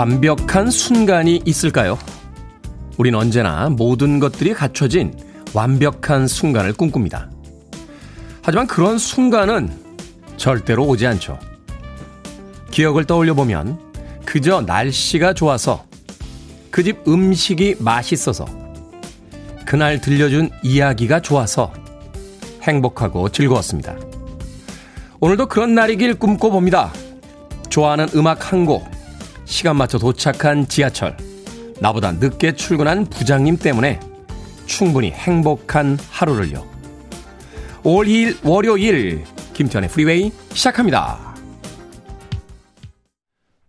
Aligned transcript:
완벽한 0.00 0.70
순간이 0.70 1.42
있을까요? 1.44 1.98
우린 2.96 3.14
언제나 3.14 3.68
모든 3.68 4.18
것들이 4.18 4.54
갖춰진 4.54 5.12
완벽한 5.52 6.26
순간을 6.26 6.72
꿈꿉니다. 6.72 7.30
하지만 8.40 8.66
그런 8.66 8.96
순간은 8.96 9.70
절대로 10.38 10.86
오지 10.86 11.06
않죠. 11.06 11.38
기억을 12.70 13.04
떠올려 13.04 13.34
보면 13.34 13.78
그저 14.24 14.62
날씨가 14.62 15.34
좋아서 15.34 15.84
그 16.70 16.82
집 16.82 17.06
음식이 17.06 17.76
맛있어서 17.80 18.46
그날 19.66 20.00
들려준 20.00 20.48
이야기가 20.62 21.20
좋아서 21.20 21.74
행복하고 22.62 23.28
즐거웠습니다. 23.28 23.96
오늘도 25.20 25.48
그런 25.48 25.74
날이길 25.74 26.14
꿈꿔봅니다. 26.14 26.90
좋아하는 27.68 28.08
음악 28.14 28.50
한 28.50 28.64
곡, 28.64 28.99
시간 29.50 29.76
맞춰 29.76 29.98
도착한 29.98 30.66
지하철, 30.68 31.16
나보다 31.80 32.12
늦게 32.12 32.52
출근한 32.52 33.04
부장님 33.04 33.56
때문에 33.58 33.98
충분히 34.66 35.10
행복한 35.10 35.98
하루를요. 36.08 36.64
5월 37.82 38.06
2일 38.06 38.36
월요일 38.44 39.24
김태훈의 39.54 39.90
프리웨이 39.90 40.30
시작합니다. 40.52 41.34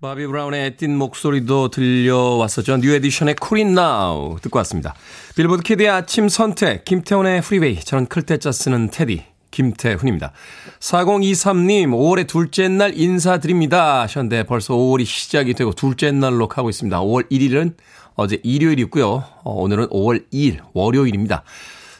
바비 0.02 0.26
브라운의 0.28 0.78
앳된 0.78 0.98
목소리도 0.98 1.70
들려왔었죠. 1.70 2.78
뉴 2.78 2.92
에디션의 2.94 3.36
Cool 3.36 3.61
It 3.61 3.74
Now 3.74 4.38
듣고 4.42 4.58
왔습니다. 4.60 4.94
빌보드 5.36 5.64
kid의 5.64 5.90
아침 5.90 6.28
선택 6.30 6.86
김태훈의 6.86 7.42
프리웨이 7.42 7.80
저는 7.80 8.06
클 8.08 8.24
때 8.24 8.38
짜 8.38 8.52
쓰는 8.52 8.90
테디 8.90 9.24
김태훈입니다. 9.52 10.32
4023님 10.80 11.90
5월의 11.90 12.28
둘째 12.28 12.68
날 12.68 12.98
인사드립니다 12.98 14.02
하셨는데 14.02 14.44
벌써 14.44 14.74
5월이 14.74 15.06
시작이 15.06 15.54
되고 15.54 15.72
둘째 15.74 16.12
날로 16.12 16.48
가고 16.48 16.70
있습니다. 16.70 17.00
5월 17.02 17.30
1일은 17.30 17.76
어제 18.16 18.40
일요일이고요. 18.44 19.24
어, 19.44 19.52
오늘은 19.52 19.88
5월 19.88 20.26
2일 20.32 20.60
월요일입니다. 20.74 21.44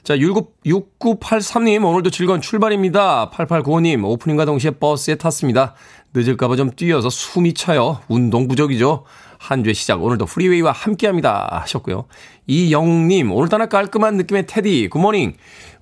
자, 0.04 0.16
6983님, 0.16 1.86
오늘도 1.86 2.10
즐거운 2.10 2.42
출발입니다. 2.42 3.30
8895님, 3.30 4.04
오프닝과 4.04 4.46
동시에 4.46 4.72
버스에 4.72 5.16
탔습니다. 5.16 5.76
늦을까봐 6.14 6.56
좀 6.56 6.72
뛰어서 6.72 7.10
숨이 7.12 7.54
차요. 7.54 8.00
운동 8.08 8.48
부족이죠. 8.48 9.06
한 9.42 9.64
주의 9.64 9.74
시작, 9.74 10.04
오늘도 10.04 10.28
프리웨이와 10.28 10.72
함께 10.72 11.08
합니다. 11.08 11.48
하셨고요. 11.64 12.06
이영님, 12.46 13.32
오늘따라 13.32 13.66
깔끔한 13.66 14.16
느낌의 14.18 14.46
테디, 14.46 14.88
굿모닝. 14.90 15.34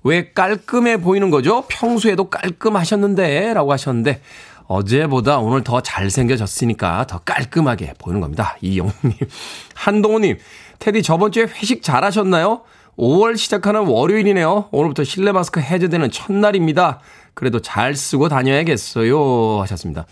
왜 0.02 0.32
깔끔해 0.32 0.96
보이는 1.02 1.28
거죠? 1.28 1.64
평소에도 1.68 2.30
깔끔하셨는데, 2.30 3.52
라고 3.52 3.70
하셨는데, 3.72 4.22
어제보다 4.66 5.40
오늘 5.40 5.62
더 5.62 5.82
잘생겨졌으니까 5.82 7.06
더 7.06 7.18
깔끔하게 7.18 7.94
보이는 7.98 8.22
겁니다. 8.22 8.56
이영님. 8.62 8.94
한동호님, 9.76 10.38
테디 10.78 11.02
저번 11.02 11.30
주에 11.30 11.42
회식 11.42 11.82
잘하셨나요? 11.82 12.62
5월 12.96 13.36
시작하는 13.36 13.82
월요일이네요. 13.82 14.70
오늘부터 14.70 15.04
실내 15.04 15.32
마스크 15.32 15.60
해제되는 15.60 16.10
첫날입니다. 16.10 17.00
그래도 17.34 17.60
잘 17.60 17.94
쓰고 17.94 18.30
다녀야겠어요. 18.30 19.60
하셨습니다. 19.60 20.06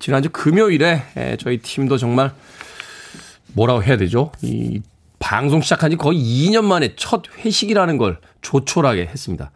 지난주 0.00 0.30
금요일에 0.30 1.36
저희 1.38 1.58
팀도 1.58 1.96
정말 1.96 2.32
뭐라고 3.54 3.82
해야 3.82 3.96
되죠? 3.96 4.32
이 4.42 4.80
방송 5.18 5.62
시작한 5.62 5.90
지 5.90 5.96
거의 5.96 6.18
2년 6.18 6.64
만에 6.64 6.94
첫 6.96 7.22
회식이라는 7.38 7.96
걸 7.96 8.18
조촐하게 8.40 9.06
했습니다. 9.06 9.50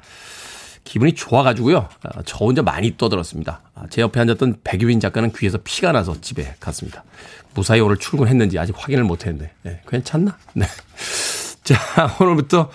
기분이 0.84 1.14
좋아가지고요. 1.14 1.88
아, 2.02 2.22
저 2.24 2.44
혼자 2.44 2.62
많이 2.62 2.96
떠들었습니다. 2.96 3.60
아, 3.74 3.82
제 3.90 4.00
옆에 4.02 4.20
앉았던 4.20 4.60
백유빈 4.62 5.00
작가는 5.00 5.32
귀에서 5.32 5.58
피가 5.62 5.92
나서 5.92 6.18
집에 6.20 6.54
갔습니다. 6.60 7.04
무사히 7.54 7.80
오늘 7.80 7.96
출근했는지 7.96 8.58
아직 8.58 8.74
확인을 8.78 9.04
못했는데 9.04 9.50
네, 9.62 9.80
괜찮나? 9.88 10.38
네. 10.54 10.66
자 11.64 11.76
오늘부터 12.20 12.70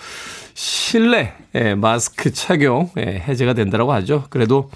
실내 0.54 1.32
예, 1.54 1.74
마스크 1.74 2.32
착용 2.32 2.90
예, 2.98 3.22
해제가 3.26 3.54
된다라고 3.54 3.92
하죠. 3.94 4.26
그래도 4.28 4.70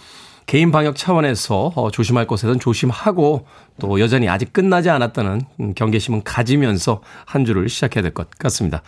개인 0.46 0.70
방역 0.70 0.94
차원에서 0.96 1.72
어, 1.74 1.90
조심할 1.90 2.26
곳에선 2.26 2.60
조심하고 2.60 3.46
또 3.80 4.00
여전히 4.00 4.28
아직 4.28 4.52
끝나지 4.52 4.88
않았다는 4.90 5.40
음, 5.60 5.74
경계심은 5.74 6.22
가지면서 6.22 7.02
한 7.24 7.44
주를 7.44 7.68
시작해야 7.68 8.02
될 8.02 8.12
것 8.14 8.30
같습니다. 8.38 8.82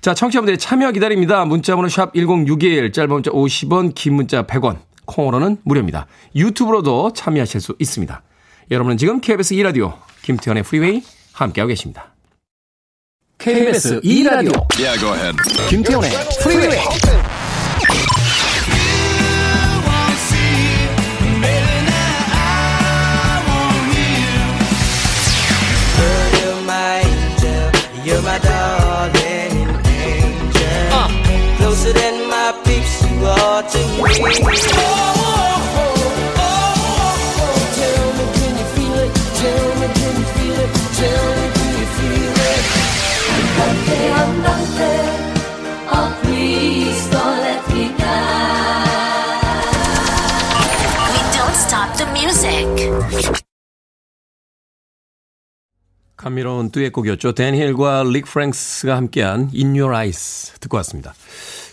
자, 0.00 0.14
청취자분들의 0.14 0.58
참여 0.58 0.92
기다립니다. 0.92 1.44
문자번호 1.44 1.88
샵 1.88 2.14
1061, 2.14 2.92
짧은 2.92 3.10
문자 3.10 3.30
50원, 3.30 3.94
긴 3.94 4.14
문자 4.14 4.44
100원, 4.44 4.78
콩으로는 5.04 5.58
무료입니다. 5.64 6.06
유튜브로도 6.34 7.12
참여하실 7.12 7.60
수 7.60 7.74
있습니다. 7.78 8.22
여러분은 8.70 8.96
지금 8.96 9.20
KBS 9.20 9.54
2라디오 9.56 9.94
김태훈의 10.22 10.62
프리웨이 10.62 11.02
함께하고 11.32 11.68
계십니다. 11.68 12.14
KBS 13.36 14.00
2라디오 14.00 14.66
yeah, 14.78 15.36
김태훈의 15.68 16.10
프리웨이 16.42 16.78
감미로운 56.16 56.70
듀엣곡이었죠. 56.70 57.34
댄 57.34 57.54
힐과 57.54 58.04
릭 58.04 58.24
프랭스가 58.24 58.96
함께한 58.96 59.50
In 59.54 59.78
Your 59.78 59.94
Eyes 59.94 60.54
듣고 60.60 60.78
왔습니다. 60.78 61.12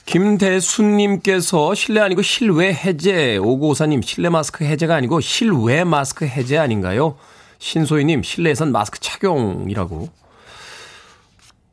김대순님께서 0.05 1.73
실내 1.75 1.99
아니고 2.01 2.21
실외 2.21 2.73
해제. 2.73 3.37
5954님 3.39 4.03
실내 4.03 4.29
마스크 4.29 4.63
해제가 4.65 4.95
아니고 4.95 5.21
실외 5.21 5.83
마스크 5.83 6.25
해제 6.25 6.57
아닌가요? 6.57 7.17
신소희님 7.59 8.23
실내에선 8.23 8.71
마스크 8.71 8.99
착용이라고. 8.99 10.09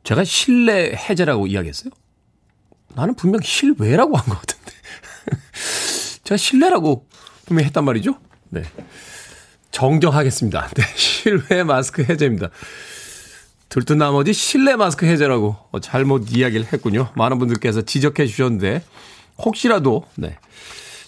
제가 0.03 0.23
실내 0.23 0.91
해제라고 0.93 1.47
이야기했어요? 1.47 1.91
나는 2.95 3.15
분명 3.15 3.41
실외라고 3.41 4.15
한 4.17 4.25
것 4.25 4.39
같은데. 4.39 4.71
제가 6.23 6.37
실내라고 6.37 7.07
분명히 7.45 7.67
했단 7.67 7.83
말이죠? 7.85 8.17
네. 8.49 8.63
정정하겠습니다. 9.71 10.69
네, 10.75 10.83
실외 10.95 11.63
마스크 11.63 12.03
해제입니다. 12.03 12.49
들뜬 13.69 13.99
나머지 13.99 14.33
실내 14.33 14.75
마스크 14.75 15.05
해제라고 15.05 15.55
잘못 15.81 16.35
이야기를 16.35 16.73
했군요. 16.73 17.09
많은 17.15 17.37
분들께서 17.37 17.83
지적해 17.83 18.25
주셨는데 18.25 18.81
혹시라도 19.37 20.05
네, 20.15 20.37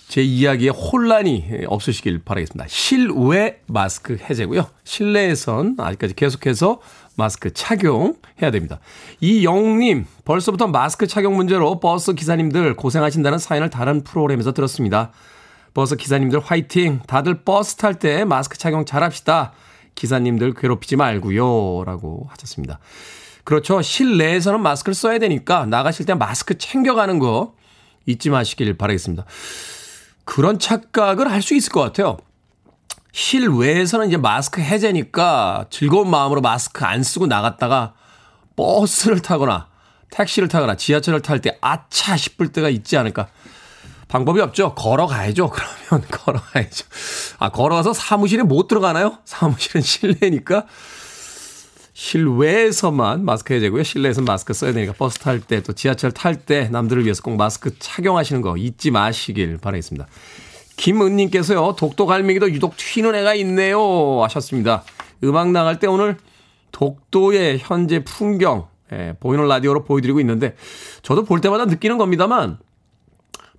제 0.07 0.21
이야기에 0.21 0.69
혼란이 0.69 1.63
없으시길 1.67 2.19
바라겠습니다. 2.23 2.65
실외 2.67 3.61
마스크 3.65 4.17
해제고요. 4.17 4.67
실내에선 4.83 5.75
아직까지 5.79 6.13
계속해서 6.13 6.81
마스크 7.15 7.51
착용해야 7.51 8.51
됩니다. 8.51 8.79
이영님, 9.21 10.05
벌써부터 10.23 10.67
마스크 10.67 11.07
착용 11.07 11.35
문제로 11.35 11.79
버스 11.79 12.13
기사님들 12.13 12.75
고생하신다는 12.75 13.39
사연을 13.39 13.69
다른 13.69 14.03
프로그램에서 14.03 14.53
들었습니다. 14.53 15.11
버스 15.73 15.95
기사님들 15.95 16.39
화이팅! 16.39 16.99
다들 17.07 17.43
버스 17.43 17.75
탈 17.75 17.95
때 17.97 18.23
마스크 18.23 18.57
착용 18.57 18.85
잘 18.85 19.03
합시다. 19.03 19.53
기사님들 19.95 20.53
괴롭히지 20.53 20.95
말고요. 20.95 21.83
라고 21.85 22.27
하셨습니다. 22.31 22.79
그렇죠. 23.43 23.81
실내에서는 23.81 24.61
마스크를 24.61 24.93
써야 24.93 25.19
되니까 25.19 25.65
나가실 25.65 26.05
때 26.05 26.13
마스크 26.13 26.57
챙겨가는 26.57 27.19
거 27.19 27.55
잊지 28.05 28.29
마시길 28.29 28.77
바라겠습니다. 28.77 29.25
그런 30.25 30.59
착각을 30.59 31.31
할 31.31 31.41
수 31.41 31.55
있을 31.55 31.71
것 31.71 31.81
같아요. 31.81 32.17
실외에서는 33.11 34.07
이제 34.07 34.17
마스크 34.17 34.61
해제니까 34.61 35.65
즐거운 35.69 36.09
마음으로 36.09 36.41
마스크 36.41 36.85
안 36.85 37.03
쓰고 37.03 37.27
나갔다가 37.27 37.93
버스를 38.55 39.21
타거나 39.21 39.67
택시를 40.11 40.47
타거나 40.47 40.75
지하철을 40.75 41.21
탈 41.21 41.41
때 41.41 41.57
아차 41.61 42.15
싶을 42.15 42.51
때가 42.51 42.69
있지 42.69 42.97
않을까. 42.97 43.27
방법이 44.11 44.41
없죠. 44.41 44.75
걸어가야죠. 44.75 45.49
그러면 45.87 46.05
걸어가야죠. 46.11 46.85
아, 47.39 47.49
걸어가서 47.49 47.93
사무실에 47.93 48.43
못 48.43 48.67
들어가나요? 48.67 49.17
사무실은 49.23 49.81
실내니까. 49.81 50.65
실외에서만 51.93 53.23
마스크 53.23 53.53
해야 53.53 53.61
되고요. 53.61 53.83
실내에서 53.83 54.21
마스크 54.21 54.53
써야 54.53 54.73
되니까 54.73 54.93
버스 54.93 55.19
탈 55.19 55.39
때 55.39 55.61
또 55.61 55.71
지하철 55.73 56.11
탈 56.11 56.35
때 56.35 56.67
남들을 56.69 57.03
위해서 57.05 57.21
꼭 57.21 57.35
마스크 57.37 57.77
착용하시는 57.79 58.41
거 58.41 58.57
잊지 58.57 58.91
마시길 58.91 59.57
바라겠습니다. 59.59 60.07
김은님께서요. 60.77 61.75
독도 61.77 62.05
갈매기도 62.05 62.51
유독 62.51 62.75
튀는 62.75 63.15
애가 63.15 63.35
있네요. 63.35 64.23
하셨습니다. 64.23 64.83
음악 65.23 65.51
나갈 65.51 65.79
때 65.79 65.87
오늘 65.87 66.17
독도의 66.71 67.59
현재 67.59 68.03
풍경 68.03 68.67
예, 68.91 69.13
보이는 69.21 69.47
라디오로 69.47 69.83
보여드리고 69.85 70.19
있는데 70.21 70.55
저도 71.01 71.23
볼 71.23 71.39
때마다 71.39 71.65
느끼는 71.65 71.97
겁니다만 71.97 72.57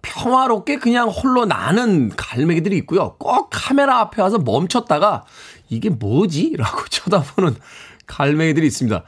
평화롭게 0.03 0.77
그냥 0.77 1.09
홀로 1.09 1.45
나는 1.47 2.11
갈매기들이 2.17 2.77
있고요. 2.79 3.17
꼭 3.19 3.49
카메라 3.51 4.01
앞에 4.01 4.21
와서 4.21 4.39
멈췄다가 4.39 5.25
이게 5.69 5.89
뭐지? 5.89 6.55
라고 6.59 6.85
쳐다보는 6.91 7.57
갈매기들이 8.07 8.67
있습니다. 8.67 9.05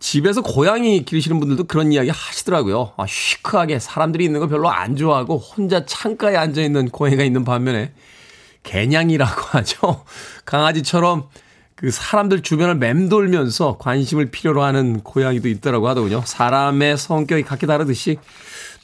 집에서 0.00 0.42
고양이 0.42 1.04
기르시는 1.04 1.40
분들도 1.40 1.64
그런 1.64 1.92
이야기 1.92 2.10
하시더라고요. 2.10 2.92
아, 2.96 3.06
시크하게 3.06 3.78
사람들이 3.78 4.24
있는 4.24 4.40
거 4.40 4.46
별로 4.46 4.68
안 4.70 4.96
좋아하고 4.96 5.38
혼자 5.38 5.84
창가에 5.84 6.36
앉아 6.36 6.62
있는 6.62 6.88
고양이가 6.88 7.24
있는 7.24 7.44
반면에 7.44 7.92
개냥이라고 8.62 9.42
하죠. 9.58 10.04
강아지처럼 10.44 11.28
그 11.74 11.90
사람들 11.90 12.42
주변을 12.42 12.76
맴돌면서 12.76 13.78
관심을 13.78 14.30
필요로 14.30 14.62
하는 14.62 15.00
고양이도 15.00 15.48
있더라고 15.48 15.88
하더군요. 15.88 16.22
사람의 16.24 16.96
성격이 16.96 17.44
각기 17.44 17.66
다르듯이 17.66 18.18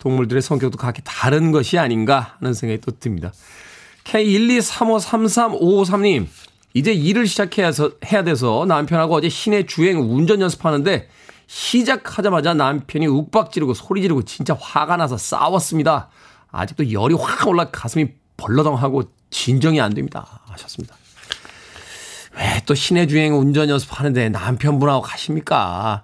동물들의 0.05 0.41
성격도 0.43 0.79
각기 0.79 1.03
다른 1.03 1.51
것이 1.51 1.79
아닌가 1.79 2.37
하는 2.39 2.55
생각이 2.55 2.81
또 2.83 2.93
듭니다. 2.93 3.33
K123533553님, 4.05 6.27
이제 6.75 6.93
일을 6.93 7.27
시작해야 7.27 7.71
해야 8.13 8.23
돼서 8.23 8.67
남편하고 8.69 9.15
어제 9.15 9.31
시내 9.31 9.65
주행 9.65 9.99
운전 10.01 10.43
연습하는데 10.43 11.09
시작하자마자 11.47 12.55
남편이 12.55 13.07
욱박 13.07 13.51
지르고 13.51 13.75
소리 13.75 14.03
지르고 14.03 14.23
진짜 14.23 14.57
화가 14.61 14.97
나서 14.97 15.17
싸웠습니다. 15.17 16.11
아직도 16.51 16.93
열이 16.93 17.15
확 17.15 17.49
올라 17.49 17.71
가슴이 17.71 18.09
벌러덩하고 18.37 19.05
진정이 19.31 19.81
안 19.81 19.95
됩니다. 19.95 20.43
하셨습니다. 20.47 20.97
왜 22.37 22.61
또 22.67 22.75
시내 22.75 23.07
주행 23.07 23.39
운전 23.39 23.69
연습하는데 23.69 24.31
남편분하고 24.31 25.03
가십니까? 25.03 26.03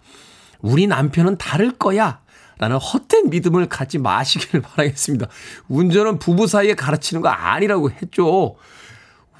우리 0.60 0.86
남편은 0.86 1.38
다를 1.38 1.72
거야. 1.72 2.20
라는 2.60 2.76
헛된 2.76 3.30
믿음을 3.30 3.70
갖지 3.70 3.96
마시기를 3.96 4.60
바라겠습니다. 4.60 5.28
운전은 5.68 6.18
부부 6.18 6.46
사이에 6.46 6.74
가르치는 6.74 7.22
거 7.22 7.30
아니라고 7.30 7.90
했죠. 7.90 8.56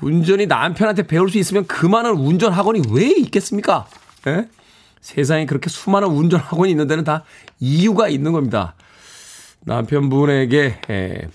운전이 0.01 0.47
남편한테 0.47 1.07
배울 1.07 1.29
수 1.29 1.37
있으면 1.37 1.67
그 1.67 1.85
많은 1.85 2.13
운전 2.13 2.51
학원이 2.51 2.81
왜 2.91 3.11
있겠습니까? 3.19 3.87
예? 4.27 4.49
세상에 5.03 5.45
그렇게 5.45 5.69
수많은 5.69 6.09
운전 6.09 6.41
학원이 6.41 6.71
있는 6.71 6.87
데는 6.87 7.05
다 7.05 7.25
이유가 7.59 8.09
있는 8.09 8.33
겁니다. 8.33 8.75
남편분에게 9.67 10.81
예, 10.89 11.29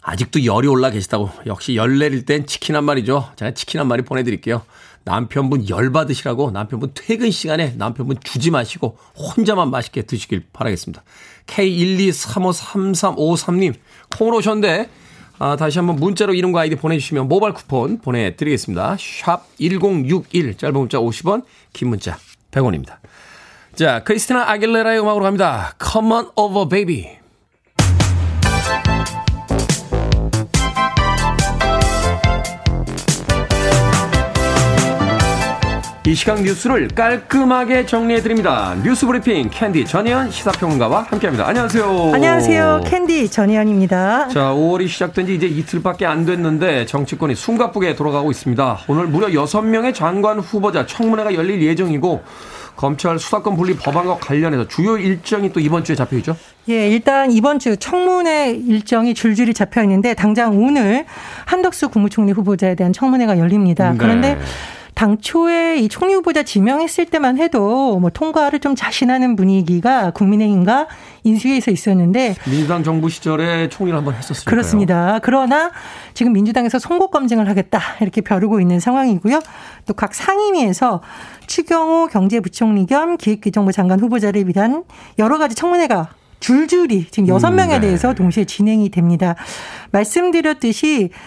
아직도 0.00 0.44
열이 0.44 0.68
올라 0.68 0.90
계시다고 0.90 1.28
역시 1.46 1.74
열 1.74 1.98
내릴 1.98 2.24
땐 2.24 2.46
치킨 2.46 2.76
한 2.76 2.84
마리죠. 2.84 3.32
제가 3.34 3.50
치킨 3.50 3.80
한 3.80 3.88
마리 3.88 4.02
보내드릴게요. 4.02 4.62
남편분 5.08 5.68
열 5.70 5.90
받으시라고 5.90 6.50
남편분 6.50 6.90
퇴근 6.94 7.30
시간에 7.30 7.72
남편분 7.76 8.18
주지 8.22 8.50
마시고 8.50 8.98
혼자만 9.16 9.70
맛있게 9.70 10.02
드시길 10.02 10.44
바라겠습니다. 10.52 11.02
K123533553님 11.46 13.72
콩으로 14.16 14.36
오셨는데 14.36 14.90
아, 15.38 15.56
다시 15.56 15.78
한번 15.78 15.96
문자로 15.96 16.34
이름과 16.34 16.60
아이디 16.60 16.76
보내주시면 16.76 17.28
모바일 17.28 17.54
쿠폰 17.54 18.00
보내드리겠습니다. 18.00 18.98
샵 18.98 19.46
1061 19.58 20.58
짧은 20.58 20.74
문자 20.74 20.98
50원 20.98 21.44
긴 21.72 21.88
문자 21.88 22.18
100원입니다. 22.50 22.98
자 23.74 24.04
크리스티나 24.04 24.50
아길레라의 24.50 25.00
음악으로 25.00 25.24
갑니다. 25.24 25.74
Come 25.82 26.12
on 26.12 26.26
over 26.36 26.68
baby. 26.68 27.17
이 36.08 36.14
시각 36.14 36.40
뉴스를 36.40 36.88
깔끔하게 36.88 37.84
정리해드립니다. 37.84 38.74
뉴스 38.82 39.04
브리핑 39.04 39.50
캔디 39.50 39.84
전혜연 39.84 40.30
시사평론가와 40.30 41.02
함께합니다. 41.02 41.46
안녕하세요. 41.46 42.12
안녕하세요. 42.14 42.80
캔디 42.86 43.30
전혜연입니다. 43.30 44.28
자, 44.28 44.54
5월이 44.54 44.88
시작된 44.88 45.26
지 45.26 45.34
이제 45.34 45.46
이틀밖에 45.46 46.06
안 46.06 46.24
됐는데 46.24 46.86
정치권이 46.86 47.34
숨가쁘게 47.34 47.94
돌아가고 47.94 48.30
있습니다. 48.30 48.78
오늘 48.88 49.06
무려 49.06 49.26
6명의 49.28 49.92
장관 49.94 50.38
후보자 50.38 50.86
청문회가 50.86 51.34
열릴 51.34 51.60
예정이고 51.60 52.22
검찰 52.74 53.18
수사권 53.18 53.58
분리 53.58 53.76
법안과 53.76 54.16
관련해서 54.16 54.66
주요 54.66 54.96
일정이 54.96 55.52
또 55.52 55.60
이번 55.60 55.84
주에 55.84 55.94
잡혀 55.94 56.16
있죠? 56.18 56.34
예, 56.70 56.88
일단 56.88 57.30
이번 57.30 57.58
주 57.58 57.76
청문회 57.76 58.52
일정이 58.52 59.12
줄줄이 59.12 59.52
잡혀 59.52 59.82
있는데 59.82 60.14
당장 60.14 60.56
오늘 60.56 61.04
한덕수 61.44 61.90
국무총리 61.90 62.32
후보자에 62.32 62.76
대한 62.76 62.94
청문회가 62.94 63.38
열립니다. 63.38 63.90
네. 63.90 63.98
그런데 63.98 64.38
당초에 64.98 65.76
이 65.78 65.88
총리 65.88 66.12
후보자 66.12 66.42
지명했을 66.42 67.06
때만 67.06 67.38
해도 67.38 68.00
뭐 68.00 68.10
통과를 68.10 68.58
좀 68.58 68.74
자신하는 68.74 69.36
분위기가 69.36 70.10
국민의힘과 70.10 70.88
인수위에서 71.22 71.70
있었는데 71.70 72.34
민주당 72.46 72.82
정부 72.82 73.08
시절에 73.08 73.68
총리를 73.68 73.96
한번 73.96 74.14
했었습니다. 74.14 74.50
그렇습니다. 74.50 75.20
그러나 75.22 75.70
지금 76.14 76.32
민주당에서 76.32 76.80
송곳 76.80 77.12
검증을 77.12 77.48
하겠다 77.48 77.80
이렇게 78.00 78.22
벼르고 78.22 78.60
있는 78.60 78.80
상황이고요. 78.80 79.40
또 79.86 79.94
각 79.94 80.14
상임위에서 80.14 81.00
추경호 81.46 82.08
경제부총리 82.08 82.86
겸 82.86 83.16
기획기정부 83.18 83.70
장관 83.70 84.00
후보자를 84.00 84.46
위한 84.48 84.82
여러 85.18 85.38
가지 85.38 85.54
청문회가 85.54 86.08
줄줄이 86.40 87.06
지금 87.10 87.28
여섯 87.28 87.50
명에 87.50 87.76
음, 87.76 87.80
네. 87.80 87.86
대해서 87.86 88.14
동시에 88.14 88.44
진행이 88.44 88.90
됩니다. 88.90 89.36
말씀드렸듯이 89.92 91.10
네, 91.10 91.18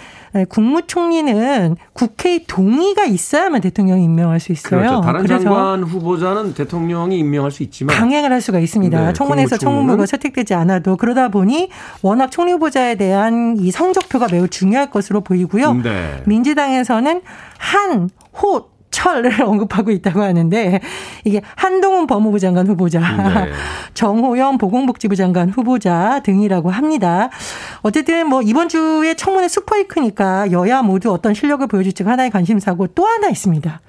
국무총리는 0.49 1.75
국회의 1.93 2.45
동의가 2.47 3.05
있어야만 3.05 3.61
대통령이 3.61 4.03
임명할 4.03 4.39
수 4.39 4.51
있어요. 4.51 4.81
그렇죠. 4.81 5.01
다른 5.01 5.27
장관 5.27 5.83
후보자는 5.83 6.53
대통령이 6.53 7.19
임명할 7.19 7.51
수 7.51 7.63
있지만 7.63 7.95
강행을 7.95 8.31
할 8.31 8.41
수가 8.41 8.59
있습니다. 8.59 9.07
네, 9.07 9.13
청문회에서 9.13 9.57
청문부가 9.57 10.05
채택되지 10.05 10.53
않아도 10.53 10.95
그러다 10.97 11.29
보니 11.29 11.69
워낙 12.01 12.31
총리 12.31 12.51
후보자에 12.53 12.95
대한 12.95 13.57
이 13.59 13.71
성적표가 13.71 14.27
매우 14.31 14.47
중요할 14.47 14.89
것으로 14.89 15.21
보이고요. 15.21 15.73
네. 15.75 16.23
민주당에서는 16.25 17.21
한, 17.57 18.09
호, 18.41 18.69
철을 18.91 19.41
언급하고 19.41 19.91
있다고 19.91 20.21
하는데 20.21 20.79
이게 21.23 21.41
한동훈 21.55 22.05
법무부 22.07 22.39
장관 22.39 22.67
후보자, 22.67 22.99
네. 22.99 23.51
정호영 23.93 24.57
보건복지부 24.57 25.15
장관 25.15 25.49
후보자 25.49 26.21
등이라고 26.23 26.69
합니다. 26.69 27.29
어쨌든 27.81 28.27
뭐 28.27 28.41
이번 28.41 28.69
주에 28.69 29.15
청문회 29.15 29.47
슈퍼이크니까 29.47 30.51
여야 30.51 30.81
모두 30.81 31.11
어떤 31.11 31.33
실력을 31.33 31.65
보여줄지가 31.65 32.11
하나의 32.11 32.29
관심사고 32.29 32.87
또 32.87 33.05
하나 33.05 33.29
있습니다. 33.29 33.81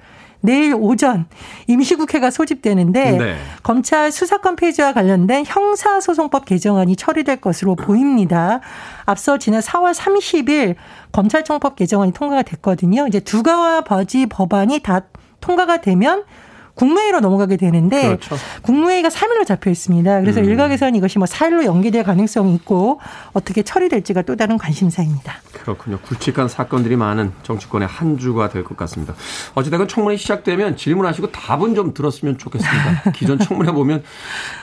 내일 0.45 0.75
오전 0.77 1.25
임시국회가 1.67 2.29
소집되는데 2.29 3.11
네. 3.11 3.35
검찰 3.63 4.11
수사권 4.11 4.57
폐지와 4.57 4.91
관련된 4.91 5.45
형사소송법 5.45 6.43
개정안이 6.43 6.97
처리될 6.97 7.37
것으로 7.37 7.75
보입니다. 7.75 8.59
앞서 9.05 9.37
지난 9.37 9.61
4월 9.61 9.95
30일 9.95 10.75
검찰청법 11.13 11.77
개정안이 11.77 12.11
통과가 12.11 12.41
됐거든요. 12.41 13.07
이제 13.07 13.21
두가와 13.21 13.85
버지 13.85 14.25
법안이 14.25 14.79
다 14.79 15.03
통과가 15.39 15.79
되면 15.79 16.25
국무회의로 16.75 17.19
넘어가게 17.19 17.57
되는데 17.57 18.01
그렇죠. 18.17 18.35
국무회의가 18.63 19.09
3일로 19.09 19.45
잡혀 19.45 19.69
있습니다. 19.69 20.21
그래서 20.21 20.39
음. 20.39 20.45
일각에서는 20.45 20.95
이것이 20.95 21.19
뭐 21.19 21.27
4일로 21.27 21.65
연기될 21.65 22.03
가능성이 22.03 22.55
있고 22.55 22.99
어떻게 23.33 23.61
처리될지가 23.63 24.23
또 24.23 24.35
다른 24.35 24.57
관심사입니다. 24.57 25.35
그렇군요. 25.53 25.99
굵직한 25.99 26.47
사건들이 26.47 26.95
많은 26.95 27.31
정치권의 27.43 27.87
한 27.87 28.17
주가 28.17 28.49
될 28.49 28.63
것 28.63 28.75
같습니다. 28.77 29.13
어찌됐건 29.55 29.87
청문회 29.87 30.17
시작되면 30.17 30.77
질문하시고 30.77 31.31
답은 31.31 31.75
좀 31.75 31.93
들었으면 31.93 32.37
좋겠습니다. 32.37 33.11
기존 33.13 33.37
청문회 33.39 33.71
보면 33.71 34.03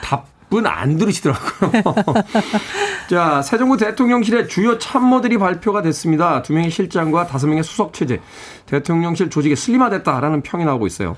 답 0.03 0.25
분 0.51 0.67
안 0.67 0.97
들으시더라고요. 0.97 1.81
자, 3.09 3.41
새 3.41 3.57
정부 3.57 3.77
대통령실의 3.77 4.47
주요 4.49 4.77
참모들이 4.77 5.37
발표가 5.37 5.81
됐습니다. 5.81 6.41
두 6.43 6.53
명의 6.53 6.69
실장과 6.69 7.25
다섯 7.25 7.47
명의 7.47 7.63
수석 7.63 7.93
체제. 7.93 8.21
대통령실 8.67 9.29
조직이 9.29 9.55
슬림화됐다라는 9.55 10.43
평이 10.43 10.65
나오고 10.65 10.85
있어요. 10.87 11.15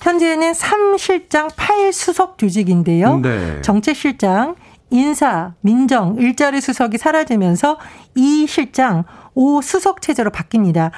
현재는 0.00 0.52
3실장 0.52 1.50
8수석 1.50 2.38
조직인데요. 2.38 3.18
네. 3.18 3.60
정책실장, 3.62 4.54
인사, 4.90 5.54
민정, 5.60 6.16
일자리 6.18 6.60
수석이 6.60 6.98
사라지면서 6.98 7.78
이 8.14 8.46
실장, 8.46 9.04
오 9.34 9.60
수석 9.60 10.00
체제로 10.02 10.30
바뀝니다. 10.30 10.92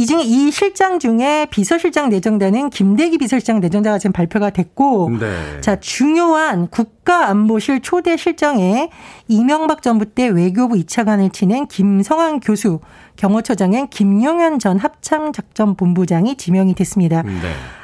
이 0.00 0.06
중에 0.06 0.22
이 0.22 0.50
실장 0.50 0.98
중에 0.98 1.46
비서실장 1.50 2.08
내정되는 2.08 2.70
김대기 2.70 3.18
비서실장 3.18 3.60
내정자가 3.60 3.98
지금 3.98 4.14
발표가 4.14 4.48
됐고, 4.48 5.10
네. 5.20 5.60
자 5.60 5.76
중요한 5.76 6.68
국가안보실 6.68 7.80
초대 7.80 8.16
실장에 8.16 8.88
이명박 9.28 9.82
정부 9.82 10.06
때 10.06 10.26
외교부 10.26 10.76
2차관을 10.76 11.34
지낸 11.34 11.66
김성환 11.66 12.40
교수, 12.40 12.80
경호처장엔 13.16 13.88
김용현 13.88 14.58
전 14.58 14.78
합참작전본부장이 14.78 16.36
지명이 16.36 16.74
됐습니다. 16.76 17.20
네. 17.20 17.32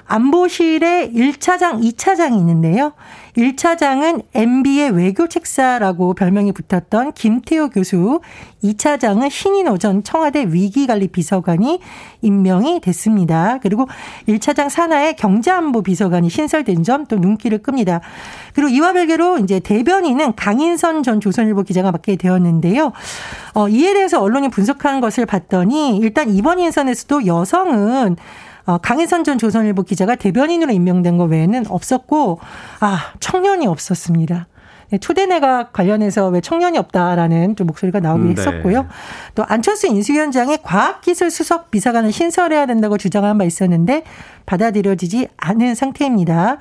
안보실에 0.07 1.11
1차장, 1.13 1.83
2차장이 1.83 2.37
있는데요. 2.39 2.93
1차장은 3.37 4.23
MB의 4.35 4.91
외교 4.93 5.29
책사라고 5.29 6.15
별명이 6.15 6.53
붙었던 6.53 7.13
김태호 7.13 7.69
교수, 7.69 8.21
2차장은 8.65 9.31
신인호 9.31 9.77
전 9.79 10.03
청와대 10.03 10.47
위기관리 10.49 11.09
비서관이 11.09 11.81
임명이 12.23 12.81
됐습니다. 12.81 13.59
그리고 13.63 13.87
1차장 14.27 14.71
산하에 14.71 15.13
경제안보 15.15 15.83
비서관이 15.83 16.31
신설된 16.31 16.83
점 16.83 17.07
또 17.09 17.17
눈길을 17.17 17.59
끕니다. 17.59 18.01
그리고 18.55 18.69
이와 18.71 18.93
별개로 18.93 19.39
이제 19.39 19.61
대변인은 19.61 20.35
강인선 20.35 21.03
전 21.03 21.21
조선일보 21.21 21.63
기자가 21.63 21.93
맡게 21.93 22.17
되었는데요. 22.17 22.93
어, 23.55 23.69
이에 23.69 23.95
대해서 23.95 24.21
언론이 24.21 24.49
분석한 24.49 25.01
것을 25.01 25.27
봤더니 25.27 25.99
일단 25.99 26.31
이번 26.31 26.59
인선에서도 26.59 27.27
여성은 27.27 28.17
어, 28.67 28.79
강혜선 28.79 29.25
전 29.25 29.39
조선일보 29.39 29.85
기자가 29.85 30.17
대변인으로 30.17 30.73
임명된 30.73 31.17
것 31.17 31.25
외에는 31.25 31.67
없었고, 31.69 32.41
아, 32.81 33.13
청년이 33.21 33.67
없었습니다. 33.67 34.49
네, 34.91 34.99
초대 34.99 35.27
내각 35.27 35.73
관련해서 35.73 36.29
왜 36.29 36.41
청년이 36.41 36.79
없다라는 36.79 37.57
좀 37.57 37.67
목소리가 37.67 37.99
나오긴 38.01 38.27
음, 38.27 38.35
네. 38.35 38.41
했었고요. 38.41 38.87
또 39.35 39.45
안철수 39.45 39.89
인수위원장의 39.89 40.59
과학기술 40.63 41.31
수석 41.31 41.71
비서관을 41.73 42.13
신설해야 42.13 42.67
된다고 42.67 42.97
주장한 42.97 43.37
바 43.39 43.45
있었는데 43.45 44.05
받아들여지지 44.47 45.29
않은 45.37 45.75
상태입니다. 45.75 46.59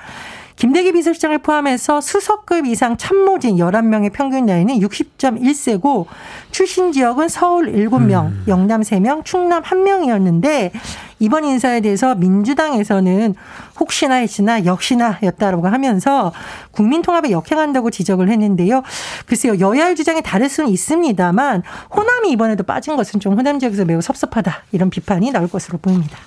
김대기 0.56 0.94
비서실장을 0.94 1.38
포함해서 1.40 2.00
수석급 2.00 2.66
이상 2.66 2.96
참모진 2.96 3.58
11명의 3.58 4.12
평균 4.14 4.46
나이는 4.46 4.80
60.1세고 4.80 6.06
출신 6.52 6.94
지역은 6.94 7.28
서울 7.28 7.74
7명, 7.74 8.28
음. 8.28 8.44
영남 8.48 8.82
3명, 8.82 9.26
충남 9.26 9.64
1명이었는데 9.64 10.72
이번 11.20 11.44
인사에 11.44 11.82
대해서 11.82 12.16
민주당에서는 12.16 13.36
혹시나 13.80 14.16
했으나 14.16 14.64
역시나 14.64 15.20
였다라고 15.24 15.68
하면서 15.68 16.32
국민통합에 16.72 17.32
역행한다고 17.32 17.92
지적을 17.92 18.30
했는데요. 18.30 18.84
글쎄요, 19.26 19.60
여야의 19.60 19.96
주장이 19.98 20.22
다를 20.22 20.48
수는 20.48 20.70
있습니다만 20.70 21.64
호남이 21.94 22.32
이번에도 22.32 22.64
빠진 22.64 22.96
것은 22.96 23.20
좀 23.20 23.38
호남 23.38 23.60
지역에서 23.60 23.84
매우 23.84 24.02
섭섭하다 24.02 24.64
이런 24.72 24.90
비판이 24.90 25.32
나올 25.32 25.50
것으로 25.50 25.80
보입니다. 25.80 26.18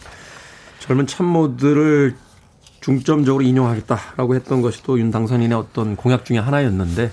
젊은 0.80 1.06
참모들을 1.06 2.27
중점적으로 2.88 3.42
인용하겠다라고 3.44 4.34
했던 4.34 4.62
것이 4.62 4.82
또 4.82 4.98
윤 4.98 5.10
당선인의 5.10 5.56
어떤 5.56 5.94
공약 5.94 6.24
중의 6.24 6.40
하나였는데 6.42 7.10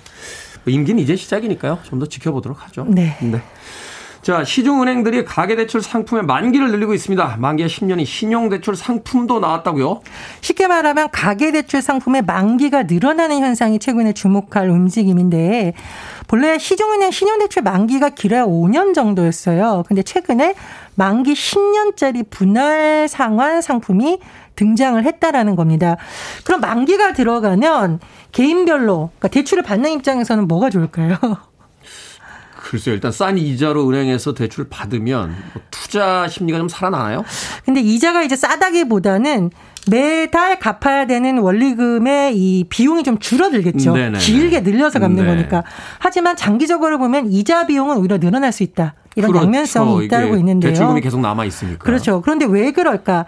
임기는 0.67 1.01
이제 1.03 1.15
시작이니까요. 1.15 1.79
좀 1.83 1.99
더 1.99 2.05
지켜보도록 2.05 2.63
하죠. 2.65 2.85
네. 2.89 3.17
네. 3.21 3.41
자, 4.21 4.43
시중은행들이 4.43 5.23
가계대출 5.23 5.83
상품의 5.83 6.23
만기를 6.25 6.71
늘리고 6.71 6.95
있습니다. 6.95 7.35
만기가 7.37 7.67
10년이 7.69 8.05
신용대출 8.07 8.75
상품도 8.75 9.39
나왔다고요? 9.39 10.01
쉽게 10.41 10.65
말하면 10.65 11.09
가계대출 11.11 11.83
상품의 11.83 12.23
만기가 12.23 12.83
늘어나는 12.83 13.39
현상이 13.41 13.77
최근에 13.77 14.13
주목할 14.13 14.67
움직임인데 14.71 15.73
본래 16.27 16.57
시중은행 16.57 17.11
신용대출 17.11 17.61
만기가 17.61 18.09
길어야 18.09 18.45
5년 18.45 18.95
정도였어요. 18.95 19.83
근데 19.87 20.01
최근에 20.01 20.55
만기 20.95 21.33
10년짜리 21.33 22.27
분할 22.27 23.07
상환 23.07 23.61
상품이 23.61 24.17
등장을 24.55 25.03
했다라는 25.03 25.55
겁니다. 25.55 25.97
그럼 26.43 26.61
만기가 26.61 27.13
들어가면 27.13 27.99
개인별로 28.31 29.11
그러니까 29.17 29.27
대출을 29.29 29.63
받는 29.63 29.91
입장에서는 29.91 30.47
뭐가 30.47 30.69
좋을까요? 30.69 31.17
글쎄요. 32.55 32.95
일단 32.95 33.11
싼 33.11 33.37
이자로 33.37 33.87
은행에서 33.87 34.33
대출을 34.33 34.69
받으면 34.69 35.35
뭐 35.53 35.61
투자 35.69 36.27
심리가 36.27 36.57
좀 36.57 36.67
살아나나요? 36.67 37.23
근데 37.63 37.79
이자가 37.79 38.23
이제 38.23 38.35
싸다기보다는 38.35 39.51
매달 39.87 40.57
갚아야 40.59 41.05
되는 41.05 41.37
원리금의 41.37 42.35
이 42.35 42.63
비용이 42.67 43.03
좀 43.03 43.19
줄어들겠죠. 43.19 43.93
네네네. 43.93 44.19
길게 44.19 44.61
늘려서 44.61 44.99
갚는 44.99 45.23
네. 45.23 45.29
거니까. 45.29 45.63
하지만 45.99 46.35
장기적으로 46.35 46.97
보면 46.97 47.31
이자 47.31 47.67
비용은 47.67 47.97
오히려 47.97 48.17
늘어날 48.17 48.51
수 48.51 48.63
있다. 48.63 48.95
이런 49.15 49.31
그렇죠. 49.31 49.45
양면성이 49.45 50.05
있다고 50.05 50.35
있는데요. 50.37 50.71
대출금이 50.71 51.01
계속 51.01 51.21
남아 51.21 51.45
있으니까. 51.45 51.83
그렇죠. 51.83 52.21
그런데 52.21 52.45
왜 52.45 52.71
그럴까? 52.71 53.25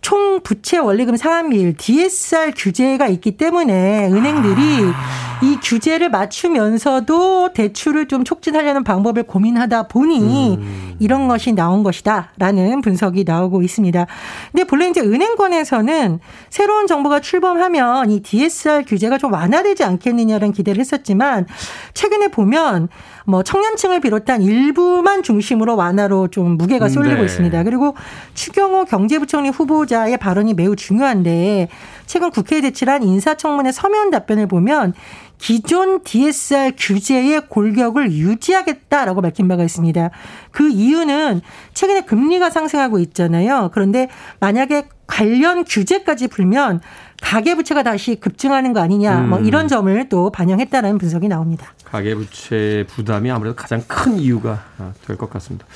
총 0.00 0.40
부채 0.42 0.78
원리금 0.78 1.16
상환비율 1.16 1.76
DSR 1.76 2.52
규제가 2.56 3.08
있기 3.08 3.36
때문에 3.36 4.08
은행들이 4.08 4.92
아. 4.94 5.28
이 5.42 5.56
규제를 5.62 6.10
맞추면서도 6.10 7.52
대출을 7.52 8.08
좀 8.08 8.24
촉진하려는 8.24 8.82
방법을 8.82 9.22
고민하다 9.24 9.84
보니 9.88 10.56
음. 10.56 10.96
이런 10.98 11.28
것이 11.28 11.52
나온 11.52 11.82
것이다라는 11.82 12.80
분석이 12.80 13.24
나오고 13.24 13.62
있습니다. 13.62 14.06
근데 14.50 14.64
본래 14.64 14.88
이제 14.88 15.00
은행권에서는 15.00 16.18
새로운 16.50 16.86
정부가 16.86 17.20
출범하면 17.20 18.10
이 18.10 18.20
DSR 18.20 18.84
규제가 18.86 19.18
좀 19.18 19.32
완화되지 19.32 19.84
않겠느냐라는 19.84 20.52
기대를 20.52 20.80
했었지만 20.80 21.46
최근에 21.94 22.28
보면 22.28 22.88
뭐 23.24 23.42
청년층을 23.42 24.00
비롯한 24.00 24.42
일부만 24.42 25.22
중심으로 25.22 25.76
완화로 25.76 26.28
좀 26.28 26.56
무게가 26.56 26.88
쏠리고 26.88 27.16
네. 27.16 27.24
있습니다. 27.24 27.62
그리고 27.62 27.94
추경호 28.34 28.86
경제부총리 28.86 29.50
후보 29.50 29.86
자의 29.88 30.16
발언이 30.16 30.54
매우 30.54 30.76
중요한데 30.76 31.68
최근 32.06 32.30
국회에 32.30 32.60
제출한 32.60 33.02
인사청문회 33.02 33.72
서면 33.72 34.10
답변을 34.10 34.46
보면 34.46 34.94
기존 35.38 36.02
DSR 36.02 36.72
규제의 36.76 37.48
골격을 37.48 38.12
유지하겠다라고 38.12 39.22
밝힌 39.22 39.48
바가 39.48 39.64
있습니다. 39.64 40.10
그 40.50 40.68
이유는 40.68 41.40
최근에 41.74 42.02
금리가 42.02 42.50
상승하고 42.50 42.98
있잖아요. 43.00 43.70
그런데 43.72 44.08
만약에 44.40 44.88
관련 45.06 45.64
규제까지 45.64 46.28
풀면 46.28 46.80
가계부채가 47.22 47.82
다시 47.82 48.16
급증하는 48.16 48.72
거 48.72 48.80
아니냐 48.80 49.20
뭐 49.22 49.38
음. 49.38 49.44
이런 49.44 49.66
점을 49.66 50.08
또 50.08 50.30
반영했다는 50.30 50.98
분석이 50.98 51.28
나옵니다. 51.28 51.72
가계부채 51.90 52.84
부담이 52.88 53.30
아무래도 53.30 53.56
가장 53.56 53.82
큰 53.86 54.18
이유가 54.18 54.62
될 55.06 55.16
것 55.16 55.30
같습니다. 55.30 55.66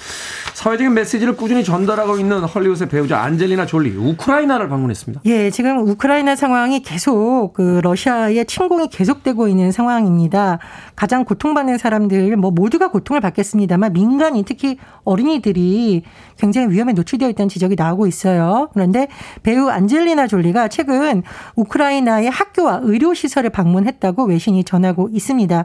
사회적인 0.55 0.95
메시지를 0.95 1.37
꾸준히 1.37 1.65
전달하고 1.65 2.19
있는 2.19 2.45
헐리우드의 2.45 2.89
배우자 2.89 3.21
안젤리나 3.23 3.67
졸리 3.67 3.97
우크라이나를 3.97 4.69
방문했습니다. 4.69 5.23
예, 5.25 5.51
지금 5.51 5.79
우크라이나 5.89 6.37
상황이 6.37 6.81
계속 6.83 7.53
그 7.55 7.81
러시아의 7.83 8.45
침공이 8.47 8.89
계속되고 8.89 9.49
있는 9.49 9.73
상황입니다. 9.73 10.59
가장 10.95 11.25
고통받는 11.25 11.79
사람들 11.79 12.37
뭐 12.37 12.51
모두가 12.51 12.89
고통을 12.89 13.21
받겠습니다만 13.21 13.93
민간인 13.93 14.45
특히 14.45 14.79
어린이들이 15.05 16.03
굉장히 16.39 16.69
위험에 16.69 16.93
노출되어 16.93 17.29
있다는 17.31 17.49
지적이 17.49 17.75
나오고 17.77 18.07
있어요. 18.07 18.69
그런데 18.73 19.09
배우 19.43 19.69
안젤리나 19.69 20.27
졸리가 20.29 20.69
최근 20.69 21.23
우크라이나의 21.57 22.31
학교와 22.31 22.81
의료 22.83 23.15
시설을 23.15 23.51
방문했다고 23.51 24.25
외신이 24.27 24.65
전하고 24.65 25.09
있습니다. 25.13 25.65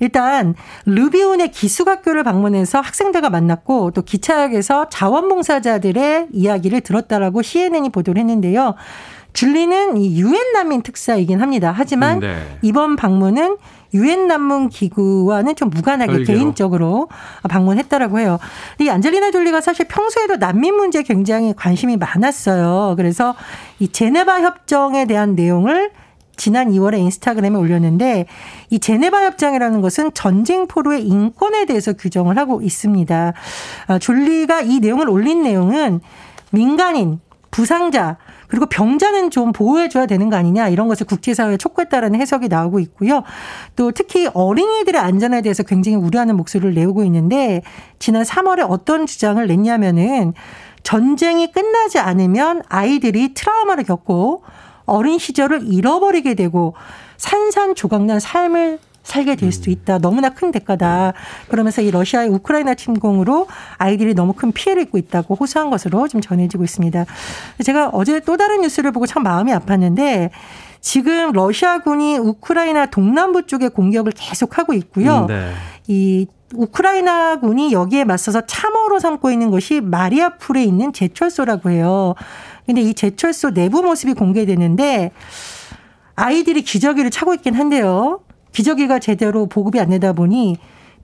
일단 0.00 0.54
르비온의 0.86 1.50
기숙학교를 1.50 2.22
방문해서 2.24 2.80
학생들과 2.80 3.30
만났고 3.30 3.92
또 3.92 4.02
기차역에서 4.02 4.88
자원봉사자들의 4.88 6.28
이야기를 6.32 6.80
들었다라고 6.80 7.42
CNN이 7.42 7.90
보도를 7.90 8.20
했는데요. 8.20 8.74
줄리는 9.34 9.96
이 9.96 10.20
유엔 10.20 10.52
난민 10.52 10.82
특사이긴 10.82 11.42
합니다. 11.42 11.74
하지만 11.76 12.20
네. 12.20 12.36
이번 12.62 12.94
방문은 12.94 13.56
유엔 13.92 14.28
난민 14.28 14.68
기구와는 14.68 15.56
좀 15.56 15.70
무관하게 15.70 16.12
별개로. 16.12 16.38
개인적으로 16.38 17.08
방문했다라고 17.48 18.20
해요. 18.20 18.38
이 18.80 18.88
안젤리나 18.88 19.32
졸리가 19.32 19.60
사실 19.60 19.86
평소에도 19.86 20.36
난민 20.36 20.74
문제에 20.76 21.02
굉장히 21.02 21.52
관심이 21.54 21.96
많았어요. 21.96 22.94
그래서 22.96 23.34
이 23.80 23.88
제네바 23.88 24.40
협정에 24.42 25.06
대한 25.06 25.34
내용을 25.34 25.90
지난 26.36 26.70
2월에 26.70 26.98
인스타그램에 26.98 27.56
올렸는데 27.56 28.26
이 28.70 28.78
제네바 28.78 29.24
협정이라는 29.24 29.80
것은 29.80 30.12
전쟁 30.14 30.66
포로의 30.66 31.06
인권에 31.06 31.66
대해서 31.66 31.92
규정을 31.92 32.36
하고 32.36 32.60
있습니다. 32.62 33.32
아, 33.86 33.98
졸리가 33.98 34.62
이 34.62 34.80
내용을 34.80 35.08
올린 35.08 35.42
내용은 35.42 36.00
민간인, 36.50 37.20
부상자, 37.50 38.16
그리고 38.48 38.66
병자는 38.66 39.30
좀 39.30 39.52
보호해줘야 39.52 40.06
되는 40.06 40.30
거 40.30 40.36
아니냐 40.36 40.68
이런 40.68 40.86
것을 40.86 41.06
국제사회에 41.06 41.56
촉구했다라는 41.56 42.20
해석이 42.20 42.48
나오고 42.48 42.78
있고요. 42.80 43.22
또 43.74 43.90
특히 43.90 44.28
어린이들의 44.32 45.00
안전에 45.00 45.40
대해서 45.42 45.62
굉장히 45.62 45.96
우려하는 45.96 46.36
목소리를 46.36 46.74
내오고 46.74 47.04
있는데 47.04 47.62
지난 47.98 48.22
3월에 48.22 48.64
어떤 48.68 49.06
주장을 49.06 49.44
냈냐면은 49.44 50.34
전쟁이 50.84 51.50
끝나지 51.50 51.98
않으면 51.98 52.62
아이들이 52.68 53.34
트라우마를 53.34 53.84
겪고 53.84 54.44
어린 54.86 55.18
시절을 55.18 55.72
잃어버리게 55.72 56.34
되고 56.34 56.74
산산조각난 57.16 58.20
삶을 58.20 58.78
살게 59.04 59.36
될 59.36 59.52
수도 59.52 59.70
있다. 59.70 59.98
너무나 59.98 60.30
큰 60.30 60.50
대가다. 60.50 61.12
그러면서 61.48 61.82
이 61.82 61.90
러시아의 61.90 62.28
우크라이나 62.30 62.74
침공으로 62.74 63.46
아이들이 63.76 64.14
너무 64.14 64.32
큰 64.32 64.50
피해를 64.50 64.82
입고 64.84 64.98
있다고 64.98 65.34
호소한 65.34 65.70
것으로 65.70 66.08
좀 66.08 66.20
전해지고 66.20 66.64
있습니다. 66.64 67.04
제가 67.62 67.90
어제 67.92 68.18
또 68.20 68.36
다른 68.36 68.62
뉴스를 68.62 68.92
보고 68.92 69.06
참 69.06 69.22
마음이 69.22 69.52
아팠는데 69.52 70.30
지금 70.80 71.32
러시아군이 71.32 72.18
우크라이나 72.18 72.86
동남부 72.86 73.46
쪽에 73.46 73.68
공격을 73.68 74.12
계속하고 74.16 74.72
있고요. 74.74 75.26
네. 75.26 75.52
이 75.86 76.26
우크라이나군이 76.54 77.72
여기에 77.72 78.04
맞서서 78.04 78.46
참호로 78.46 78.98
삼고 79.00 79.30
있는 79.30 79.50
것이 79.50 79.80
마리아풀에 79.80 80.62
있는 80.62 80.92
제철소라고 80.92 81.70
해요. 81.70 82.14
근데 82.66 82.80
이 82.80 82.94
제철소 82.94 83.52
내부 83.52 83.82
모습이 83.82 84.14
공개되는데 84.14 85.12
아이들이 86.16 86.62
기저귀를 86.62 87.10
차고 87.10 87.34
있긴 87.34 87.54
한데요. 87.54 88.20
기저귀가 88.52 88.98
제대로 89.00 89.46
보급이 89.46 89.80
안 89.80 89.90
되다 89.90 90.12
보니 90.12 90.56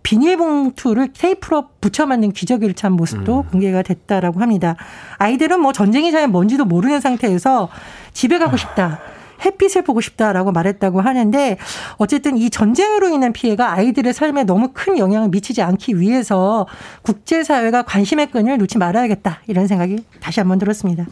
비닐봉투를 0.02 1.12
테이프로 1.12 1.68
붙여 1.80 2.06
맞는 2.06 2.32
기저귀를 2.32 2.74
찬 2.74 2.92
모습도 2.92 3.40
음. 3.40 3.50
공개가 3.50 3.82
됐다라고 3.82 4.40
합니다. 4.40 4.76
아이들은 5.18 5.60
뭐 5.60 5.72
전쟁이 5.72 6.10
잘 6.10 6.28
뭔지도 6.28 6.64
모르는 6.64 7.00
상태에서 7.00 7.68
집에 8.12 8.38
가고 8.38 8.56
싶다. 8.56 9.00
햇빛을 9.44 9.82
보고 9.82 10.00
싶다라고 10.00 10.52
말했다고 10.52 11.00
하는데 11.00 11.56
어쨌든 11.96 12.36
이 12.36 12.50
전쟁으로 12.50 13.08
인한 13.08 13.32
피해가 13.32 13.72
아이들의 13.72 14.12
삶에 14.12 14.44
너무 14.44 14.70
큰 14.72 14.98
영향을 14.98 15.30
미치지 15.30 15.62
않기 15.62 15.98
위해서 15.98 16.66
국제사회가 17.02 17.82
관심의 17.82 18.30
끈을 18.30 18.58
놓지 18.58 18.78
말아야겠다 18.78 19.40
이런 19.46 19.66
생각이 19.66 20.04
다시 20.20 20.40
한번 20.40 20.58
들었습니다. 20.58 21.06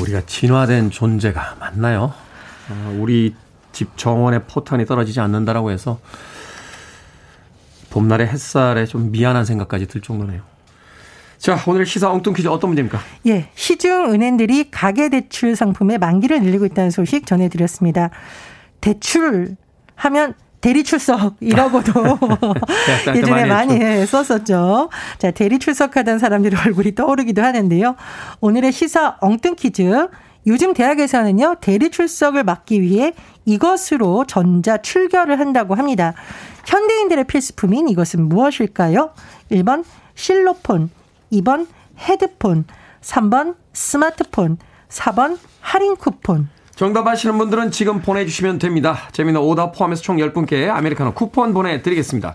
우리가 0.00 0.22
진화된 0.26 0.90
존재가 0.90 1.56
맞나요? 1.58 2.12
어, 2.70 2.98
우리 3.00 3.34
집 3.72 3.96
정원에 3.96 4.40
포탄이 4.40 4.86
떨어지지 4.86 5.20
않는다라고 5.20 5.70
해서 5.70 6.00
봄날의 7.90 8.26
햇살에 8.26 8.84
좀 8.86 9.10
미안한 9.10 9.44
생각까지 9.44 9.86
들 9.86 10.00
정도네요. 10.00 10.42
자, 11.38 11.58
오늘 11.66 11.86
시사 11.86 12.10
엉뚱 12.10 12.32
퀴즈 12.32 12.48
어떤 12.48 12.70
문제입니까? 12.70 12.98
예, 13.26 13.50
시중 13.54 14.12
은행들이 14.12 14.70
가계 14.70 15.10
대출 15.10 15.54
상품의 15.54 15.98
만기를 15.98 16.42
늘리고 16.42 16.66
있다는 16.66 16.90
소식 16.90 17.26
전해드렸습니다. 17.26 18.10
대출 18.80 19.56
하면 19.94 20.34
대리 20.60 20.84
출석이라고도 20.84 21.92
예전에 23.14 23.46
많이 23.46 24.06
썼었죠. 24.06 24.90
자, 25.18 25.30
대리 25.30 25.58
출석하던 25.58 26.18
사람들의 26.18 26.58
얼굴이 26.66 26.94
떠오르기도 26.94 27.42
하는데요. 27.42 27.96
오늘의 28.40 28.72
시사 28.72 29.16
엉뚱 29.20 29.54
퀴즈. 29.56 30.08
요즘 30.46 30.74
대학에서는요, 30.74 31.56
대리 31.60 31.90
출석을 31.90 32.44
막기 32.44 32.80
위해 32.80 33.14
이것으로 33.44 34.26
전자 34.26 34.76
출결을 34.76 35.40
한다고 35.40 35.74
합니다. 35.74 36.14
현대인들의 36.66 37.24
필수품인 37.24 37.88
이것은 37.88 38.28
무엇일까요? 38.28 39.10
1번 39.50 39.84
실로폰, 40.14 40.90
2번 41.32 41.66
헤드폰, 41.98 42.64
3번 43.02 43.56
스마트폰, 43.72 44.58
4번 44.88 45.38
할인 45.60 45.96
쿠폰. 45.96 46.48
정답 46.76 47.08
아시는 47.08 47.38
분들은 47.38 47.70
지금 47.70 48.02
보내주시면 48.02 48.58
됩니다. 48.58 48.98
재미는 49.12 49.40
오답 49.40 49.72
포함해서 49.76 50.02
총 50.02 50.18
10분께 50.18 50.68
아메리카노 50.68 51.14
쿠폰 51.14 51.54
보내드리겠습니다. 51.54 52.34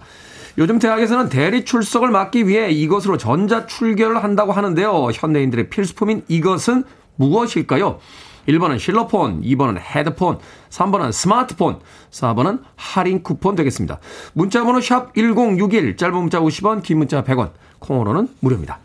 요즘 0.57 0.79
대학에서는 0.79 1.29
대리 1.29 1.63
출석을 1.63 2.09
막기 2.09 2.47
위해 2.47 2.71
이것으로 2.71 3.17
전자 3.17 3.67
출결을 3.67 4.23
한다고 4.23 4.51
하는데요. 4.51 5.09
현대인들의 5.13 5.69
필수품인 5.69 6.23
이것은 6.27 6.83
무엇일까요? 7.17 7.99
1번은 8.47 8.79
실로폰, 8.79 9.41
2번은 9.43 9.77
헤드폰, 9.79 10.39
3번은 10.71 11.11
스마트폰, 11.11 11.79
4번은 12.09 12.61
할인 12.75 13.21
쿠폰 13.21 13.55
되겠습니다. 13.55 13.99
문자번호 14.33 14.81
샵 14.81 15.13
1061, 15.13 15.97
짧은 15.97 16.15
문자 16.15 16.39
50원, 16.39 16.81
긴 16.81 16.97
문자 16.97 17.23
100원, 17.23 17.51
콩으로는 17.77 18.27
무료입니다. 18.39 18.79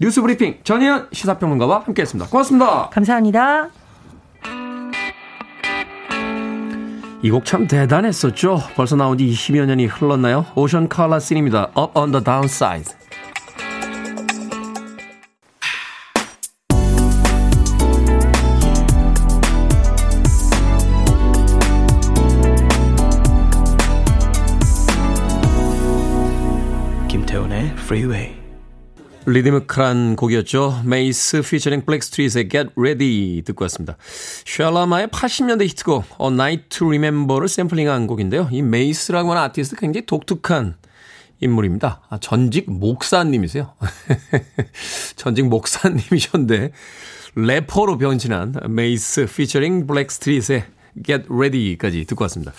뉴스 0.00 0.22
브리핑 0.22 0.60
전희연 0.64 1.08
시사평론가와 1.12 1.80
함께했습니다. 1.80 2.30
고맙습니다. 2.30 2.88
감사합니다. 2.88 3.83
이 7.24 7.30
곡 7.30 7.46
참 7.46 7.66
대단했었죠. 7.66 8.60
벌써 8.76 8.96
나온 8.96 9.16
지 9.16 9.24
20여 9.24 9.64
년이 9.64 9.86
흘렀나요? 9.86 10.44
오션 10.56 10.90
칼라슨입니다. 10.90 11.70
Up 11.74 11.98
on 11.98 12.12
the 12.12 12.22
downside. 12.22 12.92
김태훈의 27.08 27.70
Freeway. 27.78 28.43
리드미컬한 29.26 30.16
곡이었죠. 30.16 30.82
메이스 30.84 31.40
피처링 31.40 31.86
블랙스트리트의 31.86 32.48
Get 32.48 32.70
Ready 32.76 33.42
듣고 33.42 33.64
왔습니다. 33.64 33.96
샬라마의 34.44 35.08
80년대 35.08 35.66
히트곡 35.68 36.04
A 36.20 36.26
Night 36.28 36.68
to 36.68 36.86
Remember를 36.86 37.48
샘플링한 37.48 38.06
곡인데요. 38.06 38.48
이 38.52 38.60
메이스라고 38.60 39.30
하는 39.30 39.42
아티스트 39.42 39.76
굉장히 39.76 40.04
독특한 40.06 40.76
인물입니다. 41.40 42.02
아, 42.10 42.18
전직 42.18 42.70
목사님이세요. 42.70 43.72
전직 45.16 45.46
목사님이셨는데 45.48 46.72
래퍼로 47.34 47.98
변신한 47.98 48.54
메이스 48.68 49.26
피처링 49.26 49.86
블랙스트리트의 49.86 50.64
Get 51.04 51.24
Ready까지 51.30 52.04
듣고 52.04 52.24
왔습니다. 52.24 52.52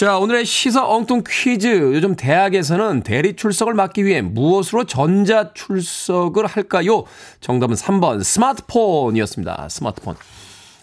자, 0.00 0.16
오늘의 0.16 0.46
시사 0.46 0.88
엉뚱 0.88 1.24
퀴즈. 1.28 1.66
요즘 1.66 2.16
대학에서는 2.16 3.02
대리 3.02 3.36
출석을 3.36 3.74
막기 3.74 4.06
위해 4.06 4.22
무엇으로 4.22 4.84
전자 4.84 5.52
출석을 5.52 6.46
할까요? 6.46 7.04
정답은 7.42 7.76
3번 7.76 8.24
스마트폰이었습니다. 8.24 9.68
스마트폰. 9.68 10.16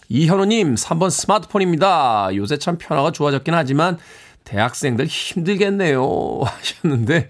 이현우님, 0.08 0.76
3번 0.76 1.10
스마트폰입니다. 1.10 2.28
요새 2.36 2.58
참 2.58 2.78
편화가 2.78 3.10
좋아졌긴 3.10 3.54
하지만 3.54 3.98
대학생들 4.44 5.06
힘들겠네요. 5.06 6.38
하셨는데, 6.46 7.28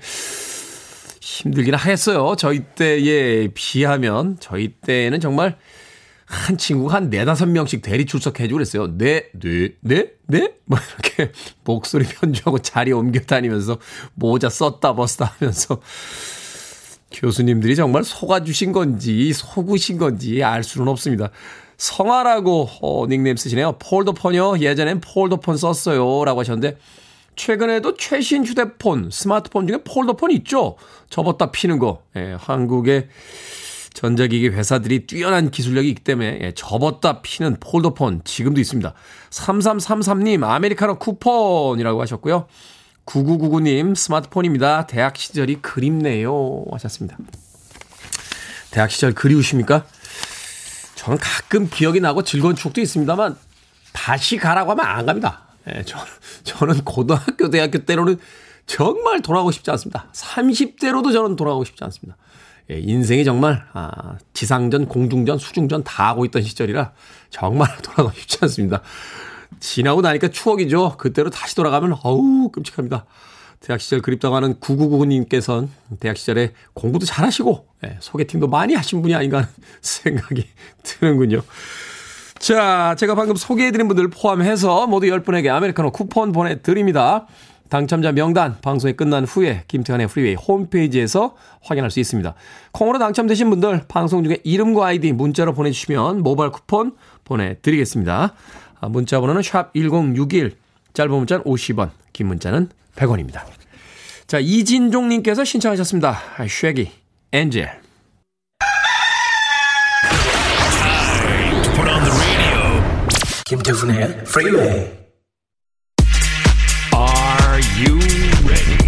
힘들긴 1.23 1.75
하겠어요. 1.75 2.37
저희 2.37 2.65
때에 2.65 3.49
비하면, 3.55 4.37
저희 4.41 4.75
때는 4.83 5.21
정말 5.21 5.57
한 6.29 6.59
친구가 6.59 6.95
한 6.95 7.11
네다섯 7.11 7.49
명씩 7.49 7.81
대리 7.81 8.05
출석해주고 8.05 8.55
그랬어요. 8.55 8.99
네, 8.99 9.31
네, 9.33 9.71
네, 9.81 10.13
네? 10.27 10.55
뭐 10.67 10.79
이렇게 10.79 11.33
목소리 11.65 12.05
편주하고 12.05 12.59
자리 12.59 12.93
옮겨 12.93 13.21
다니면서 13.21 13.79
모자 14.15 14.51
썼다 14.51 14.95
벗었다 14.95 15.35
하면서 15.39 15.81
교수님들이 17.11 17.75
정말 17.75 18.05
속아주신 18.05 18.73
건지 18.73 19.33
속으신 19.33 19.97
건지 19.97 20.45
알 20.45 20.63
수는 20.63 20.89
없습니다. 20.89 21.31
성화라고 21.79 22.69
어, 22.83 23.07
닉네임 23.09 23.37
쓰시네요. 23.37 23.77
폴더폰이요. 23.79 24.59
예전엔 24.61 25.01
폴더폰 25.01 25.57
썼어요. 25.57 26.25
라고 26.25 26.41
하셨는데 26.41 26.77
최근에도 27.37 27.97
최신 27.97 28.45
휴대폰, 28.45 29.11
스마트폰 29.11 29.67
중에 29.67 29.79
폴더폰 29.85 30.33
있죠? 30.33 30.77
접었다 31.09 31.53
피는 31.53 31.79
거. 31.79 32.03
예, 32.17 32.37
한국의 32.39 33.09
전자기기 33.99 34.51
회사들이 34.51 35.09
뛰어난 35.09 35.51
기술력이 35.51 35.89
있기 35.89 36.05
때문에 36.05 36.39
예, 36.41 36.53
접었다 36.55 37.21
피는 37.21 37.57
폴더폰 37.59 38.21
지금도 38.23 38.61
있습니다. 38.61 38.95
3333님 39.31 40.45
아메리카노 40.45 41.01
쿠폰이라고 41.01 42.01
하셨고요. 42.01 42.47
9999님 43.07 43.97
스마트폰입니다. 43.97 44.87
대학 44.87 45.17
시절이 45.17 45.63
그립네요 45.63 46.65
하셨습니다. 46.71 47.19
대학 48.71 48.93
시절 48.93 49.15
그리우십니까? 49.15 49.85
저는 50.95 51.19
가끔 51.19 51.69
기억이 51.69 52.01
나고 52.01 52.23
즐거운 52.23 52.55
추억도 52.55 52.81
있습니다만 52.81 53.37
다시 53.93 54.37
가라고 54.37 54.71
하면 54.71 54.87
안 54.87 55.07
갑니다. 55.07 55.49
예, 55.75 55.83
저, 55.85 55.99
저는 56.45 56.85
고등학교, 56.85 57.51
대학교 57.51 57.79
때로는 57.79 58.21
정말 58.65 59.23
돌아가고 59.23 59.51
싶지 59.51 59.73
않습니다. 59.73 60.07
30대로도 60.13 61.13
저는 61.13 61.35
돌아가고 61.35 61.65
싶지 61.65 61.83
않습니다. 61.83 62.17
예, 62.71 62.79
인생이 62.79 63.25
정말 63.25 63.65
아, 63.73 64.17
지상전, 64.35 64.87
공중전, 64.87 65.39
수중전 65.39 65.85
다 65.85 66.09
하고 66.09 66.25
있던 66.27 66.43
시절이라 66.43 66.93
정말 67.31 67.69
돌아가고 67.83 68.13
싶지 68.13 68.39
않습니다. 68.43 68.83
지나고 69.61 70.03
나니까 70.03 70.29
추억이죠. 70.29 70.97
그때로 70.99 71.31
다시 71.31 71.57
돌아가면 71.57 71.99
어우 72.03 72.51
끔찍합니다. 72.51 73.07
대학 73.61 73.81
시절 73.81 74.01
그립다고 74.01 74.37
하는 74.37 74.55
9999님께서는 74.61 75.69
대학 75.99 76.17
시절에 76.17 76.53
공부도 76.75 77.07
잘하시고 77.07 77.67
예, 77.85 77.97
소개팅도 78.01 78.49
많이 78.49 78.75
하신 78.75 79.03
분이 79.03 79.15
아닌가 79.15 79.39
하는 79.39 79.49
생각이 79.81 80.47
드는군요. 80.83 81.43
자, 82.39 82.95
제가 82.97 83.17
방금 83.17 83.35
소개해드린 83.35 83.89
분들 83.89 84.09
포함해서 84.11 84.87
모두 84.87 85.07
10분에게 85.09 85.49
아메리카노 85.49 85.91
쿠폰 85.91 86.31
보내드립니다. 86.31 87.27
당첨자 87.69 88.13
명단 88.13 88.57
방송이 88.63 88.95
끝난 88.95 89.25
후에 89.25 89.65
김태훈의 89.69 90.09
프리웨이 90.09 90.35
홈페이지에서 90.35 91.37
확인할 91.63 91.91
수 91.91 92.01
있습니다. 92.01 92.35
콩으로 92.73 92.99
당첨되신 92.99 93.51
분들 93.51 93.83
방송 93.89 94.25
중에 94.25 94.39
이름과 94.43 94.87
아이디 94.87 95.13
문자로 95.13 95.53
보내주시면 95.53 96.23
모바일 96.23 96.51
쿠폰 96.51 96.93
보내드리겠습니다. 97.25 98.35
아, 98.81 98.89
문자 98.89 99.21
번호는 99.21 99.43
샵 99.43 99.73
1061, 99.75 100.57
짧은 100.95 101.11
문자는 101.11 101.45
50원, 101.45 101.91
긴 102.13 102.29
문자는 102.29 102.69
100원입니다. 102.97 103.43
자, 104.27 104.39
이진종님께서 104.39 105.45
신청하셨습니다. 105.45 106.19
쉐기, 106.49 106.91
Angel. 107.33 107.81
김태훈의 113.47 114.25
프리웨이 114.25 115.08
you 117.79 117.95
ready? 118.45 118.79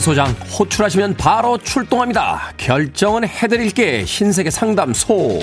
소장 0.00 0.28
호출하시면 0.58 1.16
바로 1.16 1.58
출동합니다. 1.58 2.52
결정은 2.56 3.26
해드릴게 3.26 4.04
신세계 4.04 4.50
상담소. 4.50 5.40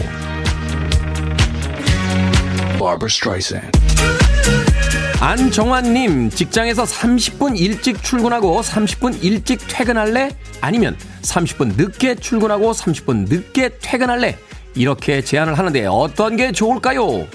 안정환님, 5.20 6.30
직장에서 6.30 6.84
30분 6.84 7.60
일찍 7.60 8.04
출근하고 8.04 8.62
30분 8.62 9.24
일찍 9.24 9.60
퇴근할래? 9.68 10.30
아니면 10.62 10.98
30분 11.22 11.76
늦게 11.78 12.16
출근하고 12.16 12.72
30분 12.72 13.28
늦게 13.30 13.78
퇴근할래? 13.82 14.38
이렇게 14.76 15.22
제안을 15.24 15.58
하는데 15.58 15.86
어떤 15.88 16.36
게 16.36 16.52
좋을까요? 16.52 17.26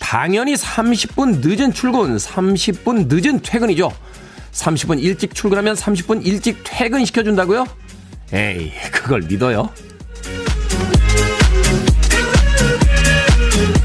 당연히 0.00 0.54
30분 0.54 1.40
늦은 1.46 1.72
출근, 1.72 2.16
30분 2.16 3.06
늦은 3.08 3.40
퇴근이죠. 3.42 3.92
30분 4.52 5.02
일찍 5.02 5.34
출근하면 5.34 5.74
30분 5.74 6.24
일찍 6.26 6.62
퇴근시켜준다고요? 6.64 7.66
에이, 8.32 8.72
그걸 8.92 9.22
믿어요? 9.22 9.68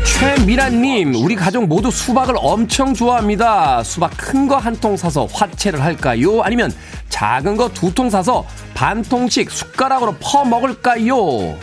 최미란님, 0.06 1.16
우리 1.16 1.36
가족 1.36 1.66
모두 1.68 1.90
수박을 1.92 2.36
엄청 2.38 2.94
좋아합니다. 2.94 3.84
수박 3.84 4.12
큰 4.18 4.48
거 4.48 4.58
한 4.58 4.76
통 4.80 4.98
사서 4.98 5.26
화채를 5.32 5.82
할까요? 5.82 6.42
아니면 6.42 6.72
작은 7.10 7.56
거 7.58 7.70
두 7.70 7.92
통 7.94 8.10
사서 8.10 8.46
반 8.74 9.02
통씩 9.02 9.50
숟가락으로 9.50 10.16
퍼 10.20 10.44
먹을까요? 10.46 11.58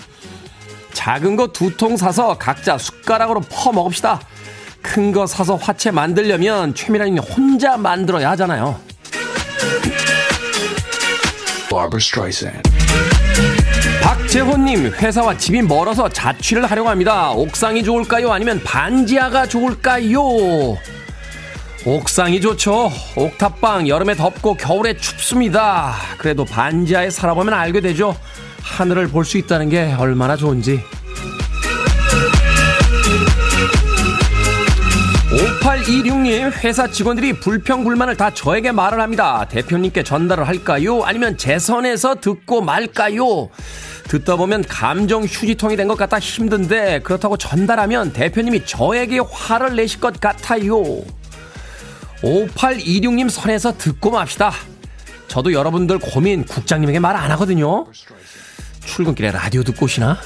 작은 1.01 1.37
거 1.37 1.47
두 1.49 1.77
통 1.77 1.95
사서 1.99 2.39
각자 2.39 2.79
숟가락으로 2.79 3.41
퍼 3.51 3.71
먹읍시다. 3.71 4.19
큰 4.83 5.13
거 5.13 5.27
사서 5.27 5.57
화채 5.57 5.91
만들려면 5.91 6.75
최미란님 6.75 7.19
혼자 7.19 7.77
만들어야 7.77 8.31
하잖아요. 8.31 8.81
박재호님, 14.03 14.87
회사와 14.95 15.37
집이 15.37 15.63
멀어서 15.63 16.09
자취를 16.09 16.65
하려고 16.65 16.89
합니다. 16.89 17.31
옥상이 17.33 17.83
좋을까요? 17.85 18.33
아니면 18.33 18.63
반지하가 18.65 19.47
좋을까요? 19.47 20.19
옥상이 21.85 22.41
좋죠. 22.41 22.91
옥탑방, 23.17 23.89
여름에 23.89 24.15
덥고 24.15 24.55
겨울에 24.55 24.97
춥습니다. 24.97 25.95
그래도 26.19 26.45
반지하에 26.45 27.11
살아보면 27.11 27.53
알게 27.53 27.81
되죠. 27.81 28.17
하늘을 28.71 29.09
볼 29.09 29.25
수 29.25 29.39
있다는 29.39 29.69
게 29.69 29.95
얼마나 29.99 30.37
좋은지. 30.37 30.83
5826님, 35.61 36.53
회사 36.65 36.87
직원들이 36.87 37.35
불평불만을 37.41 38.17
다 38.17 38.33
저에게 38.33 38.73
말을 38.73 39.01
합니다. 39.01 39.47
대표님께 39.49 40.03
전달을 40.03 40.47
할까요? 40.47 41.03
아니면 41.05 41.37
제 41.37 41.59
선에서 41.59 42.17
듣고 42.17 42.61
말까요? 42.63 43.49
듣다 44.09 44.37
보면 44.37 44.63
감정 44.69 45.25
휴지통이 45.25 45.77
된 45.77 45.89
것 45.89 45.97
같아 45.97 46.19
힘든데, 46.19 47.01
그렇다고 47.01 47.37
전달하면 47.37 48.13
대표님이 48.13 48.65
저에게 48.65 49.19
화를 49.19 49.75
내실 49.77 50.01
것 50.01 50.21
같아요. 50.21 50.83
5826님 52.23 53.29
선에서 53.29 53.77
듣고 53.77 54.11
맙시다. 54.13 54.53
저도 55.29 55.53
여러분들 55.53 55.99
고민 55.99 56.45
국장님에게 56.45 56.99
말 57.01 57.17
안 57.17 57.31
하거든요. 57.33 57.87
출근길에 58.87 59.31
라디오 59.31 59.63
듣고 59.63 59.85
오시나? 59.85 60.17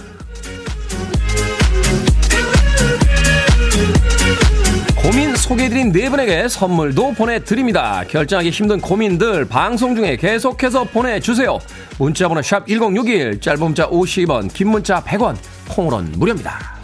고민 4.96 5.34
소개해드린 5.34 5.90
네 5.90 6.08
분에게 6.08 6.46
선물도 6.46 7.14
보내드립니다. 7.14 8.04
결정하기 8.06 8.50
힘든 8.50 8.80
고민들 8.80 9.44
방송 9.44 9.96
중에 9.96 10.16
계속해서 10.16 10.84
보내주세요. 10.84 11.58
문자번호 11.98 12.42
샵 12.42 12.66
1061, 12.68 13.40
짧은 13.40 13.60
문자 13.60 13.88
50원, 13.88 14.52
긴 14.52 14.68
문자 14.68 15.02
100원, 15.02 15.36
콩으로는 15.68 16.12
무료입니다. 16.12 16.78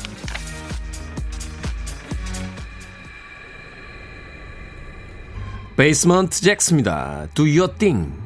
베이스먼트 5.77 6.41
잭스입니다. 6.41 7.27
Do 7.35 7.45
your 7.45 7.69
thing. 7.75 8.26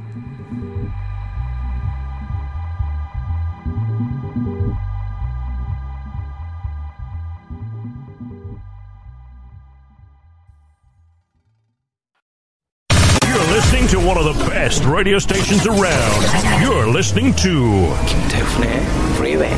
The 14.32 14.50
best 14.50 14.84
radio 14.84 15.18
stations 15.18 15.66
around. 15.66 16.22
You're 16.62 16.88
listening 16.88 17.34
to 17.42 17.94
김태훈의 18.06 18.70
Freeway. 19.14 19.56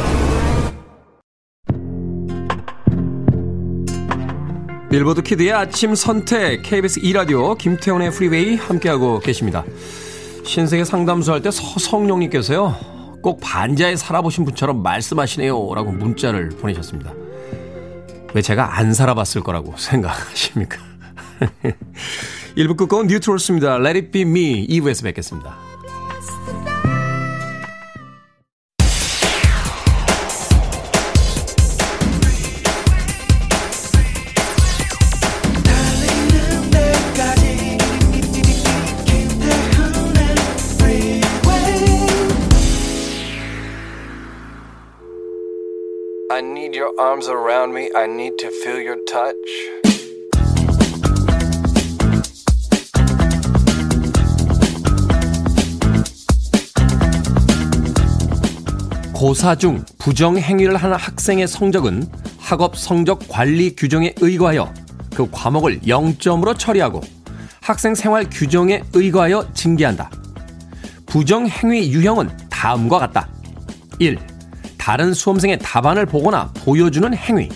빌보드 4.90 5.22
kid의 5.22 5.52
아침 5.52 5.94
선택 5.94 6.62
KBS 6.62 7.00
2 7.02 7.12
라디오 7.14 7.54
김태훈의 7.54 8.10
프리웨이 8.10 8.56
함께하고 8.56 9.20
계십니다. 9.20 9.64
신세계 10.44 10.84
상담소 10.84 11.32
할 11.32 11.40
때 11.42 11.50
서성용님께서요. 11.50 13.20
꼭 13.22 13.40
반지하에 13.40 13.96
살아보신 13.96 14.44
분처럼 14.44 14.82
말씀하시네요. 14.82 15.74
라고 15.74 15.92
문자를 15.92 16.50
보내셨습니다. 16.50 17.12
왜 18.34 18.42
제가 18.42 18.78
안 18.78 18.92
살아봤을 18.92 19.42
거라고 19.42 19.74
생각하십니까? 19.76 20.78
1부 22.56 22.76
끝곡은 22.76 23.06
뉴트롤스입니다. 23.06 23.76
Let 23.76 23.98
it 23.98 24.10
be 24.10 24.22
me. 24.22 24.66
2부에서 24.68 25.04
뵙겠습니다. 25.04 25.72
고사 59.22 59.54
중 59.54 59.84
부정 59.98 60.36
행위를 60.36 60.74
하는 60.76 60.96
학생의 60.96 61.46
성적은 61.46 62.08
학업 62.38 62.76
성적 62.76 63.20
관리 63.28 63.76
규정에 63.76 64.12
의거하여 64.20 64.74
그 65.14 65.30
과목을 65.30 65.82
0점으로 65.82 66.58
처리하고 66.58 67.00
학생 67.60 67.94
생활 67.94 68.28
규정에 68.28 68.82
의거하여 68.92 69.46
징계한다. 69.54 70.10
부정 71.06 71.46
행위 71.46 71.92
유형은 71.92 72.30
다음과 72.50 72.98
같다. 72.98 73.28
1. 74.00 74.18
다른 74.76 75.14
수험생의 75.14 75.60
답안을 75.60 76.04
보거나 76.06 76.52
보여주는 76.56 77.14
행위. 77.14 77.48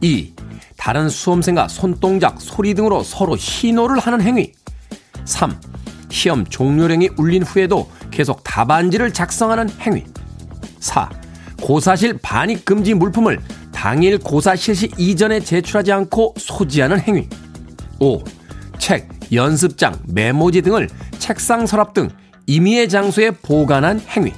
2. 0.00 0.34
다른 0.76 1.08
수험생과 1.08 1.68
손동작, 1.68 2.40
소리 2.40 2.74
등으로 2.74 3.04
서로 3.04 3.36
신호를 3.36 4.00
하는 4.00 4.22
행위. 4.22 4.54
3. 5.24 5.56
시험 6.08 6.44
종료령이 6.44 7.10
울린 7.16 7.44
후에도 7.44 7.88
계속 8.10 8.42
답안지를 8.42 9.12
작성하는 9.12 9.70
행위. 9.82 10.04
4. 10.80 11.08
고사실 11.62 12.18
반입 12.20 12.64
금지 12.64 12.94
물품을 12.94 13.38
당일 13.72 14.18
고사 14.18 14.56
실시 14.56 14.90
이전에 14.98 15.40
제출하지 15.40 15.92
않고 15.92 16.34
소지하는 16.36 17.00
행위. 17.00 17.28
5. 18.00 18.22
책, 18.78 19.08
연습장, 19.32 19.98
메모지 20.08 20.62
등을 20.62 20.88
책상 21.18 21.66
서랍 21.66 21.94
등 21.94 22.08
임의의 22.46 22.88
장소에 22.88 23.30
보관한 23.30 24.00
행위. 24.00 24.32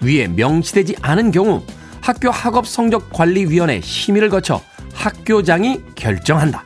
위에 0.00 0.28
명시되지 0.28 0.96
않은 1.00 1.30
경우 1.30 1.62
학교 2.00 2.30
학업 2.30 2.68
성적 2.68 3.10
관리 3.10 3.46
위원회 3.46 3.80
심의를 3.80 4.28
거쳐 4.28 4.60
학교장이 4.92 5.80
결정한다. 5.94 6.62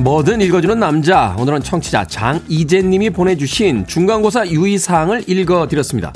뭐든 0.00 0.40
읽어주는 0.40 0.76
남자. 0.80 1.36
오늘은 1.38 1.62
청취자 1.62 2.06
장이재님이 2.06 3.10
보내주신 3.10 3.86
중간고사 3.86 4.48
유의사항을 4.48 5.28
읽어드렸습니다. 5.28 6.12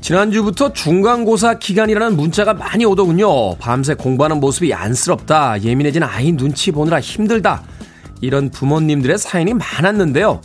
지난주부터 0.00 0.72
중간고사 0.72 1.58
기간이라는 1.58 2.16
문자가 2.16 2.54
많이 2.54 2.84
오더군요. 2.84 3.56
밤새 3.56 3.94
공부하는 3.94 4.38
모습이 4.38 4.72
안쓰럽다. 4.72 5.62
예민해진 5.62 6.04
아이 6.04 6.30
눈치 6.30 6.70
보느라 6.70 7.00
힘들다. 7.00 7.64
이런 8.20 8.50
부모님들의 8.50 9.18
사연이 9.18 9.52
많았는데요. 9.52 10.40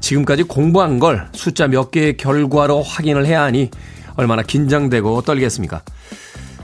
지금까지 0.00 0.42
공부한 0.42 0.98
걸 0.98 1.28
숫자 1.32 1.68
몇 1.68 1.92
개의 1.92 2.16
결과로 2.16 2.82
확인을 2.82 3.24
해야 3.24 3.42
하니 3.42 3.70
얼마나 4.16 4.42
긴장되고 4.42 5.22
떨겠습니까? 5.22 5.82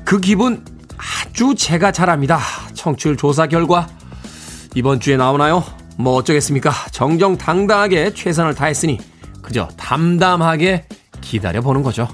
그 0.05 0.19
기분 0.21 0.65
아주 1.01 1.55
제가 1.57 1.93
잘 1.93 2.11
압니다. 2.11 2.39
청취율 2.75 3.17
조사 3.17 3.47
결과 3.47 3.89
이번 4.75 5.01
주에 5.01 5.17
나오나요? 5.17 5.65
뭐 5.97 6.15
어쩌겠습니까? 6.15 6.71
정정당당하게 6.93 8.15
최선을 8.15 8.55
다했으니 8.55 8.99
그저 9.43 9.69
담담하게 9.77 10.87
기다려보는 11.21 11.83
거죠. 11.83 12.09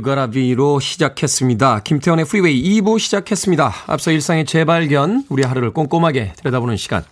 Gotta 0.00 0.30
Be로 0.30 0.78
시작했습니다. 0.78 1.80
김태훈의 1.80 2.24
프리웨이 2.24 2.80
2부 2.80 3.00
시작했습니다. 3.00 3.74
앞서 3.88 4.12
일상의 4.12 4.44
재발견, 4.44 5.24
우리 5.28 5.42
하루를 5.42 5.72
꼼꼼하게 5.72 6.34
들여다보는 6.36 6.76
시간. 6.76 7.02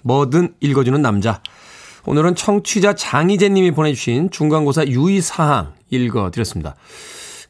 뭐든 0.00 0.54
읽어주는 0.60 1.02
남자. 1.02 1.42
오늘은 2.06 2.34
청취자 2.34 2.94
장희재 2.94 3.48
님이 3.50 3.70
보내주신 3.70 4.30
중간고사 4.30 4.86
유의사항 4.86 5.74
읽어드렸습니다. 5.90 6.76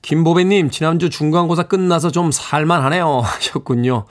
김보배님, 0.03 0.71
지난주 0.71 1.11
중간고사 1.11 1.65
끝나서 1.65 2.11
좀 2.11 2.31
살만하네요. 2.33 3.21
하셨군요. 3.21 4.07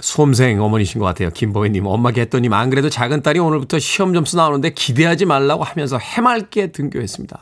수험생 0.00 0.62
어머니신 0.62 1.00
것 1.00 1.06
같아요. 1.06 1.30
김보혜님. 1.30 1.86
엄마게 1.86 2.22
했더니 2.22 2.48
안 2.52 2.70
그래도 2.70 2.88
작은 2.88 3.22
딸이 3.22 3.40
오늘부터 3.40 3.78
시험 3.78 4.14
점수 4.14 4.36
나오는데 4.36 4.70
기대하지 4.70 5.24
말라고 5.24 5.64
하면서 5.64 5.98
해맑게 5.98 6.72
등교했습니다. 6.72 7.40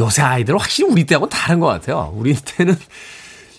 요새 0.00 0.22
아이들은 0.22 0.58
확실히 0.58 0.90
우리 0.90 1.04
때하고는 1.04 1.28
다른 1.28 1.60
것 1.60 1.66
같아요. 1.66 2.12
우리 2.16 2.34
때는 2.34 2.76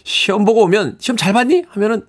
시험 0.03 0.43
보고 0.43 0.63
오면 0.63 0.97
시험 0.99 1.17
잘 1.17 1.33
봤니? 1.33 1.65
하면은 1.69 2.05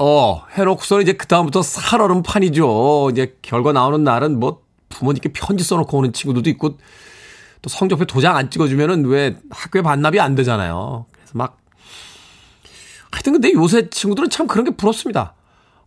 어 0.00 0.44
해놓고서 0.52 1.00
이제 1.00 1.14
그 1.14 1.26
다음부터 1.26 1.62
살얼음 1.62 2.22
판이죠. 2.22 3.08
이제 3.10 3.36
결과 3.42 3.72
나오는 3.72 4.04
날은 4.04 4.38
뭐 4.38 4.62
부모님께 4.88 5.30
편지 5.32 5.64
써놓고 5.64 5.98
오는 5.98 6.12
친구들도 6.12 6.48
있고 6.50 6.78
또 7.62 7.68
성적표 7.68 8.04
도장 8.04 8.36
안 8.36 8.48
찍어주면은 8.48 9.06
왜 9.06 9.36
학교에 9.50 9.82
반납이 9.82 10.20
안 10.20 10.36
되잖아요. 10.36 11.06
그래서 11.12 11.32
막 11.34 11.58
하여튼 13.10 13.32
근데 13.32 13.52
요새 13.52 13.90
친구들은 13.90 14.30
참 14.30 14.46
그런 14.46 14.64
게 14.64 14.70
부럽습니다. 14.70 15.34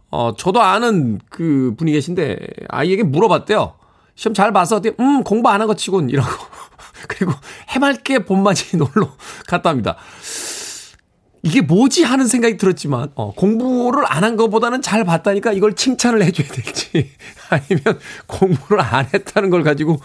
어, 0.09 0.33
저도 0.37 0.61
아는 0.61 1.19
그 1.29 1.73
분이 1.77 1.93
계신데 1.93 2.37
아이에게 2.67 3.03
물어봤대요. 3.03 3.75
시험 4.15 4.33
잘 4.33 4.51
봐서 4.51 4.81
음 4.99 5.23
공부 5.23 5.47
안한거 5.47 5.75
치곤 5.75 6.09
이러고 6.09 6.29
그리고 7.07 7.31
해맑게 7.69 8.25
봄맞이 8.25 8.75
놀러 8.77 9.09
갔답니다. 9.47 9.95
이게 11.43 11.61
뭐지 11.61 12.03
하는 12.03 12.27
생각이 12.27 12.57
들었지만 12.57 13.09
어, 13.15 13.33
공부를 13.33 14.05
안 14.07 14.21
한 14.23 14.35
것보다는 14.35 14.83
잘 14.83 15.03
봤다니까 15.03 15.51
이걸 15.53 15.75
칭찬을 15.75 16.23
해줘야 16.23 16.47
될지 16.47 17.09
아니면 17.49 17.99
공부를 18.27 18.79
안 18.81 19.07
했다는 19.11 19.49
걸 19.49 19.63
가지고 19.63 19.99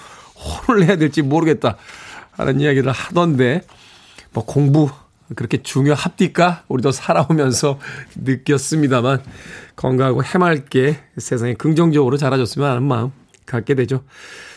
혼을 0.68 0.84
해야 0.84 0.96
될지 0.96 1.20
모르겠다 1.20 1.76
하는 2.32 2.60
이야기를 2.60 2.90
하던데 2.92 3.62
뭐 4.32 4.44
공부 4.44 4.88
그렇게 5.34 5.62
중요합니까? 5.62 6.62
우리도 6.68 6.92
살아오면서 6.92 7.78
느꼈습니다만 8.14 9.22
건강하고 9.74 10.24
해맑게 10.24 10.98
세상에 11.18 11.54
긍정적으로 11.54 12.16
자라줬으면 12.16 12.70
하는 12.70 12.82
마음 12.84 13.12
갖게 13.44 13.74
되죠. 13.74 14.02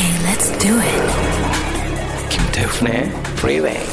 Okay, 0.00 0.16
let's 0.24 0.48
do 0.58 0.72
it. 0.80 2.30
김태훈의 2.30 3.12
Freeway. 3.36 3.86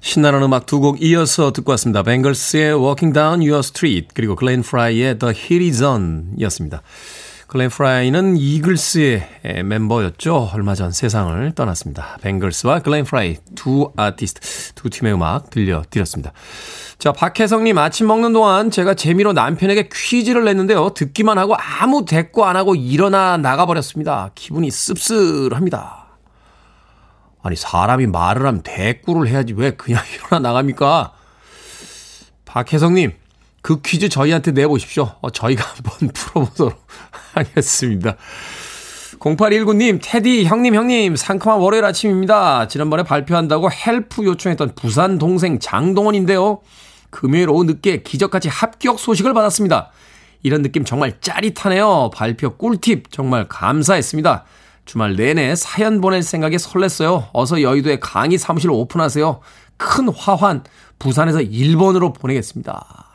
신나는 0.00 0.42
음악 0.42 0.64
두 0.64 0.80
곡 0.80 1.02
이어서 1.02 1.52
듣고 1.52 1.72
왔습니다. 1.72 2.02
뱅글스의 2.02 2.72
Walking 2.74 3.12
Down 3.12 3.40
Your 3.40 3.58
Street 3.58 4.08
그리고 4.14 4.34
글렌 4.34 4.62
프라이의 4.62 5.18
The 5.18 5.34
Heat 5.36 5.68
Is 5.68 5.82
On 5.84 6.30
이었습니다. 6.38 6.80
글렌 7.46 7.68
프라이는 7.70 8.36
이글스의 8.36 9.62
멤버였죠. 9.64 10.50
얼마 10.52 10.74
전 10.74 10.90
세상을 10.90 11.52
떠났습니다. 11.54 12.18
뱅글스와 12.20 12.80
글렌 12.80 13.04
프라이 13.04 13.36
두 13.54 13.92
아티스트, 13.96 14.72
두 14.74 14.90
팀의 14.90 15.14
음악 15.14 15.50
들려드렸습니다. 15.50 16.32
자, 16.98 17.12
박혜성님 17.12 17.78
아침 17.78 18.08
먹는 18.08 18.32
동안 18.32 18.70
제가 18.70 18.94
재미로 18.94 19.32
남편에게 19.32 19.88
퀴즈를 19.92 20.44
냈는데요. 20.44 20.90
듣기만 20.90 21.38
하고 21.38 21.54
아무 21.56 22.04
대꾸 22.04 22.44
안 22.44 22.56
하고 22.56 22.74
일어나 22.74 23.36
나가버렸습니다. 23.36 24.30
기분이 24.34 24.70
씁쓸합니다. 24.72 26.06
아니, 27.44 27.54
사람이 27.54 28.08
말을 28.08 28.44
하면 28.44 28.62
대꾸를 28.62 29.28
해야지 29.28 29.52
왜 29.52 29.70
그냥 29.70 30.02
일어나 30.14 30.48
나갑니까? 30.48 31.12
박혜성님, 32.44 33.12
그 33.66 33.80
퀴즈 33.82 34.08
저희한테 34.08 34.52
내보십시오. 34.52 35.10
어, 35.20 35.30
저희가 35.30 35.64
한번 35.74 36.12
풀어보도록 36.14 36.86
하겠습니다. 37.34 38.14
0819님, 39.18 39.98
태디 40.00 40.44
형님, 40.44 40.76
형님, 40.76 41.16
상큼한 41.16 41.58
월요일 41.58 41.84
아침입니다. 41.84 42.68
지난번에 42.68 43.02
발표한다고 43.02 43.68
help 43.72 44.24
요청했던 44.24 44.76
부산 44.76 45.18
동생 45.18 45.58
장동원인데요. 45.58 46.60
금요일 47.10 47.50
오후 47.50 47.64
늦게 47.64 48.04
기적같이 48.04 48.48
합격 48.48 49.00
소식을 49.00 49.34
받았습니다. 49.34 49.90
이런 50.44 50.62
느낌 50.62 50.84
정말 50.84 51.20
짜릿하네요. 51.20 52.10
발표 52.14 52.56
꿀팁 52.56 53.10
정말 53.10 53.48
감사했습니다. 53.48 54.44
주말 54.84 55.16
내내 55.16 55.56
사연 55.56 56.00
보낼 56.00 56.22
생각에 56.22 56.54
설렜어요. 56.54 57.30
어서 57.32 57.62
여의도에 57.62 57.98
강의 57.98 58.38
사무실 58.38 58.70
오픈하세요. 58.70 59.40
큰 59.76 60.08
화환 60.08 60.62
부산에서 61.00 61.40
일본으로 61.40 62.12
보내겠습니다. 62.12 63.05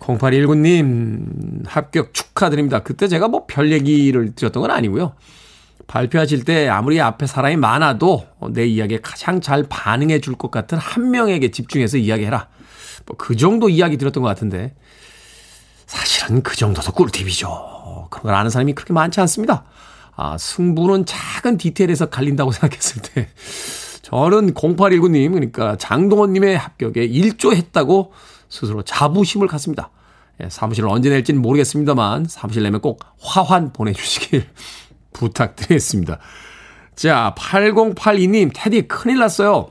0819님, 0.00 1.66
합격 1.66 2.14
축하드립니다. 2.14 2.80
그때 2.80 3.06
제가 3.08 3.28
뭐 3.28 3.46
별 3.46 3.70
얘기를 3.72 4.34
드렸던 4.34 4.62
건 4.62 4.70
아니고요. 4.70 5.12
발표하실 5.86 6.44
때 6.44 6.68
아무리 6.68 7.00
앞에 7.00 7.26
사람이 7.26 7.56
많아도 7.56 8.26
내 8.50 8.64
이야기에 8.66 9.00
가장 9.02 9.40
잘 9.40 9.64
반응해 9.68 10.20
줄 10.20 10.34
것 10.36 10.50
같은 10.50 10.78
한 10.78 11.10
명에게 11.10 11.50
집중해서 11.50 11.98
이야기해라. 11.98 12.48
뭐 13.06 13.16
그 13.18 13.36
정도 13.36 13.68
이야기 13.68 13.96
드렸던 13.96 14.22
것 14.22 14.28
같은데, 14.28 14.74
사실은 15.86 16.42
그 16.42 16.56
정도도 16.56 16.92
꿀팁이죠. 16.92 18.08
그런 18.10 18.22
걸 18.22 18.34
아는 18.34 18.50
사람이 18.50 18.74
그렇게 18.74 18.92
많지 18.92 19.20
않습니다. 19.20 19.64
아, 20.16 20.36
승부는 20.38 21.06
작은 21.06 21.56
디테일에서 21.56 22.06
갈린다고 22.06 22.52
생각했을 22.52 23.02
때, 23.02 23.28
저는 24.02 24.54
0819님, 24.54 25.32
그러니까 25.32 25.76
장동원님의 25.76 26.56
합격에 26.56 27.04
일조했다고 27.04 28.12
스스로 28.50 28.82
자부심을 28.82 29.46
갖습니다. 29.46 29.90
예, 30.42 30.48
사무실을 30.50 30.88
언제 30.88 31.08
낼지는 31.08 31.40
모르겠습니다만 31.40 32.26
사무실 32.28 32.62
내면 32.62 32.80
꼭 32.80 33.00
화환 33.20 33.72
보내주시길 33.72 34.46
부탁드리겠습니다. 35.14 36.18
자, 36.94 37.34
8082님, 37.38 38.50
테디 38.52 38.82
큰일 38.82 39.18
났어요. 39.18 39.70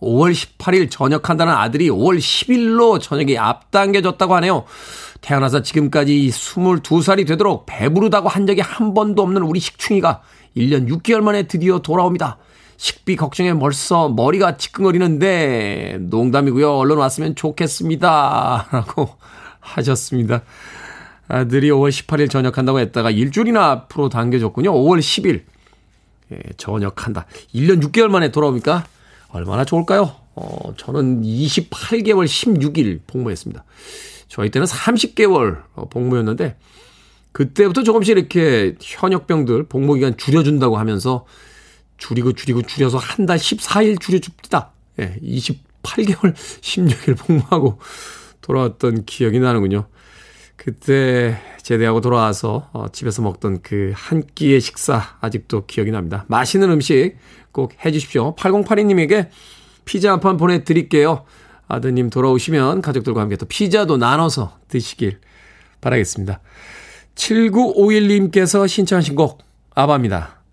5월 0.00 0.32
18일 0.34 0.90
전역한다는 0.90 1.52
아들이 1.52 1.88
5월 1.88 2.18
10일로 2.18 3.00
저녁이 3.00 3.38
앞당겨졌다고 3.38 4.34
하네요. 4.36 4.64
태어나서 5.20 5.62
지금까지 5.62 6.28
22살이 6.28 7.26
되도록 7.26 7.64
배부르다고 7.66 8.28
한 8.28 8.46
적이 8.46 8.60
한 8.60 8.92
번도 8.92 9.22
없는 9.22 9.42
우리 9.42 9.60
식충이가 9.60 10.22
1년 10.56 10.88
6개월 10.88 11.20
만에 11.20 11.44
드디어 11.44 11.78
돌아옵니다. 11.80 12.38
식비 12.84 13.16
걱정에 13.16 13.54
벌써 13.54 14.10
머리가 14.10 14.58
지끈거리는데 14.58 16.00
농담이고요. 16.02 16.70
얼른 16.70 16.98
왔으면 16.98 17.34
좋겠습니다. 17.34 18.68
라고 18.72 19.08
하셨습니다. 19.58 20.42
아들이 21.26 21.70
5월 21.70 21.88
18일 21.88 22.28
전역한다고 22.28 22.80
했다가 22.80 23.10
일주일이나 23.10 23.70
앞으로 23.70 24.10
당겨졌군요. 24.10 24.70
5월 24.70 24.98
10일 24.98 25.44
예, 26.32 26.38
전역한다. 26.58 27.24
1년 27.54 27.82
6개월 27.84 28.08
만에 28.08 28.30
돌아옵니까? 28.30 28.84
얼마나 29.30 29.64
좋을까요? 29.64 30.14
어, 30.34 30.74
저는 30.76 31.22
28개월 31.22 32.26
16일 32.26 33.00
복무했습니다. 33.06 33.64
저희 34.28 34.50
때는 34.50 34.66
30개월 34.66 35.62
어, 35.74 35.88
복무였는데 35.88 36.58
그때부터 37.32 37.82
조금씩 37.82 38.18
이렇게 38.18 38.74
현역병들 38.78 39.68
복무 39.68 39.94
기간 39.94 40.18
줄여준다고 40.18 40.76
하면서 40.76 41.24
줄이고 41.98 42.32
줄이고 42.32 42.62
줄여서 42.62 42.98
한 42.98 43.26
달 43.26 43.38
14일 43.38 44.00
줄여줍니다. 44.00 44.70
예, 45.00 45.16
28개월 45.22 46.34
16일 46.34 47.16
복무하고 47.18 47.78
돌아왔던 48.40 49.04
기억이 49.06 49.38
나는군요. 49.40 49.86
그때 50.56 51.40
제대하고 51.62 52.00
돌아와서 52.00 52.68
어, 52.72 52.86
집에서 52.92 53.22
먹던 53.22 53.62
그 53.62 53.92
한 53.96 54.22
끼의 54.34 54.60
식사 54.60 55.16
아직도 55.20 55.66
기억이 55.66 55.90
납니다. 55.90 56.24
맛있는 56.28 56.70
음식 56.70 57.16
꼭 57.52 57.72
해주십시오. 57.84 58.34
8082님에게 58.36 59.28
피자 59.84 60.12
한 60.12 60.20
판 60.20 60.36
보내드릴게요. 60.36 61.24
아드님 61.68 62.10
돌아오시면 62.10 62.82
가족들과 62.82 63.20
함께 63.22 63.36
또 63.36 63.46
피자도 63.46 63.96
나눠서 63.96 64.58
드시길 64.68 65.18
바라겠습니다. 65.80 66.40
7951님께서 67.14 68.66
신청하신 68.68 69.14
곡 69.14 69.38
아바입니다. 69.74 70.43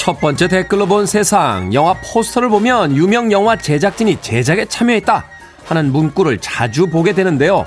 첫 0.00 0.18
번째 0.18 0.48
댓글로 0.48 0.86
본 0.86 1.04
세상. 1.04 1.74
영화 1.74 1.92
포스터를 1.92 2.48
보면 2.48 2.96
유명 2.96 3.30
영화 3.32 3.54
제작진이 3.54 4.22
제작에 4.22 4.64
참여했다 4.64 5.26
하는 5.66 5.92
문구를 5.92 6.38
자주 6.38 6.86
보게 6.86 7.12
되는데요. 7.12 7.66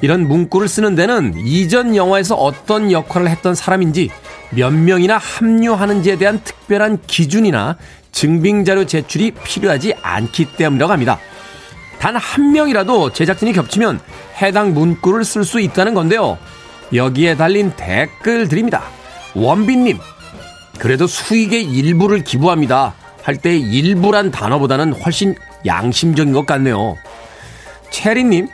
이런 0.00 0.28
문구를 0.28 0.68
쓰는 0.68 0.94
데는 0.94 1.34
이전 1.36 1.96
영화에서 1.96 2.36
어떤 2.36 2.92
역할을 2.92 3.28
했던 3.28 3.56
사람인지 3.56 4.10
몇 4.50 4.72
명이나 4.72 5.18
합류하는지에 5.18 6.18
대한 6.18 6.40
특별한 6.44 7.00
기준이나 7.08 7.76
증빙자료 8.12 8.86
제출이 8.86 9.32
필요하지 9.32 9.94
않기 10.02 10.52
때문이라고 10.56 10.92
합니다. 10.92 11.18
단 11.98 12.14
한 12.14 12.52
명이라도 12.52 13.12
제작진이 13.12 13.52
겹치면 13.54 13.98
해당 14.40 14.72
문구를 14.72 15.24
쓸 15.24 15.42
수 15.42 15.58
있다는 15.58 15.94
건데요. 15.94 16.38
여기에 16.94 17.36
달린 17.36 17.72
댓글들입니다. 17.74 18.84
원빈님, 19.34 19.98
그래도 20.78 21.06
수익의 21.06 21.64
일부를 21.64 22.24
기부합니다. 22.24 22.94
할 23.22 23.36
때 23.36 23.56
일부란 23.56 24.30
단어보다는 24.32 24.92
훨씬 24.94 25.36
양심적인 25.64 26.32
것 26.32 26.44
같네요. 26.44 26.96
체리님, 27.90 28.48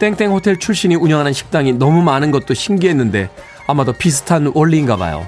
땡땡 0.00 0.32
호텔 0.32 0.58
출신이 0.58 0.96
운영하는 0.96 1.32
식당이 1.32 1.74
너무 1.74 2.02
많은 2.02 2.32
것도 2.32 2.54
신기했는데 2.54 3.30
아마도 3.68 3.92
비슷한 3.92 4.50
원리인가 4.52 4.96
봐요. 4.96 5.26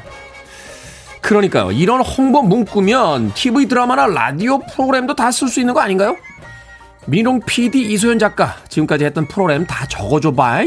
그러니까요. 1.20 1.70
이런 1.70 2.00
홍보 2.00 2.42
문구면 2.42 3.34
TV 3.34 3.66
드라마나 3.66 4.06
라디오 4.08 4.58
프로그램도 4.58 5.14
다 5.14 5.28
쓸 5.30 5.48
수 5.48 5.60
있는 5.60 5.74
거 5.74 5.80
아닌가요? 5.80 6.16
민홍 7.06 7.42
PD 7.46 7.92
이소연 7.92 8.18
작가 8.18 8.56
지금까지 8.68 9.04
했던 9.04 9.28
프로그램 9.28 9.64
다 9.64 9.86
적어줘 9.86 10.32
봐. 10.32 10.62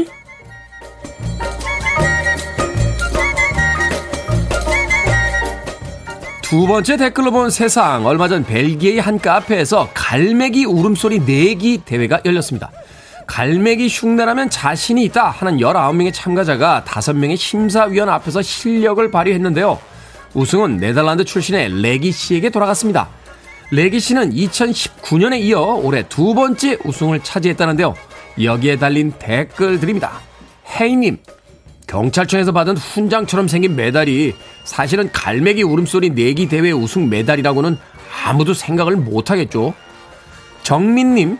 두 6.48 6.64
번째 6.68 6.96
댓글로 6.96 7.32
본 7.32 7.50
세상 7.50 8.06
얼마 8.06 8.28
전 8.28 8.44
벨기에의 8.44 9.00
한 9.00 9.18
카페에서 9.18 9.90
갈매기 9.92 10.64
울음소리 10.64 11.18
내기 11.26 11.78
대회가 11.84 12.20
열렸습니다. 12.24 12.70
갈매기 13.26 13.88
흉내라면 13.88 14.48
자신이 14.48 15.02
있다 15.06 15.28
하는 15.28 15.56
19명의 15.58 16.12
참가자가 16.14 16.84
5명의 16.86 17.36
심사위원 17.36 18.08
앞에서 18.08 18.42
실력을 18.42 19.10
발휘했는데요. 19.10 19.76
우승은 20.34 20.76
네덜란드 20.76 21.24
출신의 21.24 21.82
레기 21.82 22.12
씨에게 22.12 22.50
돌아갔습니다. 22.50 23.08
레기 23.72 23.98
씨는 23.98 24.32
2019년에 24.32 25.40
이어 25.40 25.60
올해 25.82 26.04
두 26.08 26.32
번째 26.32 26.78
우승을 26.84 27.24
차지했다는데요. 27.24 27.92
여기에 28.40 28.76
달린 28.76 29.12
댓글들입니다. 29.18 30.12
헤이님, 30.80 31.18
경찰청에서 31.86 32.52
받은 32.52 32.76
훈장처럼 32.76 33.48
생긴 33.48 33.76
메달이 33.76 34.34
사실은 34.64 35.10
갈매기 35.12 35.62
울음소리 35.62 36.10
내기 36.10 36.48
대회 36.48 36.72
우승 36.72 37.08
메달이라고는 37.08 37.78
아무도 38.24 38.54
생각을 38.54 38.96
못하겠죠. 38.96 39.72
정민님, 40.62 41.38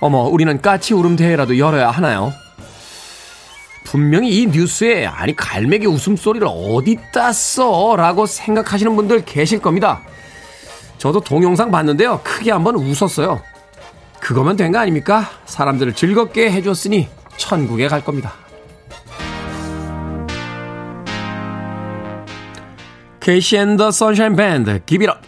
어머, 0.00 0.22
우리는 0.22 0.60
까치 0.62 0.94
울음 0.94 1.16
대회라도 1.16 1.58
열어야 1.58 1.90
하나요? 1.90 2.32
분명히 3.84 4.30
이 4.40 4.46
뉴스에 4.46 5.04
아니 5.06 5.36
갈매기 5.36 5.86
웃음소리를 5.86 6.46
어디다 6.50 7.32
써? 7.32 7.94
라고 7.96 8.24
생각하시는 8.26 8.96
분들 8.96 9.24
계실 9.26 9.60
겁니다. 9.60 10.00
저도 10.96 11.20
동영상 11.20 11.70
봤는데요. 11.70 12.20
크게 12.24 12.50
한번 12.50 12.76
웃었어요. 12.76 13.40
그거면 14.20 14.56
된 14.56 14.72
거 14.72 14.78
아닙니까? 14.78 15.28
사람들을 15.44 15.92
즐겁게 15.92 16.50
해줬으니 16.50 17.08
천국에 17.36 17.88
갈 17.88 18.02
겁니다. 18.02 18.32
케이시 23.24 23.56
앤더 23.56 23.90
선샤인 23.90 24.36
밴드 24.36 24.84
기비럽 24.84 25.18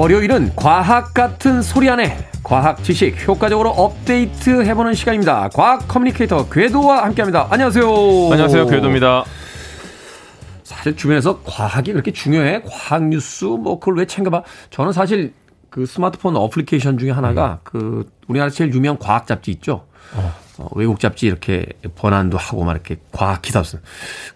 월요일은 0.00 0.52
과학 0.56 1.12
같은 1.12 1.60
소리 1.60 1.90
안에 1.90 2.16
과학 2.42 2.82
지식 2.82 3.28
효과적으로 3.28 3.68
업데이트 3.68 4.64
해보는 4.64 4.94
시간입니다. 4.94 5.50
과학 5.52 5.86
커뮤니케이터 5.88 6.48
궤도와 6.48 7.04
함께합니다. 7.04 7.48
안녕하세요. 7.50 7.84
안녕하세요. 8.32 8.66
궤도입니다. 8.66 9.24
사실 10.62 10.96
주변에서 10.96 11.40
과학이 11.44 11.92
그렇게 11.92 12.12
중요해? 12.12 12.62
과학 12.66 13.08
뉴스 13.08 13.44
뭐 13.44 13.78
그걸 13.78 13.98
왜 13.98 14.06
챙겨봐? 14.06 14.42
저는 14.70 14.94
사실 14.94 15.34
그 15.68 15.84
스마트폰 15.84 16.34
어플리케이션 16.34 16.96
중에 16.96 17.10
하나가 17.10 17.52
음. 17.52 17.58
그 17.62 18.10
우리나라 18.26 18.50
제일 18.50 18.72
유명 18.72 18.96
과학 18.98 19.26
잡지 19.26 19.50
있죠. 19.50 19.84
어. 20.14 20.50
어, 20.60 20.68
외국 20.74 21.00
잡지 21.00 21.26
이렇게 21.26 21.64
번안도 21.94 22.36
하고 22.36 22.64
막 22.64 22.72
이렇게 22.72 22.98
과학 23.12 23.40
기사 23.40 23.62
쓰는 23.62 23.82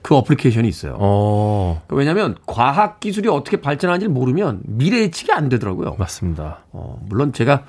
그 0.01 0.17
어플리케이션이 0.17 0.67
있어요. 0.67 0.97
어. 0.99 1.83
그러니까 1.87 1.97
왜냐하면 1.97 2.37
과학 2.47 2.99
기술이 2.99 3.29
어떻게 3.29 3.61
발전하는지 3.61 4.07
를 4.07 4.13
모르면 4.13 4.63
미래 4.65 5.01
예측이 5.01 5.33
안 5.33 5.51
되더라고요. 5.51 5.97
맞습니다. 5.99 6.61
어, 6.73 6.99
물론 7.07 7.35
제가 7.35 7.65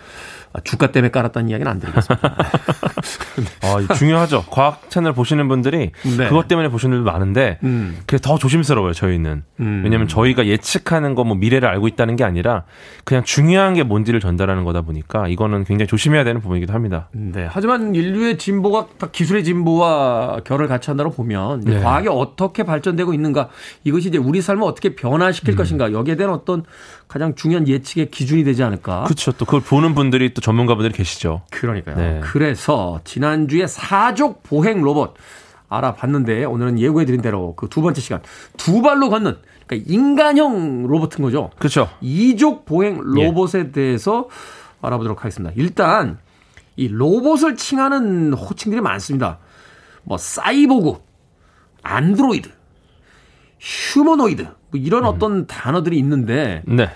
주가 0.63 0.91
때문에 0.91 1.11
깔았다는 1.11 1.49
이야기는 1.49 1.69
안 1.69 1.79
드리겠습니다. 1.79 2.37
아, 3.89 3.93
중요하죠. 3.93 4.45
과학 4.49 4.89
채널 4.89 5.11
보시는 5.13 5.47
분들이 5.49 5.91
네. 6.17 6.27
그것 6.29 6.47
때문에 6.47 6.69
보시는 6.69 6.97
분들 6.99 7.11
많은데 7.11 7.59
음. 7.63 7.97
그게 8.07 8.17
더 8.21 8.37
조심스러워요. 8.37 8.93
저희는 8.93 9.43
음. 9.59 9.81
왜냐하면 9.83 10.07
저희가 10.07 10.45
예측하는 10.47 11.13
거 11.13 11.25
뭐 11.25 11.35
미래를 11.35 11.67
알고 11.67 11.87
있다는 11.87 12.15
게 12.15 12.23
아니라 12.23 12.65
그냥 13.03 13.23
중요한 13.23 13.73
게 13.73 13.81
뭔지를 13.83 14.19
전달하는 14.19 14.63
거다 14.63 14.81
보니까 14.81 15.27
이거는 15.27 15.63
굉장히 15.63 15.87
조심해야 15.87 16.23
되는 16.23 16.39
부분이기도 16.39 16.71
합니다. 16.71 17.09
네. 17.13 17.47
하지만 17.49 17.95
인류의 17.95 18.37
진보가 18.37 18.87
다 18.99 19.07
기술의 19.11 19.43
진보와 19.43 20.41
결을 20.45 20.67
같이 20.67 20.91
한다고 20.91 21.11
보면 21.11 21.61
네. 21.61 21.79
과학이 21.79 22.07
어떻게 22.09 22.63
발전되고 22.63 23.13
있는가 23.13 23.49
이것이 23.83 24.09
이제 24.09 24.17
우리 24.19 24.39
삶을 24.41 24.61
어떻게 24.63 24.95
변화시킬 24.95 25.53
음. 25.53 25.57
것인가 25.57 25.91
여기에 25.91 26.15
대한 26.15 26.31
어떤 26.31 26.63
가장 27.07 27.33
중요한 27.35 27.67
예측의 27.67 28.09
기준이 28.09 28.43
되지 28.43 28.61
않을까. 28.63 29.03
그렇죠. 29.03 29.31
또 29.31 29.45
그걸 29.45 29.61
보는 29.61 29.95
분들이 29.95 30.33
또 30.33 30.41
전문가분들이 30.41 30.93
계시죠. 30.93 31.41
그러니까요. 31.51 31.95
네. 31.95 32.19
그래서 32.23 32.99
지난주에 33.03 33.64
사족 33.67 34.43
보행 34.43 34.81
로봇 34.81 35.15
알아봤는데 35.69 36.45
오늘은 36.45 36.79
예고해드린 36.79 37.21
대로 37.21 37.55
그 37.55 37.67
두 37.67 37.81
번째 37.81 37.99
시간 38.01 38.21
두 38.57 38.81
발로 38.81 39.09
걷는 39.09 39.37
그러니까 39.67 39.91
인간형 39.91 40.87
로봇인 40.87 41.23
거죠. 41.23 41.49
그렇죠. 41.57 41.89
이족 42.01 42.65
보행 42.65 42.99
로봇에 43.01 43.59
예. 43.59 43.71
대해서 43.71 44.29
알아보도록 44.81 45.19
하겠습니다. 45.19 45.53
일단 45.57 46.19
이 46.75 46.87
로봇을 46.87 47.55
칭하는 47.55 48.33
호칭들이 48.33 48.81
많습니다. 48.81 49.39
뭐 50.03 50.17
사이보그, 50.17 50.99
안드로이드, 51.81 52.49
휴머노이드 53.59 54.43
뭐 54.43 54.53
이런 54.73 55.03
음. 55.03 55.07
어떤 55.07 55.47
단어들이 55.47 55.97
있는데 55.97 56.61
네. 56.65 56.89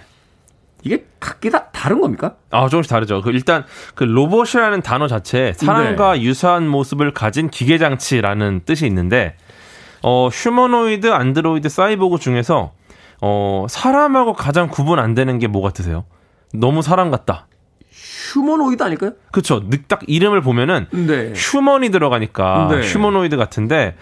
이게 0.84 1.06
각기 1.20 1.50
다 1.50 1.66
다른 1.72 2.00
겁니까? 2.02 2.36
아, 2.52 2.68
조금씩 2.70 2.90
다르죠. 2.90 3.22
그 3.22 3.32
일단 3.32 3.66
그 3.96 4.04
로봇이라는 4.06 4.82
단어 4.82 5.08
자체에 5.08 5.54
사람과 5.54 6.14
네. 6.14 6.22
유사한 6.22 6.68
모습을 6.68 7.14
가진 7.14 7.50
기계 7.50 7.78
장치라는 7.78 8.62
뜻이 8.66 8.86
있는데 8.88 9.36
어, 10.02 10.30
휴머노이드, 10.30 11.12
안드로이드, 11.12 11.68
사이보그 11.70 12.20
중에서 12.20 12.72
어, 13.22 13.66
사람하고 13.70 14.34
가장 14.34 14.70
구분 14.70 15.00
안 15.00 15.14
되는 15.14 15.40
게 15.40 15.48
뭐 15.48 15.62
같으세요? 15.62 16.06
너무 16.54 16.82
사람 16.82 17.12
같다. 17.12 17.48
휴머노이드 18.34 18.82
아닐까요? 18.82 19.12
그렇죠. 19.32 19.62
딱 19.88 20.02
이름을 20.08 20.42
보면은 20.42 20.88
네. 20.92 21.34
휴먼이 21.36 21.90
들어가니까 21.90 22.68
네. 22.72 22.82
휴머노이드 22.82 23.36
같은데 23.38 23.96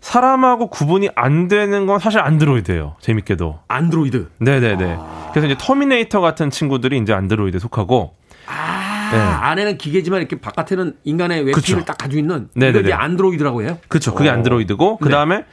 사람하고 0.00 0.68
구분이 0.68 1.10
안 1.14 1.48
되는 1.48 1.86
건 1.86 1.98
사실 1.98 2.20
안드로이드예요. 2.20 2.96
재밌게도. 3.00 3.60
안드로이드. 3.68 4.30
네네네. 4.38 4.96
아. 4.98 5.28
그래서 5.32 5.46
이제 5.46 5.56
터미네이터 5.58 6.20
같은 6.20 6.50
친구들이 6.50 6.98
이제 6.98 7.12
안드로이드에 7.12 7.58
속하고. 7.58 8.14
아, 8.46 9.10
네. 9.12 9.18
안에는 9.18 9.78
기계지만 9.78 10.20
이렇게 10.20 10.40
바깥에는 10.40 10.96
인간의 11.04 11.42
외피를 11.44 11.84
딱 11.84 11.98
가지고 11.98 12.20
있는 12.20 12.48
네네네. 12.54 12.92
안드로이드라고 12.92 13.62
해요. 13.62 13.78
그렇죠. 13.88 14.14
그게 14.14 14.30
안드로이드고 14.30 14.98
그 14.98 15.08
다음에 15.08 15.38
네. 15.38 15.44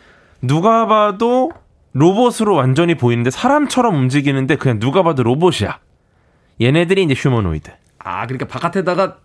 누가 0.41 0.85
봐도 0.87 1.51
로봇으로 1.93 2.53
완전히 2.55 2.95
보이는데 2.95 3.31
사람처럼 3.31 3.95
움직이는데 3.95 4.57
그냥 4.57 4.79
누가 4.79 5.01
봐도 5.03 5.23
로봇이야. 5.23 5.79
얘네들이 6.61 7.03
이제 7.03 7.13
휴머노이드. 7.13 7.71
아, 7.99 8.25
그러니까 8.27 8.45
바깥에다가 8.47 9.17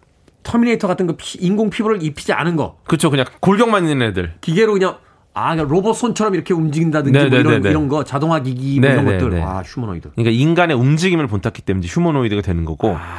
터미네이터 0.43 0.89
같은 0.89 1.07
거 1.07 1.15
피, 1.17 1.39
인공 1.39 1.69
피부를 1.71 2.03
입히지 2.03 2.33
않은 2.33 2.57
거. 2.57 2.79
그렇죠. 2.85 3.11
그냥 3.11 3.27
골격만 3.41 3.87
있는 3.87 4.09
애들. 4.09 4.35
기계로 4.41 4.73
그냥 4.73 4.99
아, 5.33 5.55
그러니까 5.55 5.75
로봇 5.75 5.97
손처럼 5.97 6.35
이렇게 6.35 6.53
움직인다든지 6.53 7.19
뭐 7.19 7.39
이런, 7.39 7.65
이런 7.65 7.89
거, 7.89 8.05
자동화 8.05 8.41
기기 8.41 8.81
뭐 8.81 8.91
이런 8.91 9.05
것들. 9.05 9.41
아, 9.43 9.63
휴머노이드. 9.65 10.11
그러니까 10.17 10.31
인간의 10.31 10.77
움직임을 10.77 11.27
본땄기 11.29 11.63
때문에 11.63 11.87
휴머노이드가 11.87 12.43
되는 12.43 12.65
거고. 12.65 12.97
아... 12.97 13.19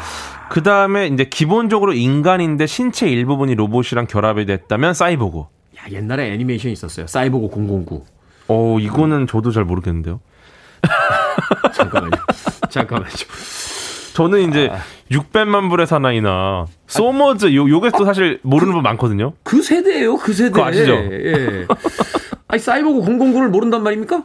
그 0.49 0.64
다음에 0.64 1.07
이제 1.07 1.24
기본적으로 1.24 1.93
인간인데 1.93 2.68
신체 2.68 3.07
일부분이 3.07 3.55
로봇이랑 3.55 4.07
결합이 4.07 4.45
됐다면 4.45 4.93
사이보그. 4.93 5.39
야, 5.39 5.89
옛날에 5.89 6.34
애니메이션 6.34 6.72
있었어요. 6.72 7.07
사이보그 7.07 7.47
009. 7.55 8.03
어, 8.49 8.78
이거는 8.80 9.28
저도 9.28 9.51
잘 9.51 9.64
모르겠는데요. 9.64 10.20
잠깐만요. 11.74 12.12
잠깐만요. 12.70 13.16
저는 14.14 14.49
이제 14.49 14.70
아. 14.72 14.80
600만 15.12 15.70
불의 15.70 15.88
사나이나 15.88 16.66
소머즈 16.88 17.53
요 17.55 17.70
요게 17.70 17.91
또 17.97 18.05
사실 18.05 18.39
모르는 18.43 18.72
그, 18.72 18.76
분 18.76 18.84
많거든요. 18.84 19.34
그 19.43 19.62
세대예요, 19.62 20.18
그 20.18 20.34
세대. 20.34 20.51
그거 20.51 20.66
아시죠? 20.66 20.93
예. 20.93 21.66
아니 22.47 22.59
사이버그 22.59 23.01
009를 23.01 23.49
모른단 23.49 23.84
말입니까? 23.84 24.24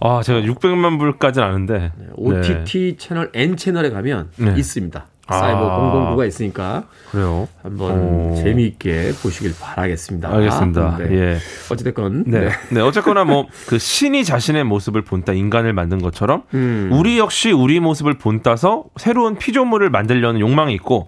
아, 0.00 0.20
제가 0.22 0.40
600만 0.40 0.98
불까지는 0.98 1.46
아는데. 1.46 1.92
네, 1.96 2.06
OTT 2.16 2.78
네. 2.78 2.96
채널 2.96 3.30
N 3.34 3.56
채널에 3.56 3.90
가면 3.90 4.30
네. 4.36 4.54
있습니다. 4.56 5.06
사이버 5.28 5.70
아. 5.70 6.14
009가 6.16 6.26
있으니까 6.26 6.84
그래요. 7.10 7.48
한번 7.62 7.98
오. 7.98 8.34
재미있게 8.36 9.12
보시길 9.22 9.54
바라겠습니다. 9.60 10.28
알겠습니다. 10.28 10.98
네. 10.98 11.14
예. 11.16 11.38
어찌됐건 11.70 12.24
네. 12.26 12.40
네. 12.40 12.48
네. 12.70 12.80
어쨌거나 12.80 13.24
뭐 13.24 13.46
그 13.66 13.78
신이 13.78 14.24
자신의 14.24 14.64
모습을 14.64 15.02
본따 15.02 15.32
인간을 15.32 15.72
만든 15.72 16.02
것처럼 16.02 16.42
음. 16.54 16.90
우리 16.92 17.18
역시 17.18 17.52
우리 17.52 17.80
모습을 17.80 18.18
본따서 18.18 18.84
새로운 18.96 19.36
피조물을 19.36 19.88
만들려는 19.90 20.40
욕망이 20.40 20.74
있고 20.74 21.06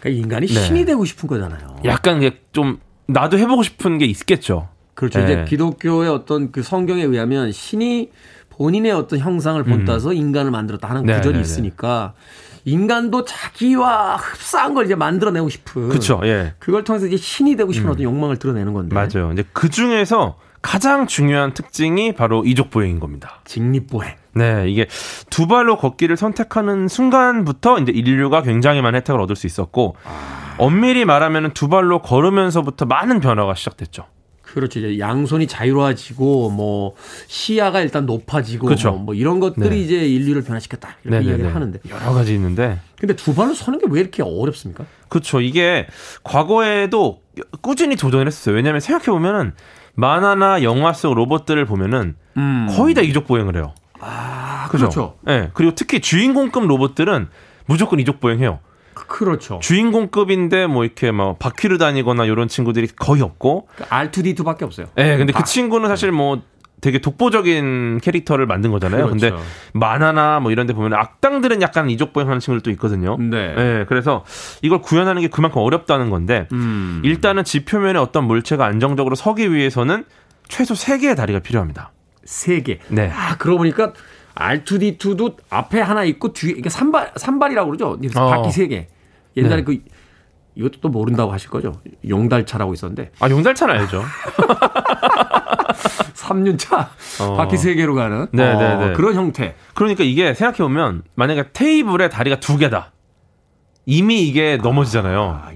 그러니까 0.00 0.22
인간이 0.22 0.46
네. 0.46 0.54
신이 0.54 0.84
되고 0.84 1.04
싶은 1.04 1.28
거잖아요. 1.28 1.76
약간 1.84 2.30
좀 2.52 2.78
나도 3.06 3.38
해보고 3.38 3.62
싶은 3.62 3.98
게 3.98 4.04
있겠죠. 4.06 4.68
그렇죠. 4.94 5.20
이제 5.20 5.36
네. 5.36 5.44
기독교의 5.44 6.08
어떤 6.08 6.52
그 6.52 6.62
성경에 6.62 7.02
의하면 7.02 7.50
신이 7.50 8.10
본인의 8.50 8.92
어떤 8.92 9.18
형상을 9.18 9.62
본따서 9.64 10.10
음. 10.10 10.14
인간을 10.14 10.52
만들었다 10.52 10.88
하는 10.88 11.04
네, 11.04 11.16
구절이 11.16 11.40
있으니까 11.40 12.14
인간도 12.64 13.24
자기와 13.24 14.16
흡사한 14.16 14.74
걸 14.74 14.86
이제 14.86 14.94
만들어내고 14.94 15.48
싶은. 15.48 15.88
그렇죠. 15.88 16.20
예. 16.24 16.54
그걸 16.58 16.84
통해서 16.84 17.06
이제 17.06 17.16
신이 17.16 17.56
되고 17.56 17.72
싶은 17.72 17.88
음. 17.88 17.92
어떤 17.92 18.02
욕망을 18.04 18.38
드러내는 18.38 18.72
건데. 18.72 18.94
맞아요. 18.94 19.32
이제 19.32 19.44
그 19.52 19.68
중에서 19.68 20.38
가장 20.62 21.06
중요한 21.06 21.52
특징이 21.52 22.14
바로 22.14 22.42
이족 22.44 22.70
보행인 22.70 22.98
겁니다. 22.98 23.42
직립보행. 23.44 24.14
네, 24.34 24.68
이게 24.68 24.88
두 25.28 25.46
발로 25.46 25.76
걷기를 25.76 26.16
선택하는 26.16 26.88
순간부터 26.88 27.78
이제 27.80 27.92
인류가 27.92 28.42
굉장히 28.42 28.80
많은 28.80 28.96
혜택을 28.96 29.20
얻을 29.20 29.36
수 29.36 29.46
있었고 29.46 29.96
아... 30.04 30.54
엄밀히 30.58 31.04
말하면 31.04 31.52
두 31.52 31.68
발로 31.68 32.00
걸으면서부터 32.00 32.86
많은 32.86 33.20
변화가 33.20 33.54
시작됐죠. 33.54 34.06
그렇죠. 34.54 34.78
이제 34.78 34.98
양손이 34.98 35.46
자유로워지고 35.46 36.50
뭐 36.50 36.94
시야가 37.26 37.80
일단 37.80 38.06
높아지고 38.06 38.66
그렇죠. 38.66 38.90
뭐, 38.92 38.98
뭐, 39.00 39.14
이런 39.14 39.40
것들이 39.40 39.68
네. 39.70 39.76
이제 39.80 40.06
인류를 40.08 40.42
변화시켰다 40.42 40.96
이렇게 41.04 41.18
네네네. 41.18 41.28
이야기를 41.30 41.54
하는데 41.54 41.78
여러 41.90 42.12
가지 42.12 42.34
있는데 42.34 42.78
근데 42.98 43.16
두 43.16 43.34
발로 43.34 43.54
서는 43.54 43.78
게 43.78 43.86
왜 43.94 44.00
이렇게 44.00 44.22
어렵습니까? 44.22 44.84
그렇죠. 45.08 45.40
이게 45.40 45.86
과거에도 46.24 47.20
꾸준히 47.60 47.96
도전을 47.96 48.26
했었어요. 48.26 48.56
왜냐하면 48.56 48.80
생각해 48.80 49.06
보면은 49.06 49.52
만화나 49.94 50.62
영화 50.62 50.92
속 50.92 51.14
로봇들을 51.14 51.64
보면은 51.66 52.16
음. 52.36 52.66
거의 52.76 52.94
다 52.94 53.00
이족 53.00 53.26
보행을 53.26 53.54
해요. 53.56 53.72
아, 54.00 54.68
그렇죠. 54.70 55.16
예. 55.28 55.32
네. 55.32 55.50
그리고 55.54 55.74
특히 55.74 56.00
주인공급 56.00 56.66
로봇들은 56.66 57.28
무조건 57.66 58.00
이족 58.00 58.20
보행해요. 58.20 58.58
그렇죠. 58.94 59.58
주인공급인데 59.60 60.66
뭐 60.66 60.84
이렇게 60.84 61.10
막 61.10 61.38
바퀴를 61.38 61.78
다니거나 61.78 62.24
이런 62.24 62.48
친구들이 62.48 62.88
거의 62.96 63.22
없고 63.22 63.68
그 63.76 63.84
R2D2밖에 63.84 64.62
없어요. 64.62 64.86
예, 64.98 65.02
네, 65.02 65.16
근데 65.16 65.32
그 65.32 65.44
친구는 65.44 65.88
사실 65.88 66.12
뭐 66.12 66.42
되게 66.80 66.98
독보적인 66.98 68.00
캐릭터를 68.02 68.46
만든 68.46 68.70
거잖아요. 68.70 69.06
그렇죠. 69.06 69.30
근데 69.30 69.44
만화나 69.72 70.38
뭐 70.40 70.52
이런 70.52 70.66
데 70.66 70.74
보면 70.74 70.92
악당들은 70.92 71.62
약간 71.62 71.88
이족보행 71.88 72.28
하는 72.28 72.40
친구들도 72.40 72.70
있거든요. 72.72 73.16
네. 73.18 73.54
네. 73.54 73.84
그래서 73.88 74.24
이걸 74.60 74.82
구현하는 74.82 75.22
게 75.22 75.28
그만큼 75.28 75.62
어렵다는 75.62 76.10
건데 76.10 76.46
음. 76.52 77.00
일단은 77.02 77.44
지표면에 77.44 77.98
어떤 77.98 78.24
물체가 78.24 78.66
안정적으로 78.66 79.14
서기 79.14 79.50
위해서는 79.52 80.04
최소 80.48 80.74
3개의 80.74 81.16
다리가 81.16 81.38
필요합니다. 81.38 81.92
3개. 82.26 82.78
네. 82.88 83.10
아, 83.14 83.36
그러고 83.38 83.58
보니까 83.58 83.94
R2D2도 84.34 85.36
앞에 85.50 85.80
하나 85.80 86.04
있고 86.04 86.32
뒤에 86.32 86.54
이게 86.56 86.68
산발 86.68 87.12
산발이라고 87.16 87.70
그러죠. 87.70 87.98
어. 88.16 88.30
바퀴 88.30 88.50
세 88.50 88.66
개. 88.66 88.88
옛날에 89.36 89.56
네. 89.56 89.64
그 89.64 89.78
이것도 90.56 90.80
또 90.80 90.88
모른다고 90.88 91.32
하실 91.32 91.50
거죠. 91.50 91.80
용달차라고 92.08 92.74
있었는데. 92.74 93.10
아, 93.20 93.28
용달차는 93.28 93.74
알죠. 93.74 94.02
3륜차 96.14 96.88
어. 97.20 97.36
바퀴 97.36 97.56
세 97.56 97.74
개로 97.74 97.94
가는 97.94 98.28
네네네. 98.32 98.58
네, 98.58 98.74
어, 98.74 98.86
네. 98.88 98.92
그런 98.94 99.14
형태. 99.14 99.56
그러니까 99.74 100.04
이게 100.04 100.32
생각해 100.34 100.58
보면 100.58 101.02
만약에 101.16 101.50
테이블에 101.52 102.08
다리가 102.08 102.40
두 102.40 102.56
개다. 102.56 102.92
이미 103.86 104.26
이게 104.26 104.58
넘어지잖아요. 104.62 105.42
아, 105.44 105.50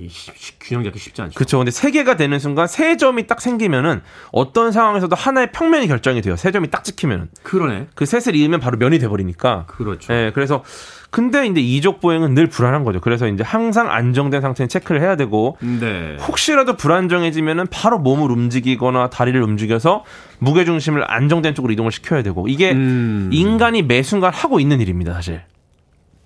균형 0.61 0.85
잡기 0.85 0.99
쉽지 0.99 1.22
않죠. 1.22 1.35
그렇죠. 1.35 1.59
근데 1.59 1.70
세 1.70 1.91
개가 1.91 2.16
되는 2.16 2.39
순간 2.39 2.66
세 2.66 2.97
점이 2.97 3.26
딱 3.26 3.41
생기면은 3.41 4.03
어떤 4.33 4.70
상황에서도 4.70 5.14
하나의 5.16 5.51
평면이 5.53 5.87
결정이 5.87 6.20
돼요. 6.20 6.37
세 6.37 6.51
점이 6.51 6.70
딱 6.70 6.85
찍히면은. 6.85 7.29
그러네. 7.43 7.87
그 7.95 8.05
셋을 8.05 8.37
이으면 8.37 8.61
바로 8.61 8.76
면이 8.76 8.99
돼 8.99 9.09
버리니까. 9.09 9.64
그렇죠. 9.66 10.12
예. 10.12 10.31
그래서 10.35 10.62
근데 11.11 11.47
이제 11.47 11.61
이족 11.61 12.01
보행은 12.01 12.35
늘 12.35 12.49
불안한 12.49 12.85
거죠. 12.85 13.01
그래서 13.01 13.26
이제 13.29 13.43
항상 13.43 13.91
안정된 13.91 14.43
상태는 14.43 14.68
체크를 14.68 15.01
해야 15.01 15.16
되고 15.16 15.57
네. 15.61 16.18
혹시라도 16.20 16.76
불안정해지면은 16.76 17.66
바로 17.70 17.99
몸을 17.99 18.31
움직이거나 18.31 19.09
다리를 19.09 19.41
움직여서 19.43 20.05
무게 20.39 20.66
중심을 20.66 21.11
안정된 21.11 21.55
쪽으로 21.55 21.72
이동을 21.72 21.93
시켜야 21.93 22.22
되고 22.22 22.47
이게 22.47 22.72
음. 22.72 23.31
인간이 23.33 23.83
매 23.83 24.03
순간 24.03 24.35
하고 24.35 24.61
있는 24.61 24.83
일입니다, 24.83 25.14
사실. 25.14 25.41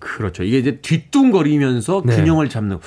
그렇죠. 0.03 0.43
이게 0.43 0.57
이제 0.59 0.79
뒤뚱거리면서 0.81 2.03
네. 2.05 2.15
균형을 2.15 2.49
잡는. 2.49 2.79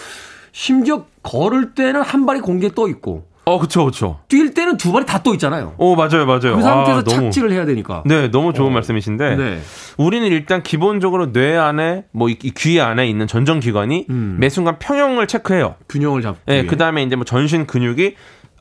심지어 0.52 1.04
걸을 1.22 1.74
때는 1.74 2.02
한 2.02 2.26
발이 2.26 2.40
공기에 2.40 2.70
떠 2.74 2.88
있고. 2.88 3.26
어, 3.48 3.60
그쵸, 3.60 3.84
그쵸. 3.84 4.18
뛸 4.28 4.54
때는 4.54 4.76
두 4.76 4.90
발이 4.90 5.06
다 5.06 5.22
떠 5.22 5.32
있잖아요. 5.34 5.74
어, 5.78 5.94
맞아요, 5.94 6.26
맞아요. 6.26 6.56
그 6.56 6.62
상태에서 6.62 6.98
아, 6.98 7.04
착지를 7.04 7.52
해야 7.52 7.64
되니까. 7.64 8.02
네, 8.04 8.28
너무 8.28 8.52
좋은 8.52 8.68
어. 8.68 8.70
말씀이신데. 8.72 9.36
네. 9.36 9.60
우리는 9.98 10.26
일단 10.26 10.64
기본적으로 10.64 11.30
뇌 11.32 11.56
안에, 11.56 12.06
뭐, 12.10 12.28
이 12.28 12.34
귀 12.34 12.80
안에 12.80 13.06
있는 13.08 13.28
전정기관이 13.28 14.06
음. 14.10 14.36
매 14.40 14.48
순간 14.48 14.80
평형을 14.80 15.28
체크해요. 15.28 15.76
균형을 15.88 16.22
잡고. 16.22 16.40
네, 16.46 16.66
그 16.66 16.76
다음에 16.76 17.04
이제 17.04 17.14
뭐 17.14 17.24
전신 17.24 17.66
근육이 17.66 18.16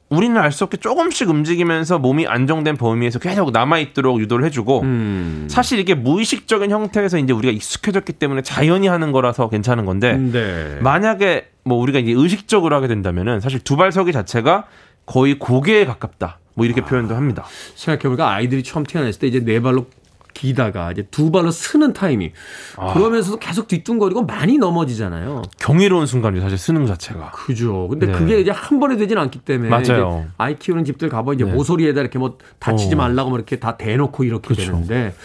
우리는 0.09 0.37
알 0.37 0.51
수 0.51 0.63
없게 0.63 0.77
조금씩 0.77 1.29
움직이면서 1.29 1.97
몸이 1.99 2.27
안정된 2.27 2.77
범위에서 2.77 3.19
계속 3.19 3.51
남아있도록 3.51 4.19
유도를 4.19 4.45
해주고 4.45 4.81
음. 4.81 5.47
사실 5.49 5.79
이게 5.79 5.95
무의식적인 5.95 6.69
형태에서 6.69 7.17
이제 7.17 7.33
우리가 7.33 7.51
익숙해졌기 7.51 8.13
때문에 8.13 8.41
자연히 8.43 8.87
하는 8.87 9.11
거라서 9.11 9.49
괜찮은 9.49 9.85
건데 9.85 10.13
네. 10.13 10.77
만약에 10.81 11.47
뭐 11.63 11.79
우리가 11.79 11.99
이제 11.99 12.11
의식적으로 12.11 12.75
하게 12.75 12.87
된다면은 12.87 13.39
사실 13.39 13.59
두발서기 13.59 14.11
자체가 14.11 14.65
거의 15.07 15.39
고개에 15.39 15.85
가깝다 15.85 16.39
뭐 16.53 16.65
이렇게 16.65 16.81
아. 16.81 16.85
표현도 16.85 17.15
합니다. 17.15 17.45
생각해보니까 17.75 18.31
아이들이 18.31 18.61
처음 18.63 18.85
태어났을 18.85 19.19
때 19.19 19.27
이제 19.27 19.43
네 19.43 19.59
발로 19.59 19.87
기다가 20.35 20.91
이제 20.91 21.01
두 21.09 21.31
발로 21.31 21.49
쓰는 21.49 21.93
타이밍. 21.93 22.31
아. 22.77 22.93
그러면서도 22.93 23.39
계속 23.39 23.67
뒤뚱거리고 23.67 24.25
많이 24.25 24.59
넘어지잖아요. 24.59 25.41
경이로운 25.57 26.05
순간이 26.05 26.39
사실 26.41 26.59
쓰는 26.59 26.85
자체가. 26.85 27.31
그죠. 27.31 27.87
근데 27.87 28.05
네. 28.05 28.11
그게 28.11 28.39
이제 28.41 28.51
한 28.51 28.79
번에 28.79 28.97
되지는 28.97 29.19
않기 29.23 29.39
때문에 29.39 29.69
맞아요. 29.69 30.27
아이 30.37 30.59
키우는 30.59 30.85
집들 30.85 31.09
가보 31.09 31.33
이제 31.33 31.43
네. 31.45 31.51
모서리에다 31.51 32.01
이렇게 32.01 32.19
뭐 32.19 32.37
다치지 32.59 32.93
어. 32.93 32.97
말라고 32.97 33.31
뭐 33.31 33.39
이렇게 33.39 33.55
다 33.55 33.77
대놓고 33.77 34.23
이렇게 34.25 34.53
그렇죠. 34.53 34.71
되는데 34.71 35.15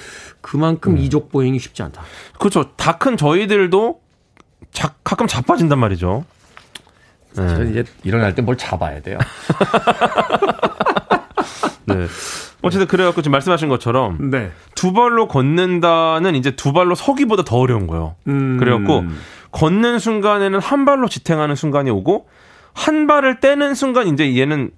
그만큼 0.40 0.92
음. 0.92 0.98
이족 0.98 1.30
보행이 1.30 1.58
쉽지 1.58 1.82
않다. 1.82 2.02
그렇죠. 2.38 2.70
다 2.76 2.96
큰 2.98 3.18
저희들도 3.18 4.00
자, 4.72 4.94
가끔 5.04 5.26
자빠진단 5.26 5.78
말이죠. 5.78 6.24
네. 7.36 7.68
이제 7.70 7.84
일어날 8.04 8.34
때 8.34 8.40
뭘 8.42 8.56
잡아야 8.56 9.02
돼요. 9.02 9.18
네. 11.86 12.06
어쨌든 12.62 12.86
그래갖고 12.86 13.22
지금 13.22 13.32
말씀하신 13.32 13.68
것처럼 13.68 14.30
네. 14.30 14.50
두 14.74 14.92
발로 14.92 15.28
걷는다는 15.28 16.34
이제 16.34 16.52
두 16.52 16.72
발로 16.72 16.94
서기보다 16.94 17.44
더 17.44 17.56
어려운 17.56 17.86
거예요. 17.86 18.16
음. 18.28 18.58
그래갖고 18.58 19.04
걷는 19.52 19.98
순간에는 19.98 20.60
한 20.60 20.84
발로 20.84 21.08
지탱하는 21.08 21.54
순간이 21.54 21.90
오고 21.90 22.28
한 22.72 23.06
발을 23.06 23.40
떼는 23.40 23.74
순간 23.74 24.06
이제 24.08 24.36
얘는 24.38 24.70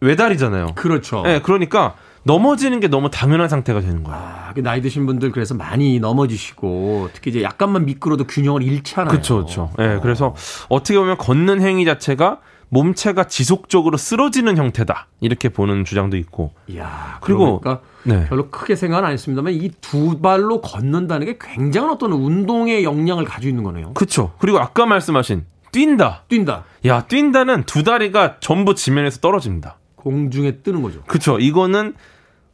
외다리잖아요. 0.00 0.68
그렇죠. 0.74 1.22
네, 1.22 1.40
그러니까 1.42 1.94
넘어지는 2.22 2.80
게 2.80 2.88
너무 2.88 3.10
당연한 3.10 3.48
상태가 3.48 3.80
되는 3.80 4.02
거예요. 4.02 4.18
아, 4.18 4.52
그 4.54 4.60
나이 4.60 4.82
드신 4.82 5.06
분들 5.06 5.32
그래서 5.32 5.54
많이 5.54 5.98
넘어지시고 6.00 7.10
특히 7.12 7.30
이제 7.30 7.42
약간만 7.42 7.86
미끄러도 7.86 8.24
균형을 8.24 8.62
잃잖아요. 8.62 9.10
그렇죠, 9.10 9.36
그렇죠. 9.36 9.70
예, 9.78 9.86
네, 9.86 9.98
그래서 10.02 10.34
어떻게 10.68 10.98
보면 10.98 11.16
걷는 11.16 11.60
행위 11.62 11.84
자체가 11.84 12.40
몸체가 12.70 13.24
지속적으로 13.24 13.96
쓰러지는 13.96 14.56
형태다 14.56 15.08
이렇게 15.20 15.48
보는 15.48 15.84
주장도 15.84 16.16
있고. 16.16 16.52
야 16.76 17.18
그리고 17.20 17.60
그러니까 17.60 17.84
네. 18.04 18.26
별로 18.28 18.48
크게 18.50 18.76
생각은 18.76 19.04
안 19.04 19.12
했습니다만 19.12 19.52
이 19.54 19.70
두 19.80 20.20
발로 20.20 20.60
걷는다는 20.60 21.26
게 21.26 21.36
굉장한 21.40 21.90
어떤 21.90 22.12
운동의 22.12 22.84
역량을 22.84 23.24
가지고 23.24 23.48
있는 23.50 23.64
거네요. 23.64 23.92
그렇죠. 23.94 24.32
그리고 24.38 24.58
아까 24.60 24.86
말씀하신 24.86 25.44
뛴다. 25.72 26.22
뛴다. 26.28 26.64
야 26.86 27.02
뛴다는 27.06 27.64
두 27.64 27.82
다리가 27.82 28.36
전부 28.40 28.74
지면에서 28.74 29.18
떨어집니다. 29.20 29.76
공중에 29.96 30.58
뜨는 30.62 30.82
거죠. 30.82 31.02
그렇죠. 31.06 31.38
이거는 31.38 31.94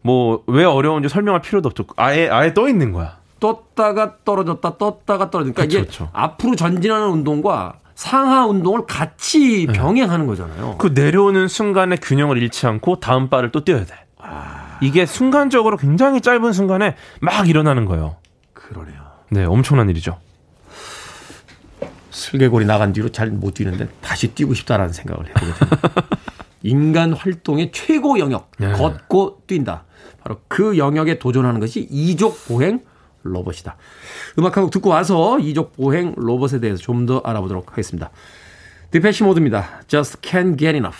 뭐 0.02 0.42
왜 0.46 0.64
어려운지 0.64 1.08
설명할 1.08 1.42
필요도 1.42 1.68
없죠. 1.68 1.84
아예 1.96 2.28
아예 2.28 2.54
떠 2.54 2.68
있는 2.68 2.92
거야. 2.92 3.18
떴다가 3.38 4.16
떨어졌다 4.24 4.78
떴다가 4.78 5.30
떨어지니까 5.30 5.62
그쵸, 5.62 5.78
이게 5.78 5.86
그쵸. 5.86 6.08
앞으로 6.14 6.56
전진하는 6.56 7.08
운동과 7.10 7.80
상하 7.96 8.46
운동을 8.46 8.84
같이 8.86 9.66
네. 9.66 9.72
병행하는 9.72 10.26
거잖아요. 10.26 10.76
그 10.78 10.88
내려오는 10.88 11.48
순간에 11.48 11.96
균형을 11.96 12.40
잃지 12.40 12.66
않고 12.66 13.00
다음 13.00 13.28
발을 13.28 13.50
또 13.50 13.64
뛰어야 13.64 13.84
돼. 13.84 13.94
아... 14.18 14.78
이게 14.82 15.06
순간적으로 15.06 15.78
굉장히 15.78 16.20
짧은 16.20 16.52
순간에 16.52 16.94
막 17.20 17.48
일어나는 17.48 17.86
거예요. 17.86 18.16
그러네요. 18.52 19.00
네, 19.30 19.44
엄청난 19.44 19.88
일이죠. 19.88 20.18
슬개골이 22.10 22.66
나간 22.66 22.92
뒤로 22.92 23.08
잘 23.08 23.30
못 23.30 23.54
뛰는데 23.54 23.88
다시 24.02 24.28
뛰고 24.28 24.52
싶다라는 24.52 24.92
생각을 24.92 25.24
됩니다. 25.24 25.66
인간 26.62 27.14
활동의 27.14 27.72
최고 27.72 28.18
영역, 28.18 28.50
네. 28.58 28.72
걷고 28.72 29.42
뛴다. 29.46 29.84
바로 30.22 30.40
그 30.48 30.76
영역에 30.76 31.18
도전하는 31.18 31.60
것이 31.60 31.86
이족 31.90 32.46
보행 32.46 32.80
로봇이다. 33.32 33.76
음악 34.38 34.56
한 34.56 34.64
곡 34.64 34.70
듣고 34.70 34.90
와서 34.90 35.38
이족 35.38 35.76
보행 35.76 36.14
로봇에 36.16 36.60
대해서 36.60 36.82
좀 36.82 37.06
더 37.06 37.20
알아보도록 37.24 37.70
하겠습니다. 37.72 38.10
디페시 38.90 39.22
모드입니다. 39.24 39.82
Just 39.88 40.18
can't 40.20 40.58
get 40.58 40.76
enough. 40.76 40.98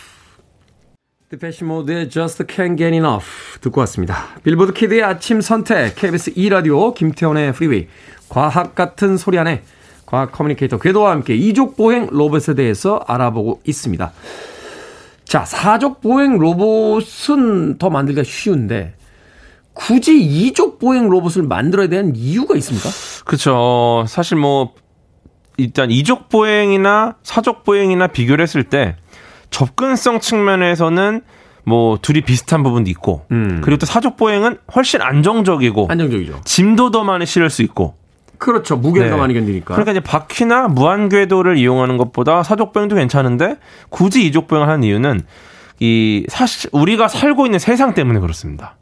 디페시 1.29 1.63
모드의 1.65 2.09
Just 2.09 2.43
can't 2.45 2.77
get 2.77 2.93
enough 2.95 3.59
듣고 3.61 3.81
왔습니다. 3.81 4.27
빌보드 4.43 4.73
키드의 4.73 5.03
아침 5.03 5.41
선택, 5.41 5.95
KBS 5.95 6.33
2 6.35 6.49
라디오, 6.49 6.93
김태훈의 6.93 7.53
프리웨이, 7.53 7.87
과학 8.29 8.75
같은 8.75 9.17
소리 9.17 9.37
안에 9.37 9.63
과학 10.05 10.31
커뮤니케이터 10.31 10.77
궤도와 10.77 11.11
함께 11.11 11.35
이족 11.35 11.75
보행 11.75 12.07
로봇에 12.09 12.53
대해서 12.55 13.03
알아보고 13.07 13.61
있습니다. 13.65 14.13
자, 15.25 15.43
사족 15.43 15.99
보행 15.99 16.37
로봇은 16.37 17.77
더 17.77 17.89
만들기가 17.89 18.23
쉬운데 18.23 18.93
굳이 19.77 20.19
이족 20.19 20.79
보행 20.79 21.07
로봇을 21.09 21.43
만들어야 21.43 21.87
되는 21.87 22.15
이유가 22.15 22.55
있습니까? 22.55 22.89
그렇죠. 23.25 24.05
사실 24.07 24.37
뭐 24.37 24.73
일단 25.57 25.91
이족 25.91 26.29
보행이나 26.29 27.15
사족 27.23 27.63
보행이나 27.63 28.07
비교를 28.07 28.41
했을 28.41 28.63
때 28.63 28.95
접근성 29.51 30.19
측면에서는 30.19 31.21
뭐 31.63 31.99
둘이 32.01 32.21
비슷한 32.21 32.63
부분도 32.63 32.89
있고 32.89 33.25
음. 33.31 33.61
그리고 33.63 33.79
또 33.79 33.85
사족 33.85 34.17
보행은 34.17 34.57
훨씬 34.75 35.01
안정적이고 35.01 35.87
안정적이죠. 35.89 36.41
짐도 36.45 36.91
더 36.91 37.03
많이 37.03 37.25
실을 37.25 37.49
수 37.49 37.61
있고 37.61 37.95
그렇죠. 38.37 38.77
무게가 38.77 39.09
네. 39.09 39.15
많이 39.15 39.33
견디니까. 39.33 39.73
그러니까 39.73 39.91
이제 39.91 39.99
바퀴나 39.99 40.67
무한 40.67 41.09
궤도를 41.09 41.57
이용하는 41.57 41.97
것보다 41.97 42.43
사족 42.43 42.71
보행도 42.71 42.95
괜찮은데 42.95 43.57
굳이 43.89 44.25
이족 44.25 44.47
보행을 44.47 44.69
하는 44.69 44.83
이유는 44.83 45.21
이 45.79 46.25
사실 46.29 46.69
우리가 46.73 47.07
살고 47.07 47.45
있는 47.45 47.59
세상 47.59 47.93
때문에 47.93 48.19
그렇습니다. 48.19 48.77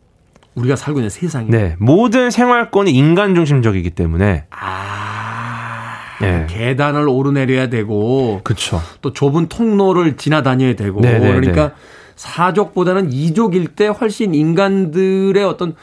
우리가 0.56 0.76
살고 0.76 0.99
있는 0.99 1.10
세상이. 1.10 1.49
네. 1.49 1.76
모든 1.80 2.32
생활권이 2.32 2.91
인간 2.91 3.36
중심적이기 3.36 3.91
때문에. 3.91 4.45
아. 4.49 5.99
네. 6.22 6.47
계단을 6.49 7.08
오르내려야 7.08 7.68
되고. 7.68 8.41
그렇죠. 8.43 8.82
또 9.01 9.14
좁은 9.14 9.47
통로를 9.47 10.16
지나다녀야 10.16 10.76
되고. 10.76 11.01
네네네. 11.01 11.26
네, 11.26 11.34
그러니까 11.36 11.68
네. 11.70 11.74
사족보다는 12.16 13.12
이족일 13.12 13.68
때 13.76 13.88
훨씬 13.88 14.34
인간들의 14.34 15.43
어떤 15.43 15.76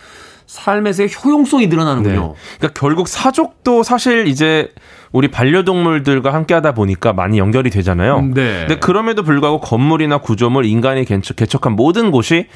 삶에서의 0.46 1.10
효용성이 1.22 1.66
늘어나는군요. 1.66 2.34
네. 2.34 2.56
그러니까 2.58 2.80
결국 2.80 3.08
사족도 3.08 3.82
사실 3.82 4.26
이제 4.26 4.70
우리 5.12 5.28
반려동물들과 5.28 6.32
함께 6.32 6.54
하다 6.54 6.72
보니까 6.72 7.12
많이 7.12 7.38
연결이 7.38 7.70
되잖아요. 7.70 8.22
네. 8.34 8.66
근데 8.66 8.78
그럼에도 8.78 9.22
불구하고 9.22 9.60
건물이나 9.60 10.18
구조물, 10.18 10.64
인간이 10.64 11.04
개척, 11.04 11.36
개척한 11.36 11.74
모든 11.74 12.10
곳이 12.10 12.46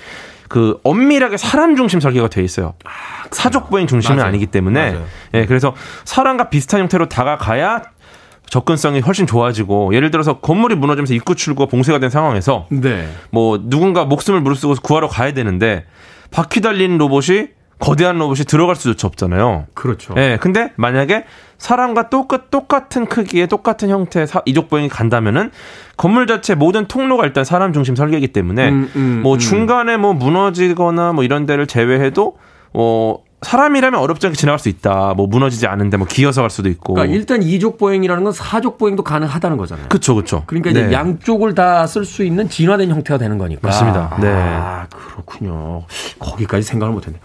그 0.49 0.79
엄밀하게 0.85 1.37
사람 1.37 1.77
중심 1.77 2.01
설계가 2.01 2.29
돼 2.29 2.43
있어요. 2.43 2.75
아, 2.85 2.91
사족 3.31 3.71
보행 3.71 3.87
중심은 3.87 4.17
맞아요. 4.17 4.29
아니기 4.29 4.47
때문에 4.47 4.93
맞아요. 4.93 5.07
예, 5.35 5.47
그래서 5.47 5.75
사람과 6.05 6.49
비슷한 6.49 6.81
형태로 6.81 7.09
다가가야 7.09 7.83
접근성이 8.49 9.01
훨씬 9.01 9.27
좋아지고 9.27 9.95
예를 9.95 10.11
들어서 10.11 10.39
건물이 10.39 10.77
무너지면서 10.77 11.15
입구 11.15 11.35
출구가 11.35 11.69
봉쇄가 11.69 11.99
된 11.99 12.11
상황에서 12.11 12.67
네. 12.71 13.09
뭐 13.31 13.61
누군가 13.63 14.05
목숨을 14.05 14.41
무릅쓰고 14.41 14.77
구하러 14.83 15.09
가야 15.09 15.33
되는데 15.33 15.85
바퀴 16.31 16.61
달린 16.61 16.97
로봇이 16.99 17.49
거대한 17.79 18.19
로봇이 18.19 18.45
들어갈 18.47 18.75
수조차 18.75 19.07
없잖아요. 19.07 19.67
그렇죠. 19.75 20.15
예. 20.17 20.39
근데 20.41 20.73
만약에 20.77 21.25
사람과 21.59 22.09
똑같, 22.09 22.51
똑같은 22.51 23.07
크기의 23.07 23.49
똑같은 23.49 23.89
형태의 23.89 24.27
사, 24.27 24.43
이족 24.47 24.69
보행이 24.69 24.89
간다면은 24.89 25.51
건물 25.97 26.27
자체 26.27 26.55
모든 26.55 26.87
통로가 26.87 27.25
일단 27.25 27.45
사람 27.45 27.73
중심 27.73 27.95
설계이기 27.95 28.29
때문에 28.29 28.69
음, 28.69 28.91
음, 28.97 29.21
뭐 29.23 29.35
음. 29.35 29.39
중간에 29.39 29.97
뭐 29.97 30.15
무너지거나 30.15 31.13
뭐 31.13 31.25
이런 31.25 31.47
데를 31.47 31.67
제외해도 31.67 32.37
어 32.73 33.17
사람이라면 33.43 34.01
어렵지 34.01 34.27
않게 34.27 34.37
지나갈 34.37 34.59
수 34.59 34.69
있다. 34.69 35.15
뭐 35.15 35.27
무너지지 35.27 35.67
않은데 35.67 35.97
뭐 35.97 36.07
기어서 36.07 36.41
갈 36.41 36.51
수도 36.51 36.69
있고. 36.69 36.95
그러니까 36.95 37.15
일단 37.15 37.43
이족 37.43 37.79
보행이라는 37.79 38.25
건 38.25 38.33
사족 38.33 38.79
보행도 38.79 39.05
가능하다는 39.05 39.57
거잖아요. 39.57 39.89
그렇죠, 39.89 40.15
그렇죠. 40.15 40.43
그러니까 40.47 40.71
이제 40.71 40.87
네. 40.87 40.93
양쪽을 40.93 41.55
다 41.55 41.87
쓸 41.87 42.05
수 42.05 42.25
있는 42.25 42.49
진화된 42.49 42.91
형태가 42.91 43.19
되는 43.19 43.39
거니까. 43.39 43.69
맞습니다. 43.69 44.17
네. 44.21 44.29
아, 44.33 44.87
그렇군요. 44.91 45.85
거기까지 46.19 46.63
생각을 46.63 46.95
못했네요. 46.95 47.21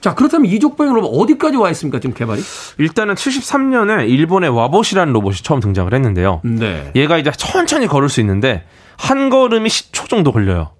자, 0.00 0.14
그렇다면 0.14 0.46
이족 0.50 0.76
보행 0.76 0.94
로봇 0.94 1.10
어디까지 1.12 1.56
와 1.56 1.68
있습니까? 1.70 1.98
지금 2.00 2.14
개발이? 2.14 2.40
일단은 2.78 3.14
73년에 3.16 4.08
일본의 4.08 4.50
와봇이라는 4.50 5.12
로봇이 5.12 5.36
처음 5.42 5.60
등장을 5.60 5.92
했는데요. 5.92 6.40
네. 6.44 6.90
얘가 6.96 7.18
이제 7.18 7.30
천천히 7.36 7.86
걸을 7.86 8.08
수 8.08 8.20
있는데 8.20 8.64
한 8.96 9.28
걸음이 9.28 9.68
10초 9.68 10.08
정도 10.08 10.32
걸려요. 10.32 10.70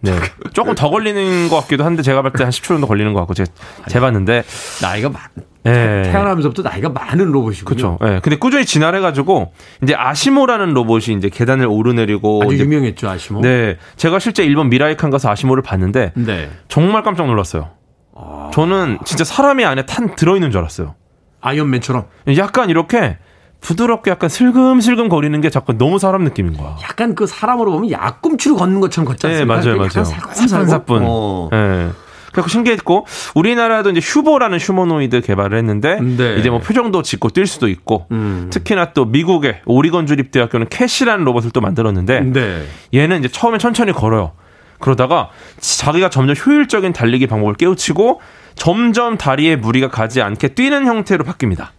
네. 0.00 0.12
조금 0.52 0.74
더 0.74 0.90
걸리는 0.90 1.48
것 1.48 1.60
같기도 1.62 1.84
한데 1.84 2.02
제가 2.02 2.22
봤을 2.22 2.36
때한 2.36 2.50
10초 2.50 2.64
정도 2.64 2.86
걸리는 2.86 3.12
것 3.12 3.20
같고 3.20 3.34
제가 3.34 3.50
재봤는데 3.88 4.44
나이가 4.82 5.08
많 5.08 5.22
네. 5.64 6.02
태어나면서부터 6.12 6.62
나이가 6.62 6.88
많은 6.88 7.26
로봇이군요. 7.26 7.64
그렇죠. 7.64 7.98
예. 8.02 8.06
네. 8.06 8.20
근데 8.22 8.36
꾸준히 8.36 8.64
진화해 8.64 9.00
가지고 9.00 9.52
이제 9.82 9.94
아시모라는 9.96 10.74
로봇이 10.74 11.16
이제 11.16 11.28
계단을 11.28 11.66
오르내리고 11.66 12.42
아주 12.44 12.56
유명했죠, 12.56 13.08
아시모. 13.08 13.40
네. 13.40 13.76
제가 13.96 14.18
실제 14.18 14.44
일본 14.44 14.68
미라이칸 14.68 15.10
가서 15.10 15.30
아시모를 15.30 15.62
봤는데 15.62 16.12
네. 16.14 16.50
정말 16.68 17.02
깜짝 17.02 17.26
놀랐어요. 17.26 17.70
아... 18.14 18.50
저는 18.54 18.98
진짜 19.04 19.24
사람이 19.24 19.64
안에 19.64 19.86
탄 19.86 20.14
들어 20.14 20.36
있는 20.36 20.50
줄 20.50 20.60
알았어요. 20.60 20.94
아이언맨처럼 21.40 22.06
약간 22.38 22.70
이렇게 22.70 23.18
부드럽게 23.66 24.12
약간 24.12 24.30
슬금슬금 24.30 25.08
거리는 25.08 25.40
게 25.40 25.50
자꾸 25.50 25.76
너무 25.76 25.98
사람 25.98 26.22
느낌인 26.22 26.56
거야. 26.56 26.76
약간 26.84 27.16
그 27.16 27.26
사람으로 27.26 27.72
보면 27.72 27.90
약꿈치로 27.90 28.54
걷는 28.54 28.78
것처럼 28.80 29.06
걷지 29.08 29.26
않습니까? 29.26 29.60
네, 29.60 29.66
맞아요, 29.66 29.76
맞아요. 29.78 30.04
사뿐사뿐. 30.04 31.02
어. 31.04 31.48
네. 31.50 31.88
그래서 32.30 32.48
신기했고 32.48 33.06
우리나라도 33.34 33.90
이제 33.90 34.00
휴보라는 34.00 34.58
휴머노이드 34.58 35.22
개발을 35.22 35.58
했는데 35.58 35.98
네. 36.00 36.36
이제 36.36 36.48
뭐 36.48 36.60
표정도 36.60 37.02
짓고 37.02 37.30
뛸 37.30 37.46
수도 37.46 37.66
있고 37.66 38.06
음. 38.12 38.50
특히나 38.50 38.92
또 38.92 39.04
미국의 39.04 39.62
오리건 39.64 40.06
주립 40.06 40.30
대학교는 40.30 40.68
캐시라는 40.68 41.24
로봇을 41.24 41.50
또 41.50 41.60
만들었는데 41.60 42.20
네. 42.20 42.62
얘는 42.94 43.18
이제 43.20 43.28
처음에 43.28 43.58
천천히 43.58 43.90
걸어요. 43.90 44.32
그러다가 44.78 45.30
자기가 45.58 46.10
점점 46.10 46.36
효율적인 46.36 46.92
달리기 46.92 47.26
방법을 47.26 47.54
깨우치고 47.54 48.20
점점 48.54 49.16
다리에 49.16 49.56
무리가 49.56 49.88
가지 49.88 50.22
않게 50.22 50.48
뛰는 50.48 50.86
형태로 50.86 51.24
바뀝니다. 51.24 51.75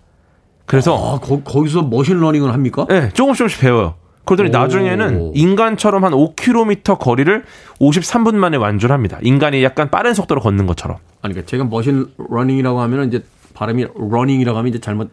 그래서 0.68 0.96
아, 0.96 1.20
거, 1.20 1.42
기서 1.64 1.82
machine 1.82 2.10
learning을 2.10 2.54
합니까? 2.54 2.86
네, 2.88 3.10
조금씩 3.14 3.38
조금씩 3.40 3.62
배워요. 3.62 3.96
그러더니 4.26 4.50
오. 4.50 4.52
나중에는 4.52 5.32
인간처럼 5.34 6.04
한 6.04 6.12
5km 6.12 7.00
거리를 7.00 7.44
53분 7.80 8.36
만에 8.36 8.58
완주를 8.58 8.94
합니다. 8.94 9.18
인간이 9.22 9.64
약간 9.64 9.90
빠른 9.90 10.14
속도로 10.14 10.42
걷는 10.42 10.68
것처럼. 10.68 10.98
아니, 11.22 11.34
그러니까 11.34 11.50
제가 11.50 11.64
machine 11.64 12.05
learning이라고 12.05 12.82
하면 12.82 13.08
이제 13.08 13.24
발음이 13.54 13.88
learning이라고 13.96 14.58
하면 14.58 14.70
이제 14.70 14.80
잘못 14.80 15.10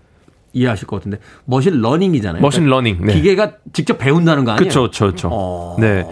이해하실 0.52 0.86
것 0.86 0.96
같은데 0.96 1.18
machine 1.44 1.80
learning이잖아요. 1.80 2.42
machine 2.42 2.64
그러니까 2.64 2.76
learning. 2.90 3.06
네. 3.06 3.14
기계가 3.14 3.54
직접 3.72 3.98
배운다는 3.98 4.44
거 4.44 4.52
아니에요? 4.52 4.68
그렇죠, 4.70 5.04
그렇죠. 5.06 5.28
어... 5.32 5.76
네. 5.78 6.04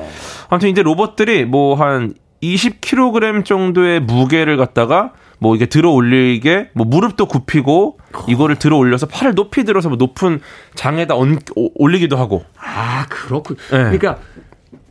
아무튼 0.49 0.68
이제 0.68 0.82
로봇들이 0.82 1.45
뭐 1.45 1.74
한 1.74 2.14
20kg 2.43 3.45
정도의 3.45 4.01
무게를 4.01 4.57
갖다가 4.57 5.12
뭐 5.43 5.57
이게 5.57 5.66
들어 5.66 5.90
올리게 5.90 6.70
뭐 6.72 6.86
무릎도 6.86 7.26
굽히고 7.26 7.99
이거를 8.28 8.57
들어 8.57 8.76
올려서 8.76 9.07
팔을 9.07 9.34
높이 9.34 9.64
들어서 9.64 9.88
뭐 9.88 9.99
높은 9.99 10.40
장에다 10.76 11.16
얹, 11.16 11.38
올리기도 11.57 12.16
하고. 12.16 12.45
아, 12.57 13.07
그렇군. 13.09 13.57
네. 13.57 13.78
그러니까 13.99 14.18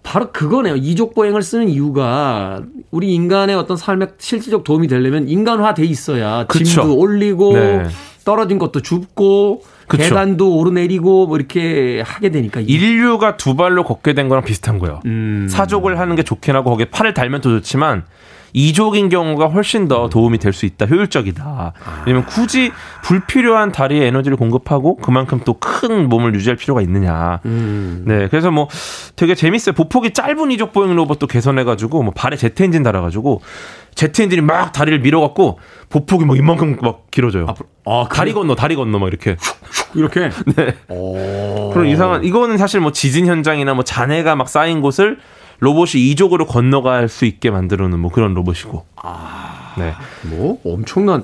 바로 0.03 0.33
그거네요. 0.33 0.75
이족 0.75 1.15
보행을 1.15 1.41
쓰는 1.41 1.69
이유가 1.69 2.61
우리 2.91 3.13
인간의 3.13 3.55
어떤 3.55 3.77
삶에 3.77 4.07
실질적 4.17 4.65
도움이 4.65 4.89
되려면 4.89 5.29
인간화 5.29 5.73
돼 5.73 5.85
있어야 5.85 6.45
그쵸. 6.47 6.65
짐도 6.65 6.97
올리고 6.97 7.53
네. 7.53 7.83
떨어진 8.25 8.59
것도 8.59 8.81
줍고 8.81 9.63
그쵸. 9.87 10.03
계단도 10.03 10.57
오르내리고 10.57 11.27
뭐 11.27 11.37
이렇게 11.37 12.01
하게 12.05 12.29
되니까 12.29 12.59
인류가 12.59 13.37
두 13.37 13.55
발로 13.55 13.85
걷게 13.85 14.13
된 14.13 14.27
거랑 14.27 14.43
비슷한 14.43 14.79
거예요. 14.79 14.99
음. 15.05 15.47
사족을 15.49 15.97
하는 15.97 16.17
게 16.17 16.23
좋긴 16.23 16.55
하고 16.55 16.71
거기에 16.71 16.89
팔을 16.89 17.13
달면 17.13 17.39
더 17.39 17.49
좋지만 17.49 18.03
이족인 18.53 19.09
경우가 19.09 19.47
훨씬 19.47 19.87
더 19.87 20.09
도움이 20.09 20.37
될 20.37 20.51
수 20.53 20.65
있다, 20.65 20.85
효율적이다. 20.85 21.73
왜냐면 22.05 22.25
굳이 22.25 22.71
불필요한 23.03 23.71
다리에 23.71 24.05
에너지를 24.07 24.35
공급하고 24.37 24.97
그만큼 24.97 25.39
또 25.45 25.55
큰 25.81 26.09
몸을 26.09 26.35
유지할 26.35 26.57
필요가 26.57 26.81
있느냐. 26.81 27.39
음. 27.45 28.03
네, 28.05 28.27
그래서 28.29 28.51
뭐 28.51 28.67
되게 29.15 29.33
재밌어요. 29.35 29.73
보폭이 29.73 30.11
짧은 30.13 30.51
이족 30.51 30.73
보행 30.73 30.95
로봇도 30.95 31.27
개선해가지고 31.27 32.03
뭐 32.03 32.13
발에 32.15 32.35
제트 32.35 32.61
엔진 32.63 32.83
달아가지고 32.83 33.41
제트 33.95 34.21
엔진이 34.21 34.41
막 34.41 34.71
다리를 34.71 34.99
밀어갖고 34.99 35.59
보폭이 35.89 36.25
막 36.25 36.37
이만큼 36.37 36.77
막 36.81 37.09
길어져요. 37.11 37.47
아, 37.47 37.53
아 37.85 38.07
다리 38.11 38.33
건너, 38.33 38.55
다리 38.55 38.75
건너 38.75 38.99
막 38.99 39.07
이렇게. 39.07 39.37
이렇게? 39.95 40.29
네. 40.55 40.75
그런 41.73 41.87
이상한, 41.87 42.23
이거는 42.23 42.57
사실 42.57 42.79
뭐 42.79 42.91
지진 42.91 43.25
현장이나 43.25 43.73
뭐 43.73 43.83
잔해가 43.83 44.35
막 44.35 44.49
쌓인 44.49 44.81
곳을 44.81 45.17
로봇이 45.61 46.09
이쪽으로 46.09 46.45
건너갈 46.47 47.07
수 47.07 47.25
있게 47.25 47.51
만들어 47.51 47.87
놓은 47.87 47.99
뭐 47.99 48.11
그런 48.11 48.33
로봇이고. 48.33 48.85
아. 48.97 49.73
네. 49.77 49.93
뭐 50.23 50.59
엄청난 50.65 51.23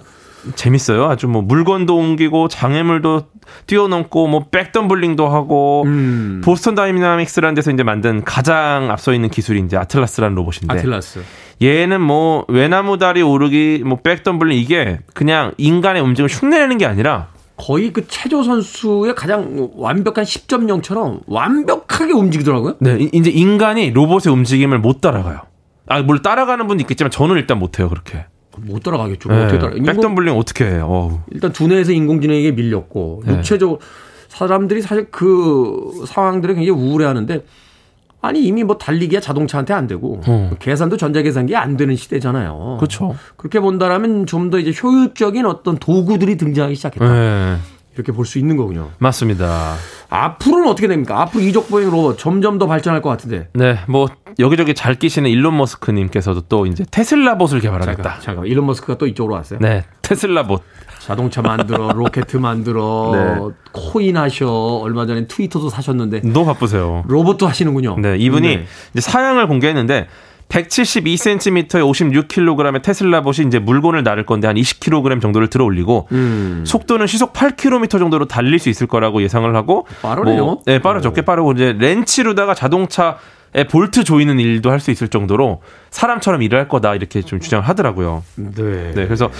재밌어요. 0.55 1.05
아주 1.05 1.27
뭐 1.27 1.41
물건도 1.41 1.97
옮기고 1.97 2.47
장애물도 2.47 3.23
뛰어넘고 3.65 4.27
뭐 4.27 4.45
백덤블링도 4.49 5.27
하고 5.27 5.83
음. 5.87 6.41
보스턴 6.45 6.75
다이나믹스라는 6.75 7.55
데서 7.55 7.71
이제 7.71 7.83
만든 7.83 8.23
가장 8.23 8.91
앞서 8.91 9.13
있는 9.13 9.29
기술이 9.29 9.59
이제 9.61 9.75
아틀라스라는 9.75 10.35
로봇인데 10.35 10.73
아틀라스. 10.73 11.23
얘는 11.61 11.99
뭐 11.99 12.45
외나무 12.47 12.99
다리 12.99 13.23
오르기 13.23 13.81
뭐 13.85 13.99
백덤블링 14.01 14.57
이게 14.57 14.99
그냥 15.13 15.53
인간의 15.57 16.01
움직임을 16.03 16.29
흉내내는 16.29 16.77
게 16.77 16.85
아니라 16.85 17.29
거의 17.57 17.91
그 17.91 18.07
체조 18.07 18.43
선수의 18.43 19.15
가장 19.15 19.69
완벽한 19.75 20.23
10.0처럼 20.23 21.21
완벽하게 21.25 22.13
움직이더라고요. 22.13 22.75
네, 22.79 23.09
이제 23.11 23.31
인간이 23.31 23.91
로봇의 23.91 24.31
움직임을 24.31 24.79
못 24.79 25.01
따라가요. 25.01 25.41
아, 25.87 26.01
물론 26.01 26.21
따라가는 26.21 26.67
분도 26.67 26.81
있겠지만 26.81 27.09
저는 27.09 27.35
일단 27.37 27.57
못 27.59 27.79
해요, 27.79 27.89
그렇게. 27.89 28.25
못 28.57 28.83
따라가겠죠. 28.83 29.29
네, 29.29 29.43
어떻게 29.43 29.59
따라? 29.59 29.71
백덤블링 29.73 30.35
어떻게 30.35 30.65
해요? 30.65 30.87
어우. 30.89 31.19
일단 31.31 31.51
두뇌에서 31.51 31.91
인공지능에게 31.91 32.51
밀렸고 32.51 33.23
네. 33.25 33.33
육체적 33.33 33.79
사람들이 34.29 34.81
사실 34.81 35.07
그 35.11 36.03
상황들을 36.07 36.55
굉장히 36.55 36.79
우울해하는데 36.79 37.43
아니 38.21 38.43
이미 38.43 38.63
뭐 38.63 38.77
달리기야 38.77 39.19
자동차한테 39.21 39.73
안 39.73 39.85
되고 39.87 40.19
어. 40.27 40.49
계산도 40.59 40.97
전자계산기 40.97 41.55
안 41.55 41.77
되는 41.77 41.95
시대잖아요. 41.95 42.77
그렇죠. 42.79 43.15
그렇게 43.37 43.59
본다라면 43.59 44.25
좀 44.25 44.49
더 44.49 44.59
이제 44.59 44.71
효율적인 44.81 45.45
어떤 45.45 45.77
도구들이 45.77 46.37
등장하기 46.37 46.75
시작했다. 46.75 47.05
네. 47.13 47.57
이렇게 47.97 48.11
볼 48.11 48.25
수 48.25 48.37
있는 48.39 48.57
거군요. 48.57 48.89
맞습니다. 48.99 49.75
앞으로는 50.09 50.69
어떻게 50.69 50.87
됩니까? 50.87 51.21
앞으로 51.21 51.43
이족 51.43 51.69
보행 51.69 51.89
로봇 51.89 52.17
점점 52.17 52.57
더 52.57 52.67
발전할 52.67 53.01
것 53.01 53.09
같은데. 53.09 53.49
네, 53.53 53.79
뭐 53.87 54.07
여기저기 54.39 54.73
잘 54.75 54.95
끼시는 54.95 55.29
일론 55.29 55.57
머스크님께서도 55.57 56.41
또 56.41 56.65
이제 56.65 56.85
테슬라 56.91 57.37
봇을 57.37 57.59
개발하겠다. 57.61 58.03
잠깐, 58.03 58.21
잠깐, 58.21 58.45
일론 58.45 58.65
머스크가 58.67 58.97
또 58.97 59.07
이쪽으로 59.07 59.33
왔어요. 59.35 59.59
네, 59.61 59.83
테슬라 60.01 60.43
봇. 60.47 60.61
자동차 60.99 61.41
만들어, 61.41 61.91
로켓 61.95 62.25
만들어, 62.37 63.11
네. 63.13 63.53
코인 63.71 64.17
하셔. 64.17 64.47
얼마 64.83 65.05
전에 65.05 65.25
트위터도 65.25 65.69
사셨는데. 65.69 66.21
너무 66.21 66.45
바쁘세요. 66.47 67.03
로봇도 67.07 67.47
하시는군요. 67.47 67.97
네, 67.99 68.17
이분이 68.17 68.47
네. 68.57 68.65
이제 68.93 69.01
사양을 69.01 69.47
공개했는데 69.47 70.07
172cm에 70.49 71.67
56kg의 71.67 72.81
테슬라 72.81 73.21
봇이 73.21 73.47
이제 73.47 73.59
물건을 73.59 74.03
나를 74.03 74.25
건데 74.25 74.47
한 74.47 74.55
20kg 74.55 75.21
정도를 75.21 75.49
들어 75.49 75.65
올리고 75.65 76.07
음. 76.11 76.63
속도는 76.65 77.07
시속 77.07 77.33
8km 77.33 77.89
정도로 77.99 78.25
달릴 78.25 78.59
수 78.59 78.69
있을 78.69 78.87
거라고 78.87 79.21
예상을 79.21 79.53
하고 79.55 79.87
빠르네요. 80.01 80.45
뭐, 80.45 80.61
네, 80.65 80.79
빠르죠. 80.79 81.13
꽤 81.13 81.21
빠르고 81.21 81.53
이제 81.53 81.75
렌치로다가 81.77 82.53
자동차 82.53 83.17
에 83.55 83.63
볼트 83.63 84.03
조이는 84.03 84.39
일도 84.39 84.69
할 84.71 84.81
수 84.81 84.91
있을 84.91 85.07
정도로 85.07 85.61
사람처럼 85.89 86.41
일을 86.43 86.59
할 86.59 86.67
거다 86.67 86.95
이렇게 86.95 87.21
좀 87.21 87.39
주장을 87.39 87.65
하더라고요. 87.67 88.23
네. 88.35 88.91
네. 88.93 89.05
그래서 89.05 89.31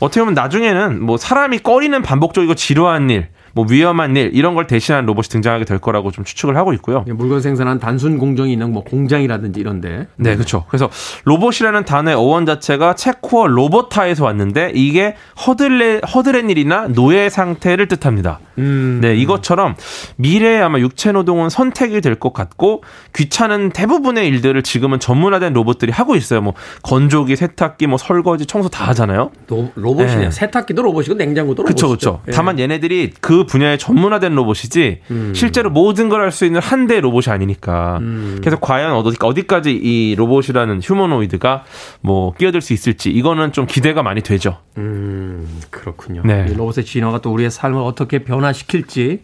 어떻게 0.00 0.20
보면 0.20 0.34
나중에는 0.34 1.00
뭐 1.02 1.16
사람이 1.16 1.60
꺼리는 1.60 2.02
반복적이고 2.02 2.54
지루한 2.54 3.08
일, 3.10 3.28
뭐 3.54 3.66
위험한 3.68 4.16
일 4.16 4.30
이런 4.32 4.54
걸 4.54 4.66
대신한 4.66 5.04
로봇이 5.06 5.28
등장하게 5.28 5.64
될 5.64 5.78
거라고 5.78 6.10
좀 6.10 6.24
추측을 6.24 6.56
하고 6.56 6.72
있고요. 6.74 7.04
물건 7.06 7.40
생산한 7.40 7.78
단순 7.80 8.18
공정이 8.18 8.52
있는 8.52 8.72
뭐 8.72 8.82
공장이라든지 8.84 9.60
이런데. 9.60 10.06
네, 10.16 10.34
그렇죠. 10.36 10.64
그래서 10.68 10.88
로봇이라는 11.24 11.84
단어의 11.84 12.16
어원 12.16 12.46
자체가 12.46 12.94
체코어 12.94 13.46
로보타에서 13.48 14.24
왔는데 14.24 14.72
이게 14.74 15.16
허들레 15.46 16.00
허드렛 16.14 16.48
일이나 16.50 16.88
노예 16.88 17.28
상태를 17.28 17.88
뜻합니다. 17.88 18.40
음. 18.58 18.98
네, 19.02 19.14
이것처럼 19.16 19.74
미래에 20.16 20.60
아마 20.60 20.78
육체 20.78 21.12
노동은 21.12 21.50
선택이 21.50 22.00
될 22.00 22.12
것 22.22 22.32
같고 22.32 22.84
귀찮은 23.16 23.70
대부분의 23.70 24.28
일들을 24.28 24.62
지금은 24.62 25.00
전문화된 25.00 25.52
로봇들이 25.54 25.90
하고 25.90 26.14
있어요. 26.14 26.40
뭐 26.40 26.52
건조기, 26.82 27.34
세탁기, 27.34 27.86
뭐 27.88 27.98
설거지, 27.98 28.46
청소 28.46 28.68
다 28.68 28.86
하잖아요. 28.88 29.30
로, 29.48 29.70
로봇이냐? 29.74 30.16
네. 30.18 30.30
세탁기도 30.30 30.82
로봇이고 30.82 31.14
냉장고도 31.14 31.62
로봇이죠. 31.62 31.86
그렇죠, 31.88 32.20
그렇죠. 32.22 32.32
다만 32.36 32.58
얘네들이 32.60 33.12
그 33.20 33.41
분야에 33.46 33.76
전문화된 33.76 34.34
로봇이지 34.34 35.00
음. 35.10 35.32
실제로 35.34 35.70
모든 35.70 36.08
걸 36.08 36.20
할 36.22 36.32
수 36.32 36.44
있는 36.44 36.60
한대 36.60 37.00
로봇이 37.00 37.24
아니니까. 37.32 37.98
음. 38.00 38.38
그래서 38.40 38.58
과연 38.60 38.92
어디, 38.92 39.16
어디 39.20 39.46
까지 39.46 39.72
이 39.72 40.14
로봇이라는 40.16 40.80
휴머노이드가 40.82 41.64
뭐 42.00 42.32
끼어들 42.34 42.60
수 42.60 42.72
있을지 42.72 43.10
이거는 43.10 43.52
좀 43.52 43.66
기대가 43.66 44.02
많이 44.02 44.20
되죠. 44.22 44.58
음, 44.78 45.60
그렇군요. 45.70 46.22
네. 46.24 46.46
로봇의 46.54 46.84
진화가 46.84 47.20
또 47.20 47.32
우리의 47.32 47.50
삶을 47.50 47.80
어떻게 47.82 48.20
변화시킬지 48.24 49.22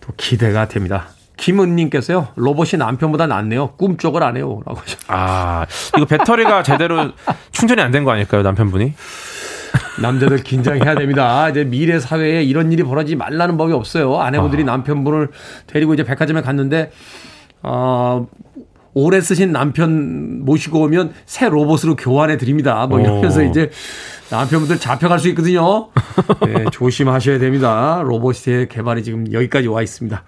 또 0.00 0.12
기대가 0.16 0.66
됩니다. 0.68 1.08
김은님께서요, 1.36 2.28
로봇이 2.36 2.72
남편보다 2.78 3.26
낫네요. 3.26 3.72
꿈쩍을 3.78 4.22
안 4.22 4.36
해요. 4.36 4.60
라고 4.66 4.78
하셨 4.80 4.98
아, 5.08 5.64
이거 5.96 6.04
배터리가 6.04 6.62
제대로 6.62 7.12
충전이 7.52 7.80
안 7.80 7.90
된 7.92 8.04
거 8.04 8.10
아닐까요, 8.12 8.42
남편분이? 8.42 8.92
남자들 10.00 10.38
긴장해야 10.38 10.94
됩니다. 10.94 11.48
이제 11.48 11.64
미래 11.64 11.98
사회에 11.98 12.42
이런 12.42 12.72
일이 12.72 12.82
벌어지지 12.82 13.16
말라는 13.16 13.56
법이 13.56 13.72
없어요. 13.72 14.18
아내분들이 14.18 14.62
아. 14.62 14.66
남편분을 14.66 15.28
데리고 15.66 15.94
이제 15.94 16.04
백화점에 16.04 16.42
갔는데, 16.42 16.90
어, 17.62 18.26
오래 18.94 19.20
쓰신 19.20 19.52
남편 19.52 20.44
모시고 20.44 20.80
오면 20.82 21.12
새 21.26 21.48
로봇으로 21.48 21.96
교환해 21.96 22.36
드립니다. 22.36 22.86
뭐 22.86 23.00
이러면서 23.00 23.40
오. 23.40 23.44
이제 23.44 23.70
남편분들 24.30 24.78
잡혀갈 24.78 25.18
수 25.18 25.28
있거든요. 25.28 25.88
네, 26.46 26.64
조심하셔야 26.72 27.38
됩니다. 27.38 28.02
로봇의 28.04 28.68
개발이 28.68 29.02
지금 29.02 29.32
여기까지 29.32 29.68
와 29.68 29.82
있습니다. 29.82 30.24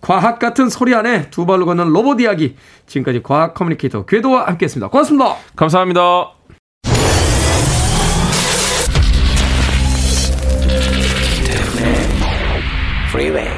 과학 0.00 0.38
같은 0.38 0.70
소리 0.70 0.94
안에 0.94 1.28
두 1.30 1.44
발로 1.44 1.66
걷는 1.66 1.88
로봇 1.88 2.20
이야기. 2.20 2.56
지금까지 2.86 3.22
과학 3.22 3.54
커뮤니케이터 3.54 4.04
궤도와 4.06 4.46
함께 4.46 4.64
했습니다. 4.64 4.88
고맙습니다. 4.88 5.36
감사합니다. 5.56 6.39
Freeway. 13.10 13.48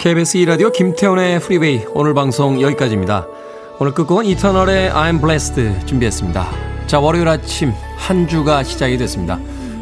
KBS 0.00 0.38
2라디오 0.38 0.72
김태훈의 0.72 1.38
프리웨이 1.38 1.84
오늘 1.94 2.12
방송 2.12 2.60
여기까지입니다. 2.60 3.28
오늘 3.78 3.94
끝곡은 3.94 4.24
이터널의 4.26 4.90
I'm 4.90 5.20
Blessed 5.20 5.86
준비했습니다. 5.86 6.48
자 6.88 6.98
월요일 6.98 7.28
아침 7.28 7.72
한 7.96 8.26
주가 8.26 8.64
시작이 8.64 8.98
됐습니다. 8.98 9.38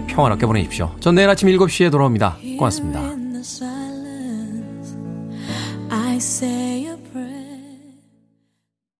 평화롭게 0.06 0.44
보내십시오. 0.44 0.94
전 1.00 1.14
내일 1.14 1.30
아침 1.30 1.48
7시에 1.48 1.90
돌아옵니다. 1.90 2.36
고맙습니다. 2.58 3.00